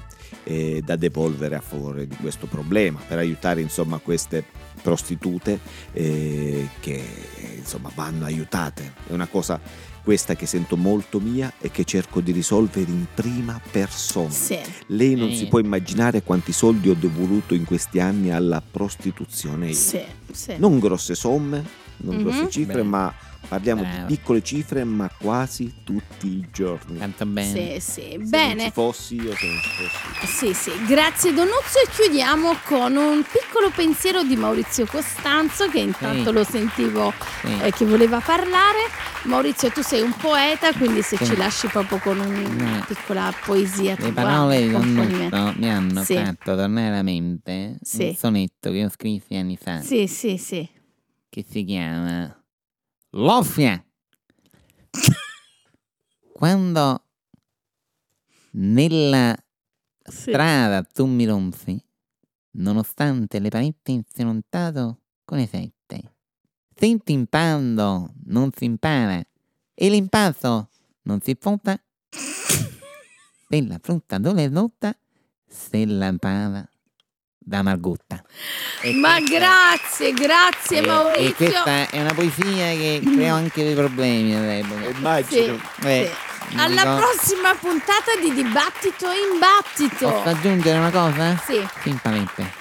eh, 0.51 0.83
da 0.85 0.97
devolvere 0.97 1.55
a 1.55 1.61
favore 1.61 2.07
di 2.09 2.17
questo 2.17 2.47
problema 2.47 2.99
per 3.07 3.19
aiutare 3.19 3.61
insomma 3.61 3.99
queste 3.99 4.45
prostitute 4.83 5.61
eh, 5.93 6.69
che 6.81 7.03
insomma 7.57 7.91
vanno 7.95 8.25
aiutate. 8.25 8.95
È 9.07 9.13
una 9.13 9.27
cosa 9.29 9.61
questa 10.03 10.35
che 10.35 10.47
sento 10.47 10.77
molto 10.77 11.21
mia 11.21 11.53
e 11.61 11.71
che 11.71 11.85
cerco 11.85 12.21
di 12.21 12.33
risolvere 12.33 12.91
in 12.91 13.07
prima 13.15 13.61
persona. 13.71 14.31
Sì. 14.31 14.59
Lei 14.89 15.15
non 15.15 15.29
Eh. 15.29 15.37
si 15.37 15.47
può 15.47 15.59
immaginare 15.61 16.23
quanti 16.23 16.53
soldi 16.53 16.89
ho 16.89 16.95
devoluto 16.95 17.55
in 17.55 17.65
questi 17.65 18.01
anni 18.01 18.33
alla 18.33 18.61
prostituzione. 18.63 19.69
io. 19.69 19.75
Sì, 19.75 20.01
sì. 20.33 20.55
Non 20.57 20.79
grosse 20.81 21.15
somme, 21.15 21.63
non 21.99 22.17
Mhm. 22.17 22.23
grosse 22.23 22.51
cifre, 22.51 22.83
Beh. 22.83 22.89
ma 22.89 23.15
parliamo 23.51 23.83
Bravo. 23.83 24.07
di 24.07 24.15
piccole 24.15 24.43
cifre, 24.43 24.85
ma 24.85 25.11
quasi 25.19 25.75
tutti 25.85 26.29
i 26.29 26.47
giorni. 26.53 26.99
Tanto 26.99 27.27
bene. 27.27 27.81
Sì, 27.81 27.91
sì, 27.91 28.01
Se 28.13 28.17
non 28.17 28.29
bene. 28.31 28.65
ci 28.67 28.71
fossi 28.71 29.15
io, 29.17 29.35
se 29.35 29.47
non 29.47 29.59
ci 29.61 29.69
fossi. 29.71 30.27
Sì, 30.27 30.55
sì, 30.55 30.85
grazie 30.87 31.35
Donuzzo 31.35 31.79
e 31.85 31.91
chiudiamo 31.91 32.55
con 32.65 32.95
un 32.95 33.23
piccolo 33.25 33.71
pensiero 33.75 34.23
di 34.23 34.37
Maurizio 34.37 34.87
Costanzo 34.87 35.69
che 35.69 35.81
intanto 35.81 36.29
Sì. 36.29 36.33
lo 36.33 36.45
sentivo 36.45 37.13
Sì. 37.43 37.59
eh, 37.63 37.73
che 37.73 37.85
voleva 37.85 38.21
parlare. 38.21 38.79
Maurizio, 39.25 39.69
tu 39.71 39.83
sei 39.83 40.01
un 40.01 40.15
poeta, 40.17 40.73
quindi 40.73 41.03
se 41.03 41.17
Sì. 41.17 41.25
ci 41.27 41.37
lasci 41.37 41.67
proprio 41.67 41.99
con 41.99 42.19
una 42.21 42.79
Eh. 42.79 42.85
piccola 42.87 43.35
poesia 43.45 43.97
Le 43.99 44.13
parole 44.13 44.63
di. 44.63 44.71
Donnuzzo 44.71 45.53
mi 45.59 45.69
hanno 45.71 46.05
Sì. 46.05 46.15
fatto 46.15 46.55
tornare 46.57 46.87
alla 46.87 47.03
mente 47.03 47.79
Sì. 47.83 48.05
un 48.05 48.15
sonetto 48.15 48.71
che 48.71 48.77
io 48.79 48.89
scrissi 48.89 49.35
anni 49.35 49.57
fa 49.61 49.81
Sì, 49.81 50.07
sì, 50.07 50.39
sì. 50.39 50.67
che 51.29 51.45
si 51.49 51.65
chiama 51.65 52.35
Loffia. 53.13 53.85
Quando 56.33 57.05
nella 58.53 59.37
Sì. 60.03 60.31
strada 60.31 60.83
tu 60.83 61.07
mi 61.07 61.25
rompi, 61.27 61.81
nonostante 62.53 63.39
le 63.39 63.49
pareti 63.49 64.03
siano 64.13 64.31
untato 64.31 65.01
con 65.25 65.39
le 65.39 65.47
sette. 65.47 66.15
Senti 66.75 67.13
impando, 67.13 68.13
non 68.25 68.51
si 68.57 68.65
impara, 68.65 69.23
e 69.75 69.89
l'impasto 69.91 70.71
non 71.03 71.21
si 71.21 71.37
frutta. 71.39 71.81
Se 73.49 73.67
la 73.67 73.79
frutta 73.83 74.19
non 74.19 74.39
è 74.39 74.49
rotta, 74.49 74.97
se 75.49 75.85
la 75.85 76.15
pava 76.17 76.69
da 77.43 77.63
Margutta. 77.63 78.23
E 78.83 78.93
Ma 78.95 79.17
questa- 79.17 79.37
grazie, 79.39 80.13
grazie 80.13 80.79
e- 80.79 80.87
Maurizio. 80.87 81.29
E 81.29 81.35
questa 81.35 81.89
è 81.89 82.01
una 82.01 82.15
poesia 82.15 82.67
che 82.77 83.01
creò 83.03 83.35
anche 83.35 83.65
dei 83.65 83.75
problemi 83.75 84.37
all'epoca. 84.37 84.89
Immagino. 84.97 85.59
Sì, 85.81 85.87
Eh, 85.87 86.11
sì. 86.49 86.57
Alla 86.57 86.83
ricordo- 86.83 86.97
prossima 87.07 87.55
puntata 87.55 88.17
di 88.21 88.33
Dibattito 88.35 89.07
in 89.07 89.39
Battito. 89.39 90.11
Posso 90.11 90.29
aggiungere 90.29 90.79
una 90.79 90.91
cosa? 90.91 91.41
Sì. 91.47 91.67
Simpamente. 91.83 92.59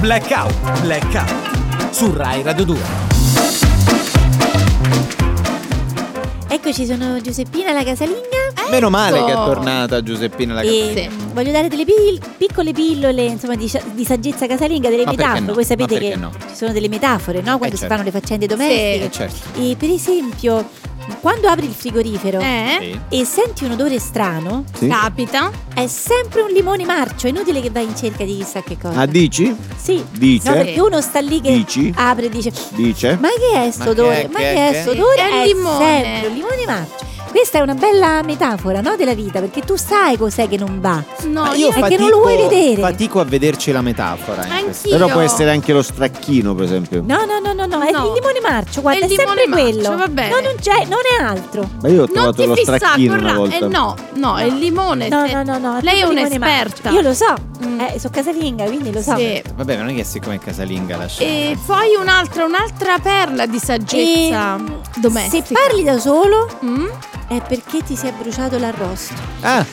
Blackout, 0.00 0.80
blackout. 0.82 1.90
Su 1.90 2.12
Rai 2.12 2.42
Radio 2.42 2.64
2. 2.64 3.35
Eccoci, 6.68 6.84
sono 6.84 7.20
Giuseppina 7.20 7.70
la 7.70 7.84
casalinga 7.84 8.52
Meno 8.72 8.90
male 8.90 9.20
che 9.22 9.26
è 9.30 9.34
Ecco. 9.34 9.44
tornata 9.44 10.02
Giuseppina 10.02 10.52
la 10.52 10.62
e 10.62 10.92
Sì. 10.96 11.08
mm, 11.08 11.32
voglio 11.32 11.52
dare 11.52 11.68
delle 11.68 11.84
pil- 11.84 12.20
piccole 12.36 12.72
pillole 12.72 13.22
insomma, 13.22 13.54
di, 13.54 13.70
di 13.94 14.04
saggezza 14.04 14.48
casalinga, 14.48 14.88
delle 14.88 15.04
Ma 15.04 15.10
perché 15.12 15.22
metafore. 15.22 15.46
no? 15.46 15.54
Voi 15.54 15.64
sapete 15.64 15.94
Ma 15.94 16.00
che 16.00 16.16
no? 16.16 16.32
ci 16.48 16.56
sono 16.56 16.72
delle 16.72 16.88
metafore, 16.88 17.40
no? 17.40 17.58
Quando 17.58 17.76
si 17.76 17.82
certo. 17.82 17.94
fanno 17.94 18.02
le 18.02 18.10
faccende 18.10 18.46
domestiche. 18.46 19.04
Eh, 19.04 19.10
certo. 19.12 19.60
E 19.60 19.76
per 19.78 19.90
esempio, 19.90 20.68
quando 21.20 21.48
apri 21.48 21.66
il 21.66 21.72
frigorifero 21.72 22.40
Eh? 22.40 22.76
Sì. 23.08 23.16
e 23.20 23.24
senti 23.24 23.64
un 23.64 23.72
odore 23.72 23.98
strano, 23.98 24.64
Sì? 24.76 24.88
Capita? 24.88 25.50
è 25.74 25.86
sempre 25.86 26.40
un 26.42 26.50
limone 26.50 26.84
marcio. 26.84 27.26
È 27.26 27.30
inutile 27.30 27.60
che 27.60 27.70
vai 27.70 27.84
in 27.84 27.94
cerca 27.96 28.24
di 28.24 28.36
chissà 28.36 28.62
che 28.62 28.76
cosa. 28.80 29.00
Ah, 29.00 29.06
dici? 29.06 29.54
Sì. 29.76 30.02
Dice? 30.12 30.48
No, 30.48 30.54
perché 30.56 30.80
uno 30.80 31.00
sta 31.00 31.20
lì 31.20 31.40
che 31.40 31.52
Dici? 31.52 31.92
apre 31.94 32.26
e 32.26 32.28
dice: 32.30 32.52
Dice? 32.70 33.16
Ma 33.20 33.28
che 33.28 33.66
è 33.66 33.70
sto 33.70 33.84
Ma 33.84 33.84
che 33.94 34.00
odore? 34.00 34.22
è, 34.22 34.28
Ma 34.28 34.38
che 34.38 34.52
è, 34.54 34.68
è 34.68 34.72
che 34.72 34.80
sto 34.80 34.90
è? 34.90 34.94
odore? 34.94 35.16
È 35.30 35.42
il 35.42 35.54
limone. 35.54 35.84
sempre 36.02 36.28
un 36.28 36.34
limone 36.34 36.64
marcio. 36.66 37.04
Questa 37.36 37.58
è 37.58 37.60
una 37.60 37.74
bella 37.74 38.22
metafora, 38.22 38.80
no? 38.80 38.96
Della 38.96 39.12
vita, 39.12 39.40
perché 39.40 39.60
tu 39.60 39.76
sai 39.76 40.16
cos'è 40.16 40.48
che 40.48 40.56
non 40.56 40.80
va. 40.80 41.04
No, 41.24 41.42
Ma 41.42 41.54
io, 41.54 41.68
È 41.70 41.82
che 41.86 41.98
non 41.98 42.08
lo 42.08 42.20
vuoi 42.20 42.38
vedere. 42.38 42.80
Fatico 42.80 43.20
a 43.20 43.24
vederci 43.24 43.72
la 43.72 43.82
metafora. 43.82 44.40
anch'io. 44.40 44.88
Però 44.88 45.06
può 45.08 45.20
essere 45.20 45.50
anche 45.50 45.74
lo 45.74 45.82
stracchino, 45.82 46.54
per 46.54 46.64
esempio. 46.64 47.02
No, 47.06 47.26
no, 47.26 47.38
no, 47.38 47.52
no, 47.52 47.66
no, 47.66 47.82
è 47.82 47.90
No. 47.92 48.06
il 48.06 48.12
limone 48.14 48.40
marcio, 48.40 48.80
guarda, 48.80 49.00
È 49.00 49.02
è, 49.02 49.12
il 49.12 49.18
limone 49.18 49.36
sempre 49.40 49.62
marcio, 49.62 49.78
quello. 49.80 49.96
va 49.98 50.08
bene. 50.08 50.28
No, 50.30 50.40
non 50.40 50.54
c'è, 50.58 50.84
non 50.86 50.98
è 51.18 51.22
altro. 51.22 51.70
Ma 51.82 51.88
io 51.88 51.94
ho 51.94 52.06
Non 52.06 52.14
trovato 52.14 52.40
ti 52.40 52.46
lo 52.46 52.54
fissare 52.54 52.78
stracchino 52.78 53.14
con 53.16 53.24
una 53.24 53.34
volta. 53.34 53.56
Eh 53.56 53.68
no, 53.68 53.94
no, 54.14 54.36
è 54.38 54.44
il 54.44 54.54
limone. 54.56 55.08
No, 55.10 55.26
no, 55.26 55.42
no, 55.42 55.58
no. 55.58 55.78
Lei 55.82 56.00
è 56.00 56.04
un'esperta. 56.04 56.88
marcio. 56.88 56.88
Io 56.88 57.00
lo 57.02 57.12
so, 57.12 57.34
Mm. 57.66 57.80
eh, 57.80 57.98
sono 57.98 58.12
casalinga, 58.14 58.64
quindi 58.64 58.90
lo 58.92 59.02
so. 59.02 59.14
Sì. 59.16 59.42
Vabbè, 59.54 59.76
ma 59.76 59.82
non 59.82 59.90
è 59.92 59.94
che 59.96 60.04
siccome 60.04 60.36
è 60.36 60.38
casalinga 60.38 60.96
lascia. 60.96 61.22
E 61.22 61.56
poi 61.66 61.94
un'altra, 62.00 62.44
un'altra 62.46 62.98
perla 62.98 63.44
di 63.44 63.58
saggezza 63.58 64.56
E, 64.56 65.00
domestica. 65.00 65.44
Se 65.46 65.52
parli 65.54 65.82
da 65.84 65.98
solo 65.98 66.48
Mm? 66.64 66.86
È 67.28 67.40
perché 67.46 67.82
ti 67.84 67.96
si 67.96 68.06
è 68.06 68.12
bruciato 68.12 68.58
l'arrosto. 68.58 69.14
Ah, 69.40 69.64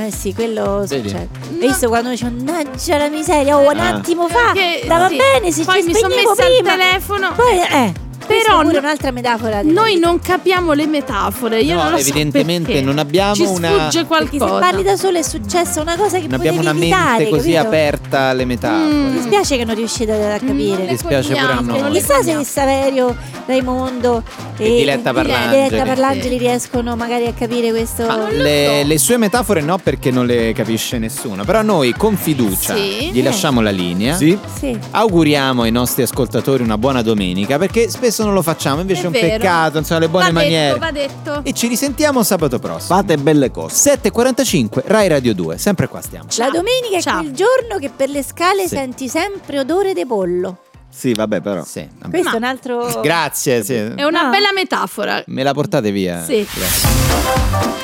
Eh 0.00 0.12
sì, 0.12 0.32
quello 0.32 0.84
Vedi? 0.86 1.08
succede. 1.08 1.28
No. 1.50 1.60
Hai 1.60 1.66
visto 1.68 1.88
quando 1.88 2.10
dice 2.10 2.24
mannaggia 2.30 2.96
la 2.98 3.08
miseria, 3.08 3.56
oh, 3.58 3.68
un 3.70 3.78
Ah. 3.78 3.88
attimo 3.88 4.28
fa, 4.28 4.52
Perché, 4.52 4.82
stava 4.84 5.08
sì, 5.08 5.16
bene, 5.16 5.50
se 5.52 5.64
Poi 5.64 5.80
ci 5.80 5.86
mi 5.88 5.94
sono 5.94 6.08
spegnevo 6.10 6.30
messa 6.36 6.44
al 6.46 6.52
prima. 6.54 6.70
telefono. 6.76 7.32
Poi, 7.34 7.56
eh, 7.58 7.92
questa 8.24 8.26
Però 8.26 8.58
è 8.60 8.62
pure 8.62 8.72
no- 8.74 8.78
un'altra 8.78 9.10
metafora. 9.10 9.62
Noi 9.62 9.98
non 9.98 10.20
capiamo 10.20 10.72
le 10.74 10.86
metafore. 10.86 11.60
Io 11.62 11.74
No, 11.74 11.82
non 11.84 11.90
lo 11.92 11.96
so 11.98 12.02
evidentemente 12.02 12.66
perché. 12.70 12.82
non 12.86 12.98
abbiamo 12.98 13.34
Ci 13.34 13.42
una- 13.42 13.68
sfugge 13.70 14.04
Perché 14.04 14.28
se 14.30 14.38
qualcosa. 14.38 14.58
parli 14.60 14.82
da 14.84 14.96
solo 14.96 15.18
è 15.18 15.22
successa 15.22 15.80
una 15.80 15.96
cosa 15.96 16.18
che 16.18 16.26
Non 16.28 16.34
abbiamo 16.34 16.58
potevi 16.58 16.76
una 16.76 16.84
evitare, 16.86 17.16
mente 17.24 17.30
così 17.36 17.52
capito? 17.52 17.66
aperta 17.66 18.20
alle 18.20 18.44
metafore. 18.44 18.92
Mm. 18.92 19.04
Mi 19.06 19.10
dispiace 19.12 19.56
che 19.56 19.64
non 19.64 19.74
riuscite 19.74 20.12
a 20.32 20.38
capire. 20.38 20.76
le 20.84 20.86
dispiace 20.86 21.28
pure 21.32 21.40
a 21.40 21.56
cogliamo, 21.56 21.78
noi. 21.80 21.92
Chissà 21.92 22.22
se. 22.22 22.44
Saverio, 22.44 23.16
Raimondo 23.48 24.22
E 24.58 24.68
Diletta 24.76 25.14
Parlangeli. 25.14 25.68
Diletta 25.68 25.84
Parlangeli 25.84 26.36
riescono 26.36 26.96
magari 26.96 27.26
a 27.26 27.32
capire 27.32 27.70
questo. 27.70 28.02
Le, 28.30 28.80
so. 28.82 28.86
le 28.86 28.98
sue 28.98 29.16
metafore 29.16 29.62
no 29.62 29.78
perché 29.78 30.10
non 30.10 30.26
le 30.26 30.52
capisce 30.52 30.98
nessuno, 30.98 31.44
però 31.44 31.62
noi 31.62 31.92
con 31.94 32.14
fiducia 32.16 32.74
Sì. 32.74 33.10
gli 33.10 33.22
lasciamo 33.22 33.62
la 33.62 33.70
linea. 33.70 34.14
Sì? 34.16 34.38
Sì. 34.58 34.78
Auguriamo 34.90 35.62
ai 35.62 35.70
nostri 35.70 36.02
ascoltatori 36.02 36.62
una 36.62 36.76
buona 36.76 37.00
domenica 37.00 37.56
perché 37.56 37.88
spesso 37.88 38.22
non 38.22 38.34
lo 38.34 38.42
facciamo, 38.42 38.82
invece 38.82 39.00
è, 39.00 39.04
È 39.04 39.06
un 39.06 39.12
vero. 39.12 39.26
peccato, 39.28 39.78
insomma, 39.78 40.00
le 40.00 40.08
buone 40.08 40.26
va 40.26 40.32
maniere. 40.32 40.66
Detto, 40.74 40.78
va 40.78 40.90
detto. 40.90 41.40
E 41.44 41.52
ci 41.54 41.68
risentiamo 41.68 42.22
sabato 42.22 42.58
prossimo. 42.58 42.96
Fate 42.98 43.16
belle 43.16 43.50
cose. 43.50 43.96
7.45 44.02 44.82
Rai 44.84 45.08
Radio 45.08 45.34
2, 45.34 45.56
sempre 45.56 45.88
qua 45.88 46.02
stiamo. 46.02 46.26
La 46.36 46.50
domenica 46.50 46.98
è 46.98 47.00
Ciao. 47.00 47.20
quel 47.20 47.32
giorno 47.32 47.78
che 47.80 47.88
per 47.88 48.10
le 48.10 48.22
scale 48.22 48.62
Sì. 48.68 48.74
senti 48.76 49.08
sempre 49.08 49.58
odore 49.58 49.94
di 49.94 50.04
pollo. 50.04 50.58
Sì, 50.90 51.12
vabbè, 51.12 51.40
però. 51.40 51.62
Sì, 51.64 51.86
vabbè. 51.98 52.10
Questo 52.10 52.28
Ma- 52.30 52.34
è 52.34 52.38
un 52.38 52.44
altro. 52.44 53.00
Grazie, 53.00 53.62
sì. 53.62 53.74
È 53.74 54.04
una 54.04 54.22
No. 54.24 54.30
bella 54.30 54.52
metafora. 54.54 55.22
Me 55.26 55.42
la 55.42 55.52
portate 55.52 55.90
via? 55.92 56.22
Sì. 56.24 56.46
Grazie. 56.52 56.88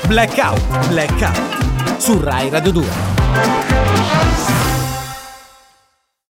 Blackout, 0.08 0.88
blackout. 0.88 1.98
Su 1.98 2.20
Rai 2.20 2.48
Radio 2.50 2.72
2. 2.72 3.73